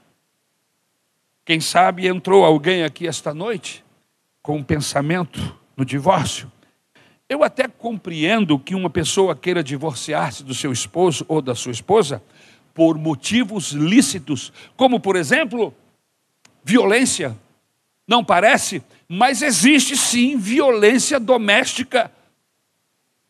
Quem 1.43 1.59
sabe 1.59 2.07
entrou 2.07 2.45
alguém 2.45 2.83
aqui 2.83 3.07
esta 3.07 3.33
noite 3.33 3.83
com 4.43 4.57
um 4.57 4.63
pensamento 4.63 5.57
no 5.75 5.83
divórcio 5.83 6.52
eu 7.29 7.43
até 7.43 7.67
compreendo 7.67 8.59
que 8.59 8.75
uma 8.75 8.89
pessoa 8.89 9.35
queira 9.35 9.63
divorciar-se 9.63 10.43
do 10.43 10.53
seu 10.53 10.71
esposo 10.71 11.25
ou 11.27 11.41
da 11.41 11.55
sua 11.55 11.71
esposa 11.71 12.21
por 12.73 12.97
motivos 12.97 13.71
lícitos, 13.71 14.51
como 14.75 14.99
por 14.99 15.15
exemplo, 15.15 15.73
violência. 16.63 17.37
Não 18.07 18.23
parece, 18.23 18.83
mas 19.07 19.41
existe 19.41 19.95
sim 19.95 20.37
violência 20.37 21.19
doméstica 21.19 22.11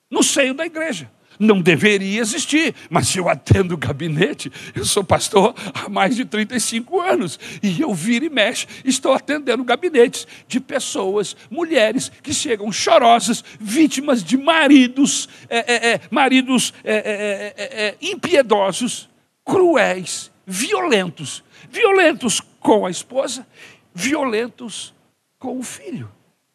no 0.10 0.24
seio 0.24 0.54
da 0.54 0.66
igreja 0.66 1.10
não 1.44 1.62
deveria 1.62 2.22
existir, 2.22 2.74
mas 2.90 3.16
eu 3.16 3.30
atendo 3.30 3.76
o 3.76 3.78
gabinete, 3.78 4.52
eu 4.76 4.86
sou 4.86 5.04
pastor 5.04 5.54
há 5.74 5.90
mais 5.90 6.16
de 6.16 6.26
35 6.26 7.00
anos, 7.00 7.40
e 7.62 7.82
eu 7.82 7.94
viro 7.94 8.26
e 8.26 8.30
mexe, 8.30 8.66
estou 8.84 9.14
atendendo 9.14 9.64
gabinetes 9.64 10.26
de 10.48 10.60
pessoas, 10.60 11.36
mulheres 11.50 12.12
que 12.22 12.34
chegam 12.34 12.72
chorosas, 12.72 13.44
vítimas 13.60 14.24
de 14.24 14.38
maridos, 14.38 15.30
é, 15.50 15.58
é, 15.58 15.94
é, 15.94 16.02
maridos 16.10 16.74
é, 16.84 16.96
é, 16.96 17.64
é, 17.86 17.98
impiedosos, 18.02 19.10
cruéis, 19.46 20.32
violentos, 20.46 21.44
violentos 21.70 22.42
com 22.60 22.86
a 22.86 22.90
esposa, 22.90 23.46
violentos 23.94 24.94
com 25.38 25.60
o 25.60 25.64
filho. 25.64 26.10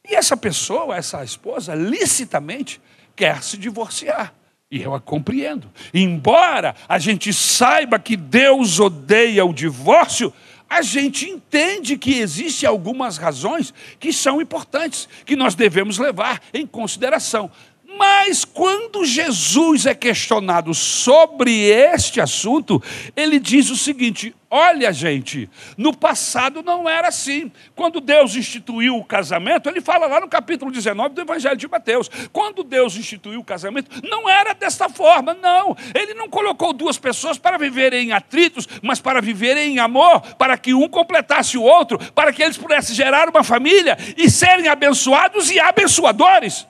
E 0.08 0.14
essa 0.14 0.36
pessoa, 0.36 0.96
essa 0.96 1.22
esposa, 1.22 1.74
licitamente 1.74 2.80
quer 3.14 3.42
se 3.42 3.58
divorciar. 3.58 4.32
E 4.70 4.82
eu 4.82 4.94
a 4.94 5.00
compreendo. 5.00 5.70
Embora 5.94 6.74
a 6.86 6.98
gente 6.98 7.32
saiba 7.32 7.98
que 7.98 8.16
Deus 8.16 8.78
odeia 8.78 9.44
o 9.44 9.52
divórcio, 9.54 10.32
a 10.68 10.82
gente 10.82 11.26
entende 11.26 11.96
que 11.96 12.18
existem 12.18 12.68
algumas 12.68 13.16
razões 13.16 13.72
que 13.98 14.12
são 14.12 14.42
importantes, 14.42 15.08
que 15.24 15.34
nós 15.34 15.54
devemos 15.54 15.96
levar 15.96 16.42
em 16.52 16.66
consideração. 16.66 17.50
Mas 17.98 18.44
quando 18.44 19.04
Jesus 19.04 19.84
é 19.84 19.94
questionado 19.94 20.72
sobre 20.72 21.68
este 21.68 22.20
assunto, 22.20 22.80
ele 23.16 23.40
diz 23.40 23.70
o 23.70 23.76
seguinte: 23.76 24.34
Olha, 24.50 24.90
gente, 24.92 25.50
no 25.76 25.94
passado 25.94 26.62
não 26.62 26.88
era 26.88 27.08
assim. 27.08 27.52
Quando 27.74 28.00
Deus 28.00 28.34
instituiu 28.34 28.96
o 28.96 29.04
casamento, 29.04 29.68
ele 29.68 29.80
fala 29.80 30.06
lá 30.06 30.20
no 30.20 30.28
capítulo 30.28 30.70
19 30.70 31.14
do 31.14 31.20
Evangelho 31.20 31.56
de 31.56 31.68
Mateus. 31.68 32.08
Quando 32.32 32.64
Deus 32.64 32.96
instituiu 32.96 33.40
o 33.40 33.44
casamento, 33.44 33.90
não 34.08 34.26
era 34.26 34.54
desta 34.54 34.88
forma, 34.88 35.34
não. 35.34 35.76
Ele 35.94 36.14
não 36.14 36.30
colocou 36.30 36.72
duas 36.72 36.96
pessoas 36.96 37.36
para 37.36 37.58
viverem 37.58 38.08
em 38.08 38.12
atritos, 38.12 38.66
mas 38.80 39.00
para 39.00 39.20
viverem 39.20 39.74
em 39.74 39.78
amor, 39.80 40.20
para 40.36 40.56
que 40.56 40.72
um 40.72 40.88
completasse 40.88 41.58
o 41.58 41.62
outro, 41.62 41.98
para 42.12 42.32
que 42.32 42.42
eles 42.42 42.56
pudessem 42.56 42.96
gerar 42.96 43.28
uma 43.28 43.44
família 43.44 43.98
e 44.16 44.30
serem 44.30 44.68
abençoados 44.68 45.50
e 45.50 45.60
abençoadores. 45.60 46.66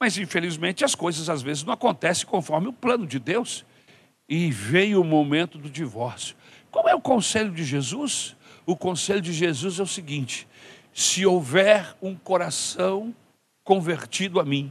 Mas 0.00 0.16
infelizmente 0.16 0.84
as 0.84 0.94
coisas 0.94 1.28
às 1.28 1.42
vezes 1.42 1.64
não 1.64 1.72
acontecem 1.74 2.26
conforme 2.26 2.68
o 2.68 2.72
plano 2.72 3.06
de 3.06 3.18
Deus. 3.18 3.64
E 4.28 4.50
veio 4.50 5.00
o 5.00 5.04
momento 5.04 5.56
do 5.58 5.70
divórcio. 5.70 6.36
Qual 6.70 6.88
é 6.88 6.94
o 6.94 7.00
conselho 7.00 7.50
de 7.50 7.64
Jesus? 7.64 8.36
O 8.66 8.76
conselho 8.76 9.22
de 9.22 9.32
Jesus 9.32 9.80
é 9.80 9.82
o 9.82 9.86
seguinte: 9.86 10.46
se 10.92 11.24
houver 11.24 11.96
um 12.02 12.14
coração 12.14 13.14
convertido 13.64 14.38
a 14.38 14.44
mim, 14.44 14.70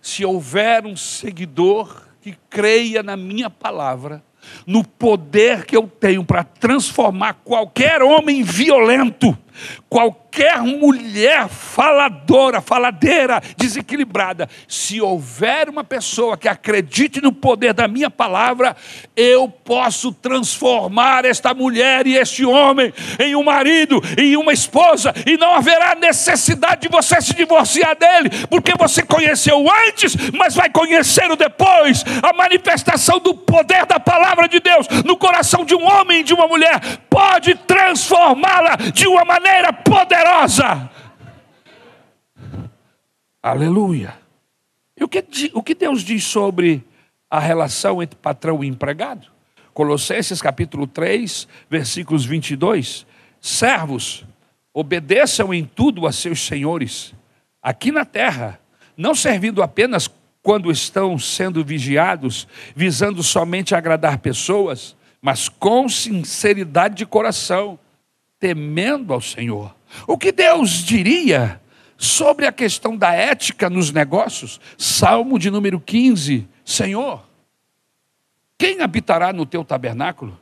se 0.00 0.24
houver 0.24 0.84
um 0.84 0.94
seguidor 0.94 2.06
que 2.20 2.36
creia 2.50 3.02
na 3.02 3.16
minha 3.16 3.48
palavra, 3.48 4.22
no 4.66 4.84
poder 4.84 5.64
que 5.64 5.76
eu 5.76 5.88
tenho 5.88 6.24
para 6.24 6.44
transformar 6.44 7.34
qualquer 7.44 8.02
homem 8.02 8.42
violento, 8.42 9.36
qualquer 9.88 10.60
mulher 10.62 11.48
faladora, 11.48 12.60
faladeira, 12.60 13.40
desequilibrada, 13.56 14.48
se 14.66 15.00
houver 15.00 15.68
uma 15.68 15.84
pessoa 15.84 16.36
que 16.36 16.48
acredite 16.48 17.20
no 17.20 17.32
poder 17.32 17.72
da 17.72 17.86
minha 17.86 18.10
palavra, 18.10 18.76
eu 19.16 19.48
posso 19.48 20.12
transformar 20.12 21.24
esta 21.24 21.54
mulher 21.54 22.06
e 22.06 22.16
este 22.16 22.44
homem 22.44 22.92
em 23.20 23.36
um 23.36 23.44
marido, 23.44 24.02
em 24.18 24.36
uma 24.36 24.52
esposa, 24.52 25.14
e 25.24 25.36
não 25.36 25.54
haverá 25.54 25.94
necessidade 25.94 26.82
de 26.82 26.88
você 26.88 27.20
se 27.20 27.34
divorciar 27.34 27.96
dele, 27.96 28.30
porque 28.50 28.72
você 28.76 29.02
conheceu 29.02 29.64
antes, 29.86 30.16
mas 30.32 30.54
vai 30.54 30.68
conhecer 30.68 31.30
o 31.30 31.36
depois. 31.36 32.04
A 32.22 32.32
manifestação 32.32 33.20
do 33.20 33.34
poder 33.34 33.86
da 33.86 34.00
palavra 34.00 34.48
de 34.48 34.58
Deus 34.58 34.88
no 35.04 35.16
coração 35.16 35.64
de 35.64 35.74
um 35.74 35.84
homem 35.84 36.20
e 36.20 36.24
de 36.24 36.34
uma 36.34 36.48
mulher 36.48 36.80
pode 37.08 37.54
transformá-la 37.54 38.76
de 38.92 39.06
uma 39.06 39.24
maneira 39.24 39.43
poderosa. 39.84 40.90
Aleluia. 43.42 44.14
E 44.96 45.04
o 45.04 45.08
que, 45.08 45.24
o 45.52 45.62
que 45.62 45.74
Deus 45.74 46.02
diz 46.02 46.24
sobre 46.24 46.84
a 47.28 47.38
relação 47.38 48.02
entre 48.02 48.18
patrão 48.18 48.62
e 48.62 48.66
empregado? 48.66 49.26
Colossenses 49.72 50.40
capítulo 50.40 50.86
3, 50.86 51.48
versículos 51.68 52.24
22. 52.24 53.06
Servos, 53.40 54.24
obedeçam 54.72 55.52
em 55.52 55.64
tudo 55.64 56.06
a 56.06 56.12
seus 56.12 56.46
senhores, 56.46 57.14
aqui 57.62 57.92
na 57.92 58.04
terra, 58.04 58.58
não 58.96 59.14
servindo 59.14 59.62
apenas 59.62 60.08
quando 60.42 60.70
estão 60.70 61.18
sendo 61.18 61.64
vigiados, 61.64 62.46
visando 62.74 63.22
somente 63.22 63.74
agradar 63.74 64.18
pessoas, 64.18 64.96
mas 65.20 65.48
com 65.48 65.88
sinceridade 65.88 66.96
de 66.96 67.06
coração, 67.06 67.78
temendo 68.44 69.14
ao 69.14 69.22
Senhor. 69.22 69.74
O 70.06 70.18
que 70.18 70.30
Deus 70.30 70.84
diria 70.84 71.58
sobre 71.96 72.46
a 72.46 72.52
questão 72.52 72.94
da 72.94 73.10
ética 73.14 73.70
nos 73.70 73.90
negócios? 73.90 74.60
Salmo 74.76 75.38
de 75.38 75.50
número 75.50 75.80
15: 75.80 76.46
Senhor, 76.62 77.24
quem 78.58 78.82
habitará 78.82 79.32
no 79.32 79.46
teu 79.46 79.64
tabernáculo? 79.64 80.38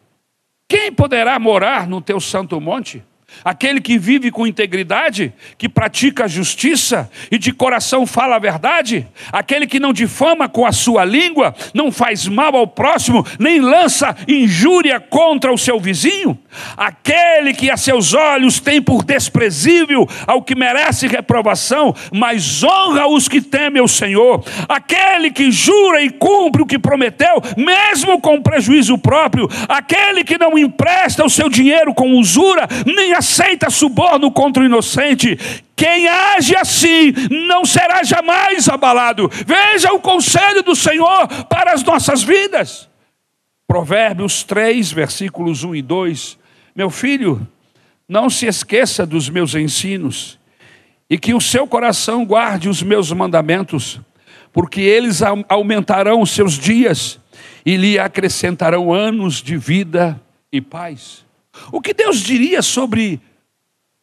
Quem 0.66 0.92
poderá 0.92 1.38
morar 1.38 1.86
no 1.86 2.00
teu 2.00 2.18
santo 2.18 2.60
monte? 2.60 3.04
Aquele 3.44 3.80
que 3.80 3.98
vive 3.98 4.30
com 4.30 4.46
integridade, 4.46 5.32
que 5.58 5.68
pratica 5.68 6.24
a 6.24 6.28
justiça 6.28 7.10
e 7.30 7.38
de 7.38 7.52
coração 7.52 8.06
fala 8.06 8.36
a 8.36 8.38
verdade, 8.38 9.06
aquele 9.32 9.66
que 9.66 9.80
não 9.80 9.92
difama 9.92 10.48
com 10.48 10.66
a 10.66 10.72
sua 10.72 11.04
língua, 11.04 11.54
não 11.74 11.90
faz 11.90 12.26
mal 12.26 12.54
ao 12.54 12.66
próximo, 12.66 13.26
nem 13.38 13.60
lança 13.60 14.14
injúria 14.28 15.00
contra 15.00 15.52
o 15.52 15.58
seu 15.58 15.80
vizinho, 15.80 16.38
aquele 16.76 17.52
que 17.54 17.70
a 17.70 17.76
seus 17.76 18.14
olhos 18.14 18.60
tem 18.60 18.80
por 18.80 19.04
desprezível 19.04 20.08
ao 20.26 20.42
que 20.42 20.54
merece 20.54 21.06
reprovação, 21.06 21.94
mas 22.12 22.62
honra 22.62 23.06
os 23.06 23.28
que 23.28 23.40
temem 23.40 23.82
o 23.82 23.88
Senhor, 23.88 24.44
aquele 24.68 25.30
que 25.30 25.50
jura 25.50 26.02
e 26.02 26.10
cumpre 26.10 26.62
o 26.62 26.66
que 26.66 26.78
prometeu, 26.78 27.42
mesmo 27.56 28.20
com 28.20 28.42
prejuízo 28.42 28.98
próprio, 28.98 29.48
aquele 29.68 30.24
que 30.24 30.38
não 30.38 30.58
empresta 30.58 31.24
o 31.24 31.30
seu 31.30 31.48
dinheiro 31.48 31.94
com 31.94 32.12
usura, 32.14 32.68
nem 32.86 33.12
a 33.14 33.21
aceita 33.22 33.70
suborno 33.70 34.32
contra 34.32 34.64
o 34.64 34.66
inocente. 34.66 35.38
Quem 35.76 36.08
age 36.08 36.56
assim 36.56 37.12
não 37.48 37.64
será 37.64 38.02
jamais 38.02 38.68
abalado. 38.68 39.30
Veja 39.46 39.92
o 39.92 40.00
conselho 40.00 40.62
do 40.62 40.74
Senhor 40.74 41.28
para 41.48 41.72
as 41.72 41.84
nossas 41.84 42.24
vidas. 42.24 42.90
Provérbios 43.66 44.42
3, 44.42 44.92
versículos 44.92 45.62
1 45.62 45.76
e 45.76 45.82
2. 45.82 46.38
Meu 46.74 46.90
filho, 46.90 47.46
não 48.08 48.28
se 48.28 48.46
esqueça 48.46 49.06
dos 49.06 49.30
meus 49.30 49.54
ensinos, 49.54 50.38
e 51.08 51.16
que 51.16 51.32
o 51.32 51.40
seu 51.40 51.66
coração 51.66 52.24
guarde 52.24 52.68
os 52.68 52.82
meus 52.82 53.12
mandamentos, 53.12 54.00
porque 54.52 54.80
eles 54.80 55.20
aumentarão 55.48 56.20
os 56.20 56.30
seus 56.30 56.58
dias 56.58 57.18
e 57.64 57.76
lhe 57.76 57.98
acrescentarão 57.98 58.92
anos 58.92 59.40
de 59.40 59.56
vida 59.56 60.20
e 60.52 60.60
paz. 60.60 61.24
O 61.70 61.80
que 61.80 61.92
Deus 61.92 62.20
diria 62.20 62.62
sobre 62.62 63.20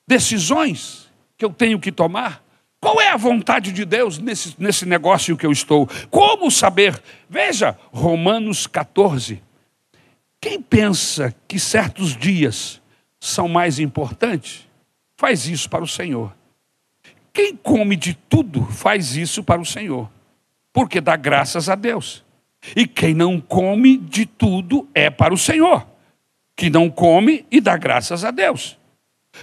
decisões 0.07 1.09
que 1.37 1.43
eu 1.43 1.51
tenho 1.51 1.79
que 1.79 1.91
tomar? 1.91 2.43
Qual 2.79 3.01
é 3.01 3.09
a 3.09 3.17
vontade 3.17 3.71
de 3.71 3.83
Deus 3.83 4.17
nesse, 4.19 4.55
nesse 4.57 4.85
negócio 4.85 5.35
que 5.35 5.45
eu 5.45 5.51
estou? 5.51 5.87
Como 6.09 6.49
saber? 6.49 7.01
Veja, 7.29 7.77
Romanos 7.91 8.67
14. 8.67 9.41
Quem 10.39 10.61
pensa 10.61 11.35
que 11.47 11.59
certos 11.59 12.15
dias 12.15 12.81
são 13.19 13.49
mais 13.49 13.79
importantes, 13.79 14.65
faz 15.17 15.45
isso 15.45 15.69
para 15.69 15.83
o 15.83 15.87
Senhor. 15.87 16.33
Quem 17.33 17.55
come 17.55 17.97
de 17.97 18.13
tudo, 18.13 18.65
faz 18.65 19.17
isso 19.17 19.43
para 19.43 19.59
o 19.59 19.65
Senhor, 19.65 20.09
porque 20.71 21.01
dá 21.01 21.17
graças 21.17 21.67
a 21.67 21.75
Deus. 21.75 22.23
E 22.75 22.87
quem 22.87 23.13
não 23.13 23.41
come 23.41 23.97
de 23.97 24.25
tudo 24.25 24.87
é 24.93 25.09
para 25.09 25.33
o 25.33 25.37
Senhor 25.37 25.88
que 26.59 26.69
não 26.69 26.89
come 26.89 27.45
e 27.49 27.61
dá 27.61 27.77
graças 27.77 28.25
a 28.25 28.31
Deus. 28.31 28.77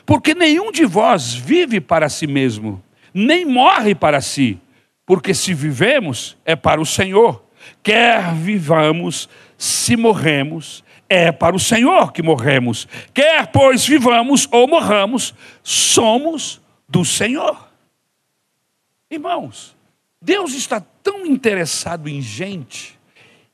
Porque 0.05 0.35
nenhum 0.35 0.71
de 0.71 0.85
vós 0.85 1.33
vive 1.33 1.81
para 1.81 2.11
si 2.11 2.27
mesmo, 2.27 2.85
nem 3.15 3.47
morre 3.47 3.95
para 3.95 4.21
si, 4.21 4.61
porque 5.07 5.33
se 5.33 5.55
vivemos 5.55 6.37
é 6.45 6.55
para 6.55 6.79
o 6.79 6.85
Senhor, 6.85 7.43
quer 7.83 8.35
vivamos, 8.35 9.31
se 9.57 9.97
morremos, 9.97 10.85
é 11.09 11.33
para 11.33 11.57
o 11.57 11.59
Senhor 11.59 12.13
que 12.13 12.23
morremos, 12.23 12.87
quer 13.15 13.47
pois 13.47 13.87
vivamos 13.87 14.47
ou 14.53 14.69
morramos, 14.69 15.35
somos 15.63 16.61
do 16.87 17.03
Senhor. 17.03 17.67
Irmãos, 19.11 19.75
Deus 20.21 20.53
está 20.53 20.83
tão 21.03 21.25
interessado 21.25 22.11
em 22.11 22.21
gente, 22.21 23.01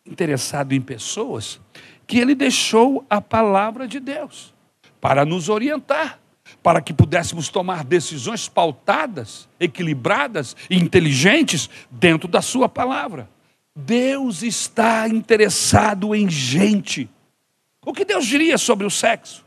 interessado 0.04 0.72
em 0.72 0.80
pessoas, 0.80 1.60
que 2.12 2.18
ele 2.18 2.34
deixou 2.34 3.06
a 3.08 3.22
palavra 3.22 3.88
de 3.88 3.98
Deus 3.98 4.52
para 5.00 5.24
nos 5.24 5.48
orientar, 5.48 6.20
para 6.62 6.82
que 6.82 6.92
pudéssemos 6.92 7.48
tomar 7.48 7.84
decisões 7.84 8.50
pautadas, 8.50 9.48
equilibradas 9.58 10.54
e 10.68 10.76
inteligentes 10.76 11.70
dentro 11.90 12.28
da 12.28 12.42
sua 12.42 12.68
palavra. 12.68 13.30
Deus 13.74 14.42
está 14.42 15.08
interessado 15.08 16.14
em 16.14 16.28
gente. 16.28 17.08
O 17.80 17.94
que 17.94 18.04
Deus 18.04 18.26
diria 18.26 18.58
sobre 18.58 18.86
o 18.86 18.90
sexo? 18.90 19.42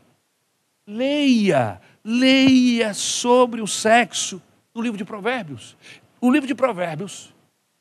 Leia, 0.88 1.80
leia 2.04 2.92
sobre 2.94 3.60
o 3.62 3.66
sexo 3.68 4.42
no 4.74 4.82
livro 4.82 4.98
de 4.98 5.04
Provérbios. 5.04 5.76
O 6.20 6.32
livro 6.32 6.48
de 6.48 6.54
Provérbios 6.56 7.32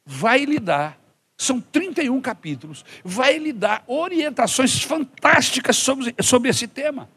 vai 0.06 0.46
lhe 0.46 0.60
dar 0.60 0.96
são 1.38 1.60
31 1.60 2.22
capítulos. 2.22 2.86
Vai 3.04 3.38
lhe 3.38 3.52
dar 3.52 3.84
orientações 3.88 4.82
fantásticas 4.82 5.78
sobre, 5.78 6.16
sobre 6.22 6.50
esse 6.50 6.68
tema. 6.68 7.10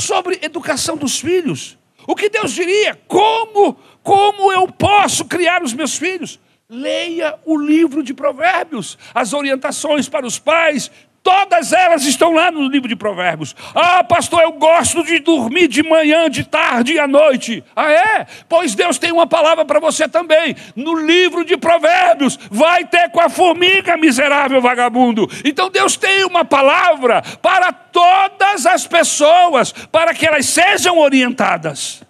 Sobre 0.00 0.38
educação 0.42 0.96
dos 0.96 1.18
filhos. 1.18 1.78
O 2.06 2.14
que 2.14 2.28
Deus 2.28 2.52
diria? 2.52 3.00
Como, 3.08 3.74
como 4.02 4.52
eu 4.52 4.68
posso 4.68 5.24
criar 5.24 5.62
os 5.62 5.72
meus 5.72 5.96
filhos? 5.96 6.38
Leia 6.68 7.38
o 7.44 7.56
livro 7.56 8.02
de 8.02 8.12
Provérbios, 8.12 8.98
as 9.14 9.32
orientações 9.32 10.08
para 10.08 10.26
os 10.26 10.38
pais, 10.38 10.90
Todas 11.26 11.72
elas 11.72 12.04
estão 12.04 12.32
lá 12.32 12.52
no 12.52 12.68
livro 12.68 12.88
de 12.88 12.94
Provérbios. 12.94 13.56
Ah, 13.74 14.04
pastor, 14.04 14.42
eu 14.42 14.52
gosto 14.52 15.02
de 15.02 15.18
dormir 15.18 15.66
de 15.66 15.82
manhã, 15.82 16.30
de 16.30 16.44
tarde 16.44 16.92
e 16.92 17.00
à 17.00 17.08
noite. 17.08 17.64
Ah, 17.74 17.90
é? 17.90 18.26
Pois 18.48 18.76
Deus 18.76 18.96
tem 18.96 19.10
uma 19.10 19.26
palavra 19.26 19.64
para 19.64 19.80
você 19.80 20.08
também. 20.08 20.54
No 20.76 20.94
livro 20.94 21.44
de 21.44 21.56
Provérbios, 21.56 22.38
vai 22.48 22.84
ter 22.84 23.10
com 23.10 23.20
a 23.20 23.28
formiga, 23.28 23.96
miserável 23.96 24.62
vagabundo. 24.62 25.28
Então 25.44 25.68
Deus 25.68 25.96
tem 25.96 26.24
uma 26.24 26.44
palavra 26.44 27.20
para 27.42 27.72
todas 27.72 28.64
as 28.64 28.86
pessoas, 28.86 29.72
para 29.72 30.14
que 30.14 30.28
elas 30.28 30.46
sejam 30.46 30.96
orientadas. 30.96 32.04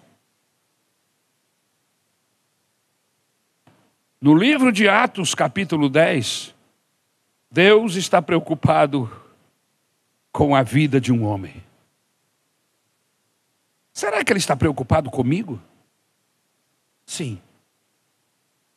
No 4.21 4.35
livro 4.35 4.71
de 4.71 4.87
Atos, 4.87 5.33
capítulo 5.33 5.89
10, 5.89 6.55
Deus 7.57 7.95
está 7.95 8.21
preocupado 8.21 9.11
com 10.31 10.55
a 10.55 10.61
vida 10.61 11.01
de 11.01 11.11
um 11.11 11.25
homem. 11.25 11.63
Será 13.91 14.23
que 14.23 14.31
Ele 14.31 14.37
está 14.37 14.55
preocupado 14.55 15.09
comigo? 15.09 15.59
Sim. 17.03 17.41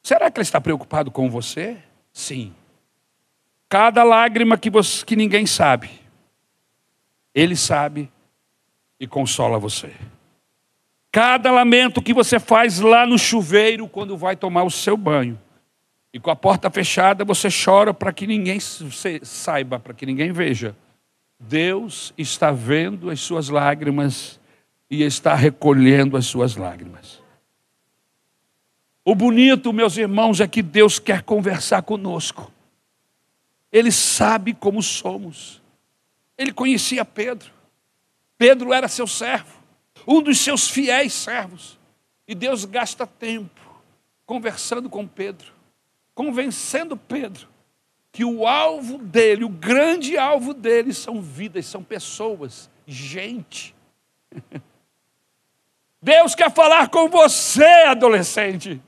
Será 0.02 0.30
que 0.30 0.38
Ele 0.38 0.44
está 0.44 0.62
preocupado 0.62 1.10
com 1.10 1.28
você? 1.28 1.76
Sim. 2.10 2.54
Cada 3.68 4.02
lágrima 4.02 4.56
que, 4.56 4.70
você, 4.70 5.04
que 5.04 5.14
ninguém 5.14 5.44
sabe, 5.44 5.90
Ele 7.34 7.56
sabe 7.56 8.10
e 8.98 9.06
consola 9.06 9.58
você. 9.58 9.94
Cada 11.12 11.52
lamento 11.52 12.00
que 12.00 12.14
você 12.14 12.40
faz 12.40 12.80
lá 12.80 13.04
no 13.04 13.18
chuveiro 13.18 13.86
quando 13.86 14.16
vai 14.16 14.36
tomar 14.36 14.62
o 14.62 14.70
seu 14.70 14.96
banho, 14.96 15.38
e 16.12 16.18
com 16.18 16.30
a 16.30 16.36
porta 16.36 16.68
fechada, 16.70 17.24
você 17.24 17.48
chora 17.50 17.94
para 17.94 18.12
que 18.12 18.26
ninguém 18.26 18.58
saiba, 18.60 19.78
para 19.78 19.94
que 19.94 20.04
ninguém 20.04 20.32
veja. 20.32 20.76
Deus 21.38 22.12
está 22.18 22.50
vendo 22.50 23.10
as 23.10 23.20
suas 23.20 23.48
lágrimas 23.48 24.40
e 24.90 25.02
está 25.02 25.34
recolhendo 25.34 26.16
as 26.16 26.26
suas 26.26 26.56
lágrimas. 26.56 27.22
O 29.04 29.14
bonito, 29.14 29.72
meus 29.72 29.96
irmãos, 29.96 30.40
é 30.40 30.48
que 30.48 30.62
Deus 30.62 30.98
quer 30.98 31.22
conversar 31.22 31.82
conosco. 31.82 32.52
Ele 33.72 33.92
sabe 33.92 34.52
como 34.52 34.82
somos. 34.82 35.62
Ele 36.36 36.52
conhecia 36.52 37.04
Pedro. 37.04 37.50
Pedro 38.36 38.72
era 38.72 38.88
seu 38.88 39.06
servo, 39.06 39.60
um 40.06 40.22
dos 40.22 40.38
seus 40.38 40.68
fiéis 40.68 41.12
servos. 41.12 41.78
E 42.26 42.34
Deus 42.34 42.64
gasta 42.64 43.06
tempo 43.06 43.60
conversando 44.26 44.88
com 44.88 45.06
Pedro 45.06 45.59
convencendo 46.20 46.98
Pedro 46.98 47.48
que 48.12 48.26
o 48.26 48.46
alvo 48.46 48.98
dele, 48.98 49.42
o 49.42 49.48
grande 49.48 50.18
alvo 50.18 50.52
dele, 50.52 50.92
são 50.92 51.22
vidas, 51.22 51.64
são 51.64 51.82
pessoas, 51.82 52.68
gente. 52.86 53.74
Deus 56.02 56.34
quer 56.34 56.52
falar 56.52 56.90
com 56.90 57.08
você, 57.08 57.64
adolescente. 57.86 58.78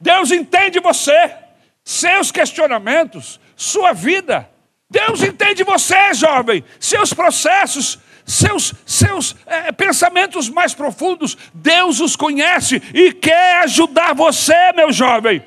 Deus 0.00 0.30
entende 0.30 0.80
você, 0.80 1.36
seus 1.84 2.32
questionamentos, 2.32 3.38
sua 3.54 3.92
vida. 3.92 4.48
Deus 4.88 5.22
entende 5.22 5.64
você, 5.64 6.14
jovem, 6.14 6.64
seus 6.80 7.12
processos, 7.12 7.98
seus, 8.24 8.72
seus 8.86 9.36
é, 9.44 9.70
pensamentos 9.70 10.48
mais 10.48 10.72
profundos. 10.72 11.36
Deus 11.52 12.00
os 12.00 12.16
conhece 12.16 12.76
e 12.94 13.12
quer 13.12 13.64
ajudar 13.64 14.14
você, 14.14 14.72
meu 14.72 14.90
jovem. 14.90 15.44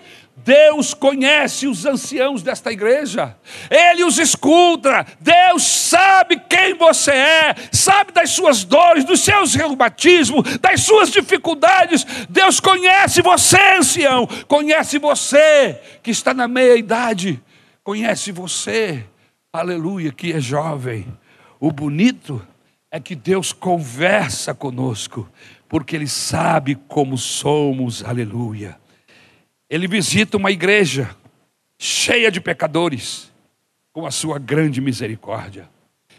Deus 0.48 0.94
conhece 0.94 1.68
os 1.68 1.86
anciãos 1.86 2.42
desta 2.42 2.72
igreja, 2.72 3.36
Ele 3.70 4.06
os 4.06 4.18
escuta, 4.18 5.06
Deus 5.20 5.62
sabe 5.62 6.40
quem 6.40 6.74
você 6.74 7.12
é, 7.12 7.56
sabe 7.70 8.14
das 8.14 8.30
suas 8.30 8.64
dores, 8.64 9.04
dos 9.04 9.20
seus 9.20 9.54
reumatismos, 9.56 10.58
das 10.60 10.84
suas 10.84 11.12
dificuldades. 11.12 12.06
Deus 12.30 12.62
conhece 12.62 13.22
você, 13.22 13.60
ancião, 13.78 14.26
conhece 14.48 14.98
você 14.98 15.82
que 16.02 16.12
está 16.12 16.34
na 16.34 16.48
meia-idade, 16.48 17.44
conhece 17.84 18.32
você, 18.32 19.04
aleluia, 19.52 20.14
que 20.14 20.32
é 20.32 20.40
jovem. 20.40 21.06
O 21.60 21.74
bonito 21.74 22.42
é 22.90 23.02
que 23.02 23.16
Deus 23.16 23.52
conversa 23.52 24.54
conosco, 24.54 25.30
porque 25.68 25.94
Ele 25.94 26.08
sabe 26.08 26.76
como 26.88 27.18
somos, 27.18 28.02
aleluia. 28.02 28.78
Ele 29.70 29.88
visita 29.88 30.38
uma 30.38 30.52
igreja 30.52 31.16
cheia 31.78 32.32
de 32.32 32.40
pecadores, 32.40 33.32
com 33.92 34.06
a 34.06 34.12
sua 34.12 34.40
grande 34.40 34.80
misericórdia. 34.80 35.70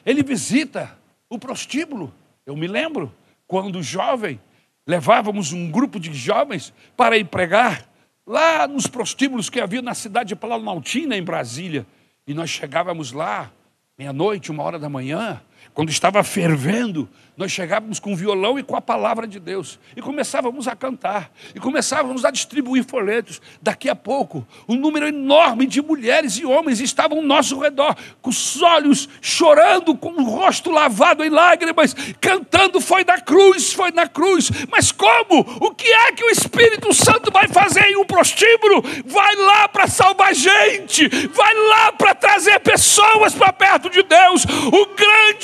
Ele 0.04 0.22
visita 0.22 0.98
o 1.28 1.38
prostíbulo. 1.38 2.12
Eu 2.44 2.56
me 2.56 2.66
lembro 2.66 3.14
quando 3.46 3.82
jovem, 3.82 4.40
levávamos 4.86 5.52
um 5.52 5.70
grupo 5.70 5.98
de 5.98 6.12
jovens 6.12 6.72
para 6.96 7.16
ir 7.16 7.24
pregar 7.24 7.88
lá 8.26 8.68
nos 8.68 8.86
prostíbulos 8.86 9.48
que 9.48 9.60
havia 9.60 9.80
na 9.80 9.94
cidade 9.94 10.30
de 10.30 10.36
Planaltina, 10.36 11.16
em 11.16 11.22
Brasília. 11.22 11.86
E 12.26 12.34
nós 12.34 12.50
chegávamos 12.50 13.12
lá, 13.12 13.50
meia-noite, 13.96 14.50
uma 14.50 14.62
hora 14.62 14.78
da 14.78 14.88
manhã, 14.88 15.40
quando 15.74 15.90
estava 15.90 16.22
fervendo, 16.24 17.08
nós 17.38 17.52
chegávamos 17.52 18.00
com 18.00 18.12
o 18.12 18.16
violão 18.16 18.58
e 18.58 18.64
com 18.64 18.74
a 18.74 18.80
palavra 18.80 19.24
de 19.24 19.38
Deus 19.38 19.78
e 19.96 20.02
começávamos 20.02 20.66
a 20.66 20.74
cantar 20.74 21.30
e 21.54 21.60
começávamos 21.60 22.24
a 22.24 22.32
distribuir 22.32 22.84
folhetos. 22.84 23.40
Daqui 23.62 23.88
a 23.88 23.94
pouco, 23.94 24.44
um 24.68 24.74
número 24.74 25.06
enorme 25.06 25.64
de 25.64 25.80
mulheres 25.80 26.36
e 26.36 26.44
homens 26.44 26.80
estavam 26.80 27.18
ao 27.18 27.24
nosso 27.24 27.56
redor, 27.60 27.96
com 28.20 28.28
os 28.28 28.60
olhos 28.60 29.08
chorando, 29.20 29.96
com 29.96 30.08
o 30.08 30.24
rosto 30.24 30.68
lavado 30.68 31.22
em 31.24 31.30
lágrimas, 31.30 31.94
cantando: 32.20 32.80
Foi 32.80 33.04
na 33.04 33.20
cruz, 33.20 33.72
foi 33.72 33.92
na 33.92 34.08
cruz. 34.08 34.50
Mas 34.68 34.90
como? 34.90 35.46
O 35.60 35.72
que 35.72 35.86
é 35.86 36.10
que 36.10 36.24
o 36.24 36.30
Espírito 36.30 36.92
Santo 36.92 37.30
vai 37.30 37.46
fazer 37.46 37.84
em 37.84 37.96
um 37.98 38.04
prostíbulo? 38.04 38.82
Vai 39.06 39.36
lá 39.36 39.68
para 39.68 39.86
salvar 39.86 40.34
gente, 40.34 41.06
vai 41.28 41.54
lá 41.54 41.92
para 41.92 42.16
trazer 42.16 42.58
pessoas 42.58 43.32
para 43.32 43.52
perto 43.52 43.88
de 43.88 44.02
Deus. 44.02 44.44
O 44.72 44.86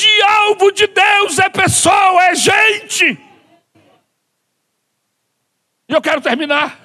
grande 0.05 0.23
alvo 0.23 0.71
de 0.71 0.87
Deus 0.87 1.39
é 1.39 1.49
pessoa, 1.49 2.25
é 2.25 2.35
gente. 2.35 3.19
E 5.89 5.93
eu 5.93 6.01
quero 6.01 6.21
terminar. 6.21 6.81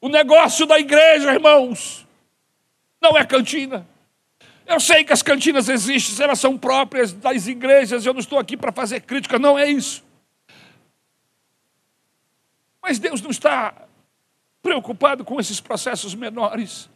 O 0.00 0.08
negócio 0.08 0.66
da 0.66 0.78
igreja, 0.78 1.32
irmãos, 1.32 2.06
não 3.00 3.16
é 3.16 3.24
cantina. 3.24 3.86
Eu 4.66 4.78
sei 4.78 5.02
que 5.02 5.12
as 5.12 5.22
cantinas 5.22 5.68
existem, 5.68 6.22
elas 6.22 6.38
são 6.38 6.56
próprias 6.58 7.12
das 7.12 7.46
igrejas, 7.46 8.04
eu 8.04 8.12
não 8.12 8.20
estou 8.20 8.38
aqui 8.38 8.56
para 8.56 8.70
fazer 8.70 9.00
crítica, 9.00 9.38
não 9.38 9.58
é 9.58 9.66
isso. 9.66 10.04
Mas 12.82 12.98
Deus 12.98 13.20
não 13.20 13.30
está 13.30 13.74
preocupado 14.62 15.24
com 15.24 15.40
esses 15.40 15.58
processos 15.60 16.14
menores. 16.14 16.88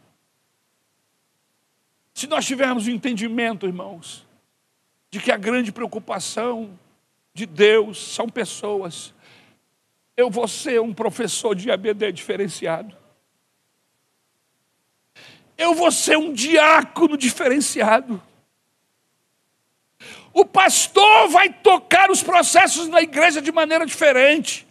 Se 2.13 2.27
nós 2.27 2.45
tivermos 2.45 2.85
o 2.85 2.89
um 2.89 2.93
entendimento, 2.93 3.65
irmãos, 3.65 4.25
de 5.09 5.19
que 5.19 5.31
a 5.31 5.37
grande 5.37 5.71
preocupação 5.71 6.77
de 7.33 7.45
Deus 7.45 7.97
são 8.13 8.29
pessoas, 8.29 9.13
eu 10.15 10.29
vou 10.29 10.47
ser 10.47 10.79
um 10.79 10.93
professor 10.93 11.55
de 11.55 11.71
ABD 11.71 12.11
diferenciado. 12.11 12.95
Eu 15.57 15.73
vou 15.73 15.91
ser 15.91 16.17
um 16.17 16.33
diácono 16.33 17.17
diferenciado. 17.17 18.21
O 20.33 20.45
pastor 20.45 21.29
vai 21.29 21.49
tocar 21.49 22.09
os 22.09 22.23
processos 22.23 22.87
na 22.87 23.01
igreja 23.01 23.41
de 23.41 23.51
maneira 23.51 23.85
diferente. 23.85 24.62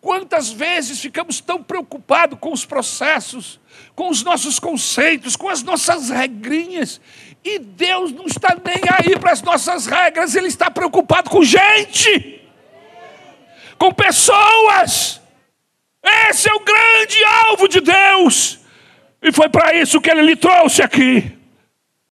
Quantas 0.00 0.50
vezes 0.50 0.98
ficamos 0.98 1.40
tão 1.40 1.62
preocupados 1.62 2.38
com 2.40 2.52
os 2.52 2.64
processos, 2.64 3.60
com 3.94 4.08
os 4.08 4.22
nossos 4.22 4.58
conceitos, 4.58 5.36
com 5.36 5.48
as 5.48 5.62
nossas 5.62 6.08
regrinhas, 6.08 7.00
e 7.44 7.58
Deus 7.58 8.10
não 8.12 8.24
está 8.26 8.56
nem 8.64 8.80
aí 8.98 9.18
para 9.18 9.32
as 9.32 9.42
nossas 9.42 9.86
regras, 9.86 10.34
Ele 10.34 10.48
está 10.48 10.70
preocupado 10.70 11.28
com 11.28 11.44
gente, 11.44 12.40
com 13.76 13.92
pessoas. 13.92 15.20
Esse 16.02 16.48
é 16.48 16.54
o 16.54 16.60
grande 16.60 17.24
alvo 17.46 17.68
de 17.68 17.80
Deus, 17.80 18.58
e 19.20 19.30
foi 19.30 19.50
para 19.50 19.76
isso 19.76 20.00
que 20.00 20.10
Ele 20.10 20.22
lhe 20.22 20.36
trouxe 20.36 20.82
aqui. 20.82 21.39